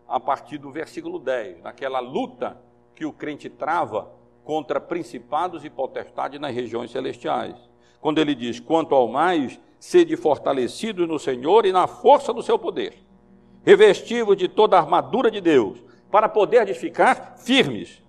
a 0.07 0.19
partir 0.19 0.57
do 0.57 0.69
versículo 0.69 1.17
10, 1.17 1.63
naquela 1.63 1.99
luta 1.99 2.57
que 2.93 3.05
o 3.05 3.13
crente 3.13 3.49
trava 3.49 4.11
contra 4.43 4.79
principados 4.79 5.63
e 5.63 5.69
potestades 5.69 6.39
nas 6.39 6.53
regiões 6.53 6.91
celestiais. 6.91 7.55
Quando 8.01 8.19
ele 8.19 8.35
diz: 8.35 8.59
Quanto 8.59 8.93
ao 8.93 9.07
mais, 9.07 9.59
sede 9.79 10.17
fortalecidos 10.17 11.07
no 11.07 11.19
Senhor 11.19 11.65
e 11.65 11.71
na 11.71 11.87
força 11.87 12.33
do 12.33 12.41
seu 12.41 12.59
poder, 12.59 12.95
revestivos 13.63 14.35
de 14.35 14.47
toda 14.47 14.75
a 14.75 14.79
armadura 14.79 15.31
de 15.31 15.39
Deus, 15.39 15.83
para 16.11 16.27
poder 16.27 16.73
ficar 16.73 17.37
firmes 17.37 18.03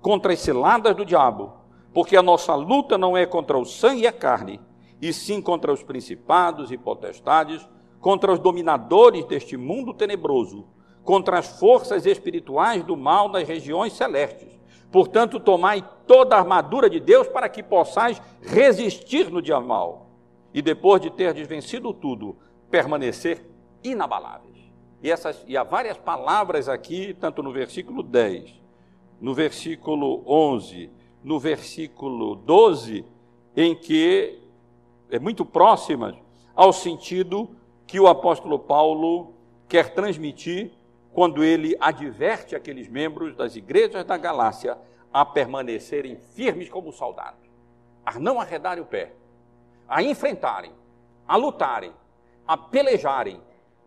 contra 0.00 0.32
as 0.32 0.38
ciladas 0.38 0.94
do 0.94 1.04
diabo, 1.04 1.52
porque 1.92 2.16
a 2.16 2.22
nossa 2.22 2.54
luta 2.54 2.96
não 2.96 3.16
é 3.16 3.24
contra 3.26 3.58
o 3.58 3.64
sangue 3.64 4.02
e 4.02 4.06
a 4.06 4.12
carne, 4.12 4.60
e 5.00 5.12
sim 5.12 5.40
contra 5.40 5.72
os 5.72 5.82
principados 5.82 6.70
e 6.70 6.76
potestades, 6.76 7.66
contra 8.00 8.32
os 8.32 8.38
dominadores 8.38 9.24
deste 9.24 9.56
mundo 9.56 9.94
tenebroso, 9.94 10.66
contra 11.02 11.38
as 11.38 11.58
forças 11.58 12.06
espirituais 12.06 12.84
do 12.84 12.96
mal 12.96 13.28
nas 13.28 13.48
regiões 13.48 13.94
celestes. 13.94 14.53
Portanto, 14.94 15.40
tomai 15.40 15.84
toda 16.06 16.36
a 16.36 16.38
armadura 16.38 16.88
de 16.88 17.00
Deus 17.00 17.26
para 17.26 17.48
que 17.48 17.64
possais 17.64 18.22
resistir 18.40 19.28
no 19.28 19.42
dia 19.42 19.58
mal 19.58 20.06
e 20.54 20.62
depois 20.62 21.02
de 21.02 21.10
ter 21.10 21.34
desvencido 21.34 21.92
tudo, 21.92 22.36
permanecer 22.70 23.44
inabaláveis. 23.82 24.56
E, 25.02 25.10
essas, 25.10 25.42
e 25.48 25.56
há 25.56 25.64
várias 25.64 25.98
palavras 25.98 26.68
aqui, 26.68 27.12
tanto 27.12 27.42
no 27.42 27.52
versículo 27.52 28.04
10, 28.04 28.54
no 29.20 29.34
versículo 29.34 30.22
11, 30.28 30.88
no 31.24 31.40
versículo 31.40 32.36
12, 32.36 33.04
em 33.56 33.74
que 33.74 34.38
é 35.10 35.18
muito 35.18 35.44
próximas 35.44 36.14
ao 36.54 36.72
sentido 36.72 37.50
que 37.84 37.98
o 37.98 38.06
apóstolo 38.06 38.60
Paulo 38.60 39.34
quer 39.68 39.92
transmitir 39.92 40.70
quando 41.14 41.44
ele 41.44 41.76
adverte 41.80 42.56
aqueles 42.56 42.88
membros 42.88 43.36
das 43.36 43.54
igrejas 43.54 44.04
da 44.04 44.16
Galácia 44.16 44.76
a 45.12 45.24
permanecerem 45.24 46.16
firmes 46.16 46.68
como 46.68 46.92
soldados, 46.92 47.48
a 48.04 48.18
não 48.18 48.40
arredarem 48.40 48.82
o 48.82 48.86
pé, 48.86 49.12
a 49.88 50.02
enfrentarem, 50.02 50.72
a 51.26 51.36
lutarem, 51.36 51.92
a 52.44 52.56
pelejarem 52.56 53.40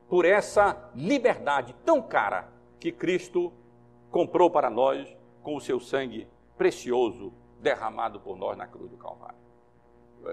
por 0.08 0.24
essa 0.24 0.90
liberdade 0.96 1.76
tão 1.84 2.02
cara 2.02 2.48
que 2.80 2.94
Cristo 2.94 3.52
comprou 4.10 4.50
para 4.50 4.70
nós 4.70 5.14
com 5.44 5.58
o 5.58 5.62
seu 5.62 5.82
sangue 5.82 6.26
precioso 6.58 7.34
derramado 7.60 8.22
por 8.22 8.38
nós 8.38 8.58
na 8.58 8.66
cruz 8.66 8.90
do 8.90 8.96
Calvário. 8.96 9.38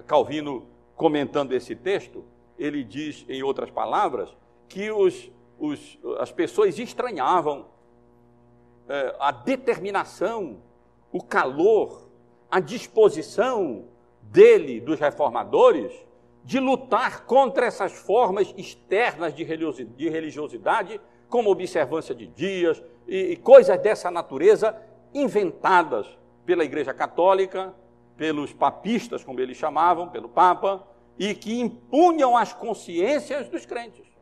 Calvino 0.06 0.66
comentando 0.94 1.52
esse 1.52 1.74
texto, 1.74 2.24
ele 2.56 2.84
diz, 2.84 3.24
em 3.28 3.42
outras 3.42 3.70
palavras, 3.70 4.34
que 4.68 4.92
os, 4.92 5.28
os, 5.58 5.98
as 6.18 6.32
pessoas 6.32 6.78
estranhavam 6.78 7.66
é, 8.88 9.16
a 9.18 9.30
determinação, 9.30 10.58
o 11.12 11.22
calor, 11.22 12.08
a 12.50 12.60
disposição 12.60 13.84
dele, 14.22 14.80
dos 14.80 15.00
reformadores, 15.00 15.92
de 16.44 16.60
lutar 16.60 17.24
contra 17.24 17.66
essas 17.66 17.92
formas 17.92 18.52
externas 18.56 19.34
de 19.34 19.44
religiosidade, 19.44 21.00
como 21.28 21.50
observância 21.50 22.14
de 22.14 22.26
dias 22.26 22.82
e, 23.08 23.32
e 23.32 23.36
coisas 23.36 23.80
dessa 23.80 24.10
natureza 24.10 24.80
inventadas 25.14 26.06
pela 26.44 26.64
Igreja 26.64 26.92
Católica, 26.92 27.74
pelos 28.16 28.52
papistas, 28.52 29.24
como 29.24 29.40
eles 29.40 29.56
chamavam, 29.56 30.08
pelo 30.08 30.28
Papa, 30.28 30.86
e 31.18 31.34
que 31.34 31.58
impunham 31.58 32.36
as 32.36 32.52
consciências 32.52 33.48
dos 33.48 33.64
crentes. 33.64 34.13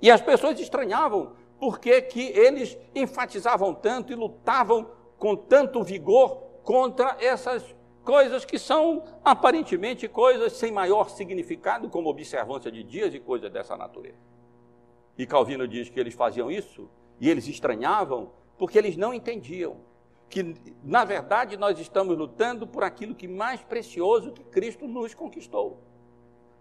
E 0.00 0.10
as 0.10 0.20
pessoas 0.20 0.58
estranhavam 0.58 1.32
porque 1.58 2.00
que 2.02 2.28
eles 2.28 2.76
enfatizavam 2.94 3.74
tanto 3.74 4.12
e 4.12 4.16
lutavam 4.16 4.90
com 5.18 5.36
tanto 5.36 5.82
vigor 5.82 6.38
contra 6.64 7.16
essas 7.20 7.74
coisas 8.02 8.44
que 8.44 8.58
são 8.58 9.04
aparentemente 9.22 10.08
coisas 10.08 10.54
sem 10.54 10.72
maior 10.72 11.10
significado, 11.10 11.90
como 11.90 12.08
observância 12.08 12.72
de 12.72 12.82
dias 12.82 13.14
e 13.14 13.20
coisas 13.20 13.52
dessa 13.52 13.76
natureza. 13.76 14.18
E 15.18 15.26
Calvino 15.26 15.68
diz 15.68 15.90
que 15.90 16.00
eles 16.00 16.14
faziam 16.14 16.50
isso 16.50 16.88
e 17.20 17.28
eles 17.28 17.46
estranhavam 17.46 18.30
porque 18.56 18.78
eles 18.78 18.96
não 18.96 19.12
entendiam 19.12 19.76
que, 20.30 20.54
na 20.82 21.04
verdade, 21.04 21.56
nós 21.56 21.78
estamos 21.78 22.16
lutando 22.16 22.66
por 22.66 22.84
aquilo 22.84 23.14
que 23.14 23.28
mais 23.28 23.62
precioso 23.62 24.32
que 24.32 24.44
Cristo 24.44 24.86
nos 24.86 25.12
conquistou. 25.12 25.82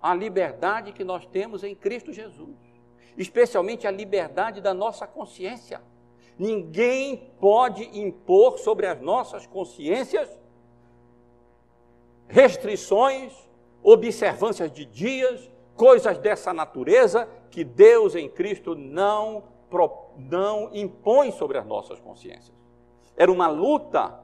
A 0.01 0.13
liberdade 0.13 0.91
que 0.91 1.03
nós 1.03 1.25
temos 1.25 1.63
em 1.63 1.75
Cristo 1.75 2.11
Jesus. 2.11 2.68
Especialmente 3.19 3.85
a 3.85 3.91
liberdade 3.91 4.61
da 4.61 4.73
nossa 4.73 5.05
consciência. 5.05 5.81
Ninguém 6.37 7.31
pode 7.39 7.83
impor 7.99 8.57
sobre 8.57 8.87
as 8.87 8.99
nossas 9.01 9.45
consciências 9.45 10.39
restrições, 12.29 13.33
observâncias 13.83 14.71
de 14.71 14.85
dias, 14.85 15.51
coisas 15.75 16.17
dessa 16.17 16.53
natureza 16.53 17.27
que 17.49 17.63
Deus 17.63 18.15
em 18.15 18.29
Cristo 18.29 18.75
não, 18.75 19.43
não 20.15 20.69
impõe 20.73 21.31
sobre 21.31 21.57
as 21.57 21.65
nossas 21.65 21.99
consciências. 21.99 22.55
Era 23.17 23.31
uma 23.31 23.47
luta 23.47 24.17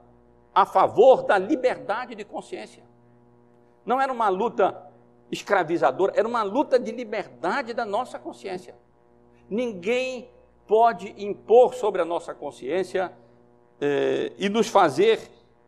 a 0.53 0.65
favor 0.65 1.23
da 1.23 1.37
liberdade 1.37 2.15
de 2.15 2.23
consciência. 2.23 2.83
Não 3.85 3.99
era 3.99 4.13
uma 4.13 4.29
luta 4.29 4.89
escravizadora, 5.31 6.13
era 6.15 6.27
uma 6.27 6.43
luta 6.43 6.79
de 6.79 6.91
liberdade 6.91 7.73
da 7.73 7.83
nossa 7.83 8.17
consciência. 8.17 8.75
Ninguém 9.49 10.29
pode 10.67 11.13
impor 11.17 11.73
sobre 11.73 12.01
a 12.01 12.05
nossa 12.05 12.33
consciência 12.33 13.11
eh, 13.79 14.31
e 14.37 14.49
nos 14.49 14.67
fazer 14.67 15.19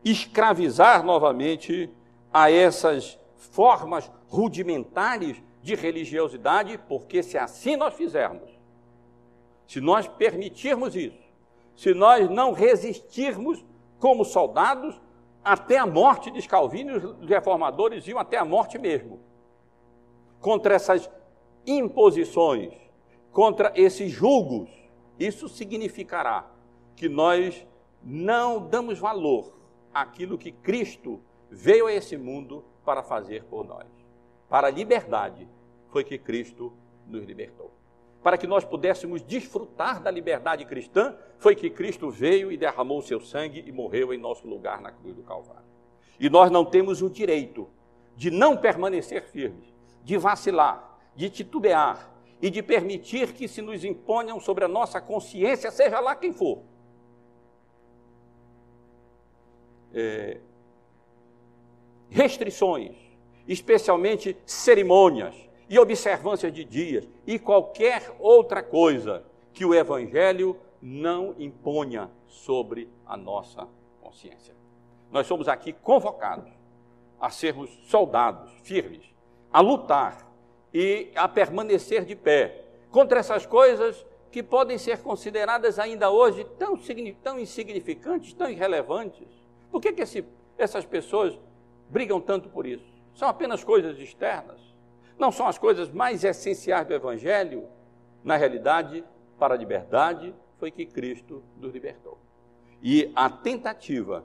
escravizar 0.04 1.04
novamente 1.04 1.90
a 2.32 2.50
essas 2.50 3.18
formas 3.36 4.10
rudimentares 4.28 5.42
de 5.62 5.74
religiosidade, 5.74 6.78
porque 6.88 7.22
se 7.22 7.36
assim 7.36 7.76
nós 7.76 7.94
fizermos, 7.94 8.50
se 9.66 9.80
nós 9.80 10.06
permitirmos 10.06 10.96
isso, 10.96 11.28
se 11.76 11.94
nós 11.94 12.28
não 12.28 12.52
resistirmos 12.52 13.64
como 13.98 14.24
soldados 14.24 15.00
até 15.44 15.78
a 15.78 15.86
morte, 15.86 16.30
diz 16.30 16.46
Calvino, 16.46 17.16
os 17.20 17.28
reformadores 17.28 18.06
iam 18.06 18.18
até 18.18 18.36
a 18.36 18.44
morte 18.44 18.78
mesmo. 18.78 19.20
Contra 20.40 20.74
essas 20.74 21.10
imposições, 21.66 22.72
contra 23.38 23.72
esses 23.76 24.10
julgos, 24.10 24.68
isso 25.16 25.48
significará 25.48 26.50
que 26.96 27.08
nós 27.08 27.64
não 28.02 28.66
damos 28.66 28.98
valor 28.98 29.56
àquilo 29.94 30.36
que 30.36 30.50
Cristo 30.50 31.20
veio 31.48 31.86
a 31.86 31.92
esse 31.92 32.16
mundo 32.16 32.64
para 32.84 33.00
fazer 33.00 33.44
por 33.44 33.64
nós. 33.64 33.86
Para 34.48 34.66
a 34.66 34.70
liberdade 34.72 35.48
foi 35.86 36.02
que 36.02 36.18
Cristo 36.18 36.72
nos 37.06 37.24
libertou 37.24 37.70
para 38.20 38.36
que 38.36 38.48
nós 38.48 38.64
pudéssemos 38.64 39.22
desfrutar 39.22 40.02
da 40.02 40.10
liberdade 40.10 40.64
cristã, 40.64 41.14
foi 41.38 41.54
que 41.54 41.70
Cristo 41.70 42.10
veio 42.10 42.50
e 42.50 42.56
derramou 42.56 43.00
seu 43.00 43.20
sangue 43.20 43.62
e 43.64 43.70
morreu 43.70 44.12
em 44.12 44.18
nosso 44.18 44.48
lugar 44.48 44.80
na 44.80 44.90
cruz 44.90 45.14
do 45.14 45.22
Calvário. 45.22 45.62
E 46.18 46.28
nós 46.28 46.50
não 46.50 46.64
temos 46.64 47.00
o 47.00 47.08
direito 47.08 47.68
de 48.16 48.32
não 48.32 48.56
permanecer 48.56 49.22
firmes, 49.28 49.72
de 50.02 50.18
vacilar, 50.18 50.98
de 51.14 51.30
titubear 51.30 52.17
e 52.40 52.50
de 52.50 52.62
permitir 52.62 53.32
que 53.32 53.48
se 53.48 53.60
nos 53.60 53.84
imponham 53.84 54.38
sobre 54.38 54.64
a 54.64 54.68
nossa 54.68 55.00
consciência, 55.00 55.70
seja 55.70 55.98
lá 56.00 56.14
quem 56.14 56.32
for. 56.32 56.62
é, 59.92 60.38
restrições, 62.10 62.96
especialmente 63.46 64.36
cerimônias 64.44 65.34
e 65.68 65.78
observâncias 65.78 66.52
de 66.52 66.64
dias 66.64 67.08
e 67.26 67.38
qualquer 67.38 68.14
outra 68.18 68.62
coisa 68.62 69.24
que 69.52 69.64
o 69.64 69.74
Evangelho 69.74 70.56
não 70.80 71.34
imponha 71.38 72.10
sobre 72.26 72.88
a 73.04 73.16
nossa 73.16 73.68
consciência. 74.00 74.54
Nós 75.10 75.26
somos 75.26 75.48
aqui 75.48 75.72
convocados 75.72 76.50
a 77.20 77.30
sermos 77.30 77.70
soldados 77.88 78.52
firmes, 78.62 79.04
a 79.52 79.60
lutar 79.60 80.27
e 80.72 81.10
a 81.14 81.28
permanecer 81.28 82.04
de 82.04 82.14
pé 82.14 82.64
contra 82.90 83.20
essas 83.20 83.46
coisas 83.46 84.06
que 84.30 84.42
podem 84.42 84.76
ser 84.78 85.02
consideradas 85.02 85.78
ainda 85.78 86.10
hoje 86.10 86.44
tão, 86.58 86.78
tão 87.22 87.38
insignificantes, 87.38 88.32
tão 88.34 88.48
irrelevantes. 88.50 89.26
Por 89.70 89.80
que, 89.80 89.92
que 89.92 90.02
esse, 90.02 90.24
essas 90.56 90.84
pessoas 90.84 91.38
brigam 91.88 92.20
tanto 92.20 92.48
por 92.48 92.66
isso? 92.66 92.84
São 93.14 93.28
apenas 93.28 93.64
coisas 93.64 93.98
externas? 93.98 94.60
Não 95.18 95.32
são 95.32 95.46
as 95.46 95.58
coisas 95.58 95.90
mais 95.90 96.22
essenciais 96.24 96.86
do 96.86 96.94
Evangelho? 96.94 97.66
Na 98.22 98.36
realidade, 98.36 99.04
para 99.38 99.54
a 99.54 99.56
liberdade 99.56 100.34
foi 100.58 100.70
que 100.70 100.86
Cristo 100.86 101.42
nos 101.56 101.72
libertou. 101.72 102.18
E 102.82 103.10
a 103.14 103.28
tentativa, 103.28 104.24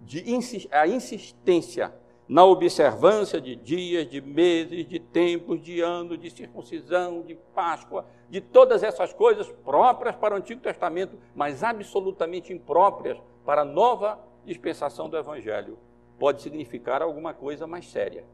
de 0.00 0.24
a 0.70 0.86
insistência 0.86 1.92
na 2.28 2.44
observância 2.44 3.40
de 3.40 3.54
dias, 3.54 4.08
de 4.08 4.20
meses, 4.20 4.86
de 4.88 4.98
tempos, 4.98 5.62
de 5.62 5.80
anos, 5.80 6.18
de 6.18 6.30
circuncisão, 6.30 7.22
de 7.22 7.36
Páscoa, 7.54 8.04
de 8.28 8.40
todas 8.40 8.82
essas 8.82 9.12
coisas 9.12 9.48
próprias 9.64 10.16
para 10.16 10.34
o 10.34 10.38
Antigo 10.38 10.60
Testamento, 10.60 11.16
mas 11.34 11.62
absolutamente 11.62 12.52
impróprias 12.52 13.16
para 13.44 13.62
a 13.62 13.64
nova 13.64 14.18
dispensação 14.44 15.08
do 15.08 15.16
Evangelho, 15.16 15.78
pode 16.18 16.42
significar 16.42 17.00
alguma 17.00 17.32
coisa 17.32 17.66
mais 17.66 17.88
séria. 17.88 18.24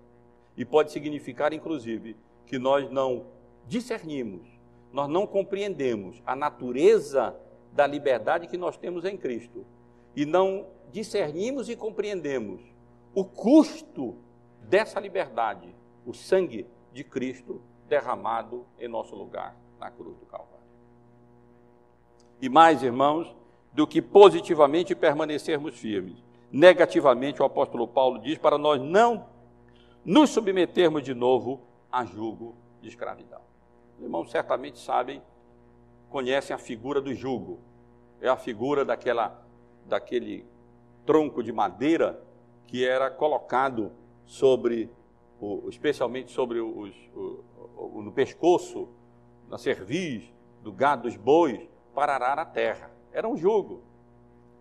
E 0.56 0.64
pode 0.64 0.90
significar, 0.90 1.52
inclusive, 1.52 2.16
que 2.46 2.58
nós 2.58 2.90
não 2.90 3.26
discernimos, 3.66 4.46
nós 4.92 5.08
não 5.08 5.26
compreendemos 5.26 6.22
a 6.26 6.36
natureza 6.36 7.34
da 7.72 7.86
liberdade 7.86 8.46
que 8.46 8.56
nós 8.56 8.76
temos 8.76 9.04
em 9.04 9.16
Cristo. 9.16 9.64
E 10.14 10.26
não 10.26 10.66
discernimos 10.90 11.70
e 11.70 11.76
compreendemos 11.76 12.71
o 13.14 13.24
custo 13.24 14.16
dessa 14.62 14.98
liberdade, 14.98 15.74
o 16.06 16.12
sangue 16.12 16.66
de 16.92 17.04
Cristo 17.04 17.62
derramado 17.88 18.66
em 18.78 18.88
nosso 18.88 19.14
lugar 19.14 19.56
na 19.78 19.90
cruz 19.90 20.16
do 20.18 20.26
Calvário. 20.26 20.52
E 22.40 22.48
mais, 22.48 22.82
irmãos, 22.82 23.34
do 23.72 23.86
que 23.86 24.00
positivamente 24.00 24.94
permanecermos 24.94 25.78
firmes, 25.78 26.22
negativamente 26.50 27.40
o 27.40 27.44
apóstolo 27.44 27.86
Paulo 27.86 28.18
diz 28.18 28.38
para 28.38 28.58
nós 28.58 28.80
não 28.80 29.26
nos 30.04 30.30
submetermos 30.30 31.02
de 31.02 31.14
novo 31.14 31.60
a 31.90 32.04
jugo 32.04 32.54
de 32.80 32.88
escravidão. 32.88 33.40
Os 33.96 34.04
irmãos 34.04 34.30
certamente 34.30 34.78
sabem, 34.78 35.22
conhecem 36.10 36.54
a 36.54 36.58
figura 36.58 37.00
do 37.00 37.14
jugo. 37.14 37.60
É 38.20 38.28
a 38.28 38.36
figura 38.36 38.84
daquela, 38.84 39.44
daquele 39.86 40.44
tronco 41.06 41.42
de 41.42 41.52
madeira 41.52 42.22
que 42.66 42.86
era 42.86 43.10
colocado 43.10 43.92
sobre, 44.24 44.90
especialmente 45.68 46.30
sobre 46.30 46.60
os, 46.60 46.94
no 47.14 48.12
pescoço, 48.12 48.88
na 49.48 49.58
cerviz 49.58 50.32
do 50.62 50.72
gado, 50.72 51.02
dos 51.02 51.16
bois, 51.16 51.68
para 51.94 52.14
arar 52.14 52.38
a 52.38 52.44
terra. 52.44 52.90
Era 53.12 53.28
um 53.28 53.36
jugo. 53.36 53.82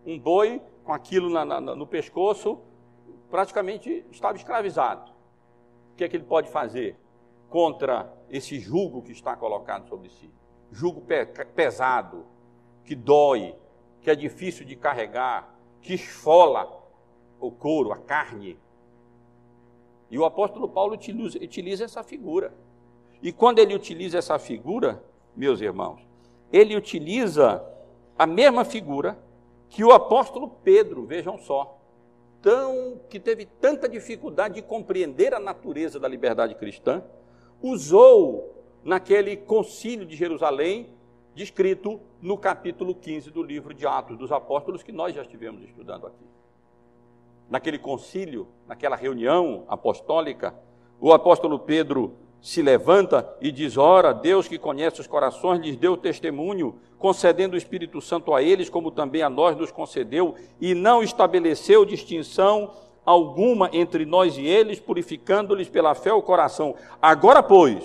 Um 0.06 0.20
boi 0.20 0.62
com 0.84 0.94
aquilo 0.94 1.30
na, 1.30 1.46
na, 1.46 1.62
no 1.62 1.88
pescoço 1.88 2.60
praticamente 3.30 4.06
estava 4.12 4.36
escravizado. 4.36 5.12
O 5.94 5.96
que 5.96 6.04
é 6.04 6.10
que 6.10 6.18
ele 6.18 6.26
pode 6.26 6.50
fazer 6.50 6.98
contra 7.50 8.12
esse 8.30 8.60
jugo 8.60 9.02
que 9.02 9.12
está 9.12 9.36
colocado 9.36 9.88
sobre 9.88 10.10
si? 10.10 10.30
Jugo 10.72 11.02
pe 11.02 11.26
pesado, 11.26 12.26
que 12.84 12.96
dói, 12.96 13.56
que 14.02 14.10
é 14.10 14.16
difícil 14.16 14.66
de 14.66 14.76
carregar, 14.76 15.56
que 15.82 15.94
esfola 15.94 16.81
o 17.42 17.52
couro, 17.52 17.92
a 17.92 17.98
carne. 17.98 18.58
E 20.10 20.18
o 20.18 20.24
apóstolo 20.24 20.70
Paulo 20.70 20.94
utiliza, 20.94 21.38
utiliza 21.40 21.84
essa 21.84 22.04
figura. 22.04 22.54
E 23.22 23.32
quando 23.32 23.60
ele 23.60 23.74
utiliza 23.74 24.20
essa 24.20 24.38
figura, 24.38 25.04
meus 25.36 25.60
irmãos, 25.60 26.00
ele 26.54 26.76
utiliza 26.76 27.66
a 28.18 28.28
mesma 28.28 28.64
figura 28.64 29.18
que 29.70 29.84
o 29.84 29.92
apóstolo 29.92 30.50
Pedro, 30.64 31.06
vejam 31.06 31.38
só, 31.38 31.78
tão, 32.42 33.00
que 33.10 33.20
teve 33.20 33.46
tanta 33.46 33.88
dificuldade 33.88 34.56
de 34.56 34.62
compreender 34.62 35.34
a 35.34 35.40
natureza 35.40 36.00
da 36.00 36.08
liberdade 36.08 36.56
cristã, 36.56 37.04
usou 37.62 38.64
naquele 38.84 39.38
concílio 39.38 40.06
de 40.06 40.16
Jerusalém, 40.16 40.90
descrito 41.34 42.02
no 42.22 42.38
capítulo 42.38 42.94
15 42.94 43.32
do 43.32 43.42
livro 43.42 43.74
de 43.74 43.88
Atos 43.88 44.18
dos 44.18 44.32
Apóstolos, 44.32 44.84
que 44.84 44.92
nós 44.92 45.16
já 45.16 45.22
estivemos 45.22 45.64
estudando 45.64 46.08
aqui 46.08 46.41
naquele 47.52 47.78
concílio, 47.78 48.48
naquela 48.66 48.96
reunião 48.96 49.66
apostólica, 49.68 50.56
o 51.02 51.12
apóstolo 51.12 51.60
Pedro 51.60 52.14
se 52.42 52.62
levanta 52.62 53.30
e 53.42 53.52
diz: 53.52 53.78
Ora, 53.78 54.14
Deus 54.14 54.48
que 54.48 54.58
conhece 54.58 55.02
os 55.02 55.06
corações 55.06 55.60
lhes 55.60 55.76
deu 55.76 55.98
testemunho, 55.98 56.80
concedendo 56.98 57.54
o 57.54 57.58
Espírito 57.58 58.00
Santo 58.00 58.34
a 58.34 58.42
eles, 58.42 58.70
como 58.70 58.90
também 58.90 59.22
a 59.22 59.30
nós 59.30 59.58
nos 59.58 59.70
concedeu, 59.70 60.34
e 60.62 60.74
não 60.74 61.04
estabeleceu 61.04 61.84
distinção 61.84 62.72
alguma 63.06 63.70
entre 63.74 64.06
nós 64.06 64.38
e 64.38 64.46
eles, 64.46 64.80
purificando-lhes 64.80 65.68
pela 65.68 65.94
fé 65.94 66.14
o 66.14 66.22
coração. 66.22 66.76
Agora, 67.02 67.44
pois, 67.44 67.84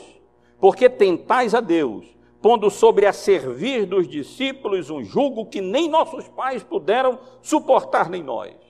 porque 0.60 0.88
tentais 0.88 1.54
a 1.54 1.60
Deus, 1.60 2.06
pondo 2.40 2.70
sobre 2.70 3.04
a 3.04 3.12
servir 3.12 3.84
dos 3.84 4.06
discípulos 4.06 4.90
um 4.90 5.02
jugo 5.02 5.46
que 5.46 5.60
nem 5.60 5.88
nossos 5.88 6.28
pais 6.28 6.62
puderam 6.62 7.18
suportar, 7.42 8.08
nem 8.08 8.22
nós 8.22 8.65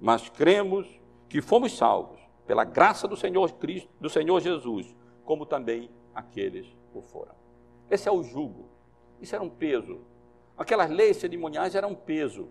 mas 0.00 0.28
cremos 0.28 0.88
que 1.28 1.42
fomos 1.42 1.76
salvos 1.76 2.18
pela 2.46 2.64
graça 2.64 3.06
do 3.06 3.16
Senhor 3.16 3.52
Cristo, 3.54 3.88
do 4.00 4.08
Senhor 4.08 4.40
Jesus, 4.40 4.96
como 5.24 5.44
também 5.44 5.90
aqueles 6.14 6.66
o 6.94 7.02
foram. 7.02 7.34
Esse 7.90 8.08
é 8.08 8.12
o 8.12 8.22
jugo. 8.22 8.68
Isso 9.20 9.34
era 9.34 9.44
um 9.44 9.50
peso. 9.50 10.00
Aquelas 10.56 10.90
leis 10.90 11.18
cerimoniais 11.18 11.74
eram 11.74 11.90
um 11.90 11.94
peso. 11.94 12.48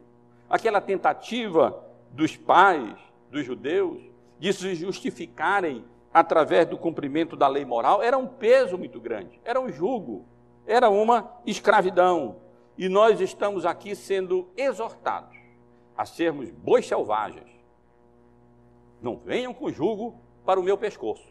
Aquela 0.49 0.79
tentativa 0.79 1.83
dos 2.11 2.37
pais, 2.37 2.97
dos 3.29 3.45
judeus, 3.45 4.01
de 4.39 4.53
se 4.53 4.75
justificarem 4.75 5.83
através 6.13 6.67
do 6.67 6.77
cumprimento 6.77 7.35
da 7.35 7.47
lei 7.47 7.65
moral 7.65 8.01
era 8.01 8.17
um 8.17 8.25
peso 8.25 8.77
muito 8.77 8.99
grande, 8.99 9.39
era 9.43 9.59
um 9.59 9.69
jugo, 9.69 10.25
era 10.65 10.89
uma 10.89 11.39
escravidão. 11.45 12.37
E 12.77 12.87
nós 12.87 13.19
estamos 13.19 13.65
aqui 13.65 13.95
sendo 13.95 14.49
exortados 14.55 15.38
a 15.99 16.05
sermos 16.05 16.49
bois 16.49 16.87
selvagens. 16.87 17.51
Não 19.01 19.17
venham 19.17 19.53
com 19.53 19.69
jugo 19.69 20.17
para 20.45 20.57
o 20.57 20.63
meu 20.63 20.77
pescoço, 20.77 21.27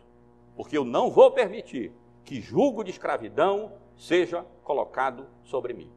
porque 0.55 0.77
eu 0.77 0.85
não 0.85 1.09
vou 1.09 1.31
permitir 1.31 1.91
que 2.23 2.39
jugo 2.39 2.85
de 2.85 2.91
escravidão 2.91 3.73
seja 3.97 4.45
colocado 4.63 5.27
sobre 5.43 5.73
mim. 5.73 5.91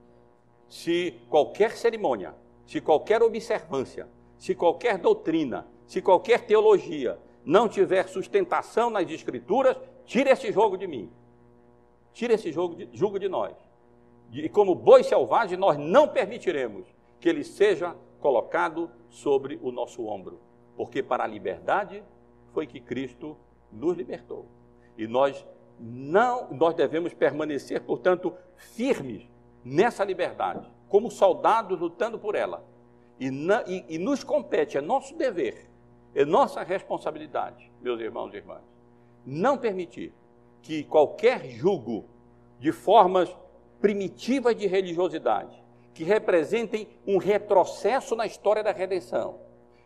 Se 0.69 1.19
qualquer 1.29 1.71
cerimônia, 1.75 2.33
se 2.65 2.79
qualquer 2.79 3.21
observância, 3.21 4.07
se 4.37 4.55
qualquer 4.55 4.97
doutrina, 4.97 5.67
se 5.85 6.01
qualquer 6.01 6.45
teologia 6.45 7.19
não 7.43 7.67
tiver 7.67 8.07
sustentação 8.07 8.89
nas 8.89 9.11
Escrituras, 9.11 9.75
tire 10.05 10.29
esse 10.29 10.49
jogo 10.49 10.77
de 10.77 10.87
mim. 10.87 11.11
Tire 12.13 12.35
esse 12.35 12.53
jogo 12.53 12.75
de, 12.75 12.87
jugo 12.93 13.19
de 13.19 13.27
nós. 13.27 13.53
E 14.31 14.47
como 14.47 14.73
boi 14.73 15.03
selvagem, 15.03 15.57
nós 15.57 15.77
não 15.77 16.07
permitiremos 16.07 16.87
que 17.19 17.27
ele 17.27 17.43
seja 17.43 17.93
colocado 18.21 18.89
sobre 19.09 19.59
o 19.61 19.71
nosso 19.71 20.05
ombro, 20.05 20.39
porque 20.77 21.03
para 21.03 21.23
a 21.23 21.27
liberdade 21.27 22.03
foi 22.53 22.65
que 22.67 22.79
Cristo 22.79 23.35
nos 23.71 23.97
libertou. 23.97 24.45
E 24.97 25.07
nós 25.07 25.45
não, 25.79 26.51
nós 26.51 26.75
devemos 26.75 27.13
permanecer, 27.13 27.81
portanto, 27.81 28.33
firmes 28.55 29.27
nessa 29.65 30.03
liberdade, 30.03 30.69
como 30.87 31.09
soldados 31.09 31.79
lutando 31.79 32.19
por 32.19 32.35
ela. 32.35 32.63
E, 33.19 33.31
na, 33.31 33.63
e, 33.67 33.85
e 33.89 33.97
nos 33.97 34.23
compete, 34.23 34.77
é 34.77 34.81
nosso 34.81 35.15
dever, 35.15 35.69
é 36.13 36.23
nossa 36.23 36.63
responsabilidade, 36.63 37.71
meus 37.81 37.99
irmãos 37.99 38.33
e 38.33 38.37
irmãs, 38.37 38.63
não 39.25 39.57
permitir 39.57 40.13
que 40.61 40.83
qualquer 40.83 41.45
jugo 41.49 42.05
de 42.59 42.71
formas 42.71 43.35
primitivas 43.79 44.55
de 44.55 44.67
religiosidade 44.67 45.60
que 45.93 46.03
representem 46.03 46.87
um 47.05 47.17
retrocesso 47.17 48.15
na 48.15 48.25
história 48.25 48.63
da 48.63 48.71
redenção, 48.71 49.39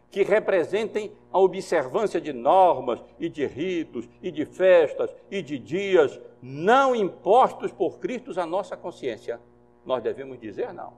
que 0.09 0.23
representem 0.23 1.11
a 1.31 1.39
observância 1.39 2.21
de 2.21 2.31
normas 2.31 3.03
e 3.19 3.27
de 3.27 3.45
ritos 3.45 4.07
e 4.21 4.31
de 4.31 4.45
festas 4.45 5.13
e 5.29 5.41
de 5.41 5.57
dias 5.57 6.19
não 6.41 6.95
impostos 6.95 7.71
por 7.71 7.99
Cristo 7.99 8.39
à 8.39 8.45
nossa 8.45 8.77
consciência. 8.77 9.39
Nós 9.85 10.01
devemos 10.01 10.39
dizer 10.39 10.73
não 10.73 10.93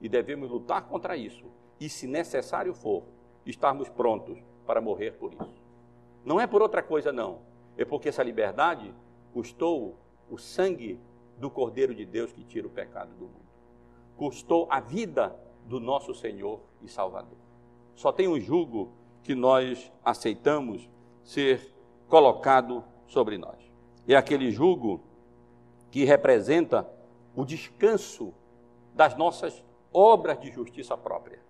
e 0.00 0.08
devemos 0.08 0.50
lutar 0.50 0.86
contra 0.88 1.16
isso. 1.16 1.44
E, 1.78 1.88
se 1.88 2.06
necessário 2.06 2.74
for, 2.74 3.04
estarmos 3.46 3.88
prontos 3.88 4.38
para 4.66 4.80
morrer 4.80 5.12
por 5.12 5.32
isso. 5.32 5.62
Não 6.24 6.40
é 6.40 6.46
por 6.46 6.60
outra 6.60 6.82
coisa, 6.82 7.12
não. 7.12 7.40
É 7.76 7.84
porque 7.84 8.08
essa 8.08 8.22
liberdade 8.22 8.92
custou 9.32 9.96
o 10.30 10.38
sangue 10.38 10.98
do 11.38 11.50
Cordeiro 11.50 11.94
de 11.94 12.04
Deus 12.04 12.32
que 12.32 12.44
tira 12.44 12.66
o 12.66 12.70
pecado 12.70 13.14
do 13.14 13.24
mundo. 13.24 13.51
Custou 14.22 14.68
a 14.70 14.78
vida 14.78 15.34
do 15.66 15.80
nosso 15.80 16.14
Senhor 16.14 16.60
e 16.80 16.86
Salvador. 16.86 17.36
Só 17.96 18.12
tem 18.12 18.28
um 18.28 18.38
jugo 18.38 18.92
que 19.24 19.34
nós 19.34 19.90
aceitamos 20.04 20.88
ser 21.24 21.74
colocado 22.06 22.84
sobre 23.08 23.36
nós. 23.36 23.58
É 24.06 24.14
aquele 24.14 24.52
jugo 24.52 25.00
que 25.90 26.04
representa 26.04 26.88
o 27.34 27.44
descanso 27.44 28.32
das 28.94 29.16
nossas 29.16 29.64
obras 29.92 30.38
de 30.38 30.52
justiça 30.52 30.96
própria. 30.96 31.40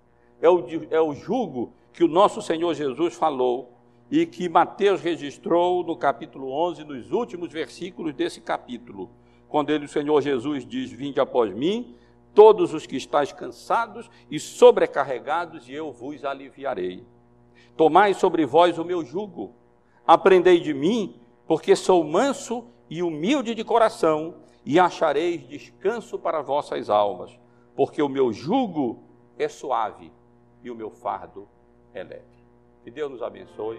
É 0.40 0.48
o, 0.48 0.64
é 0.90 0.98
o 0.98 1.12
jugo 1.12 1.74
que 1.92 2.02
o 2.02 2.08
nosso 2.08 2.40
Senhor 2.40 2.72
Jesus 2.72 3.12
falou 3.12 3.74
e 4.10 4.24
que 4.24 4.48
Mateus 4.48 5.02
registrou 5.02 5.84
no 5.84 5.94
capítulo 5.94 6.50
11, 6.50 6.84
nos 6.84 7.12
últimos 7.12 7.52
versículos 7.52 8.14
desse 8.14 8.40
capítulo, 8.40 9.10
quando 9.46 9.68
ele, 9.68 9.84
o 9.84 9.88
Senhor 9.88 10.18
Jesus 10.22 10.64
diz: 10.64 10.90
Vinde 10.90 11.20
após 11.20 11.54
mim, 11.54 11.98
todos 12.34 12.72
os 12.74 12.86
que 12.86 12.96
estáis 12.96 13.32
cansados 13.32 14.10
e 14.30 14.38
sobrecarregados, 14.38 15.68
e 15.68 15.74
eu 15.74 15.92
vos 15.92 16.24
aliviarei. 16.24 17.06
Tomai 17.76 18.14
sobre 18.14 18.44
vós 18.46 18.78
o 18.78 18.84
meu 18.84 19.04
jugo, 19.04 19.54
aprendei 20.06 20.60
de 20.60 20.74
mim, 20.74 21.20
porque 21.46 21.76
sou 21.76 22.02
manso 22.04 22.66
e 22.88 23.02
humilde 23.02 23.54
de 23.54 23.64
coração, 23.64 24.36
e 24.64 24.78
achareis 24.78 25.46
descanso 25.48 26.18
para 26.18 26.40
vossas 26.40 26.88
almas, 26.88 27.38
porque 27.74 28.00
o 28.00 28.08
meu 28.08 28.32
jugo 28.32 29.02
é 29.38 29.48
suave 29.48 30.12
e 30.62 30.70
o 30.70 30.74
meu 30.74 30.90
fardo 30.90 31.48
é 31.92 32.02
leve. 32.02 32.42
Que 32.84 32.90
Deus 32.90 33.10
nos 33.10 33.22
abençoe 33.22 33.78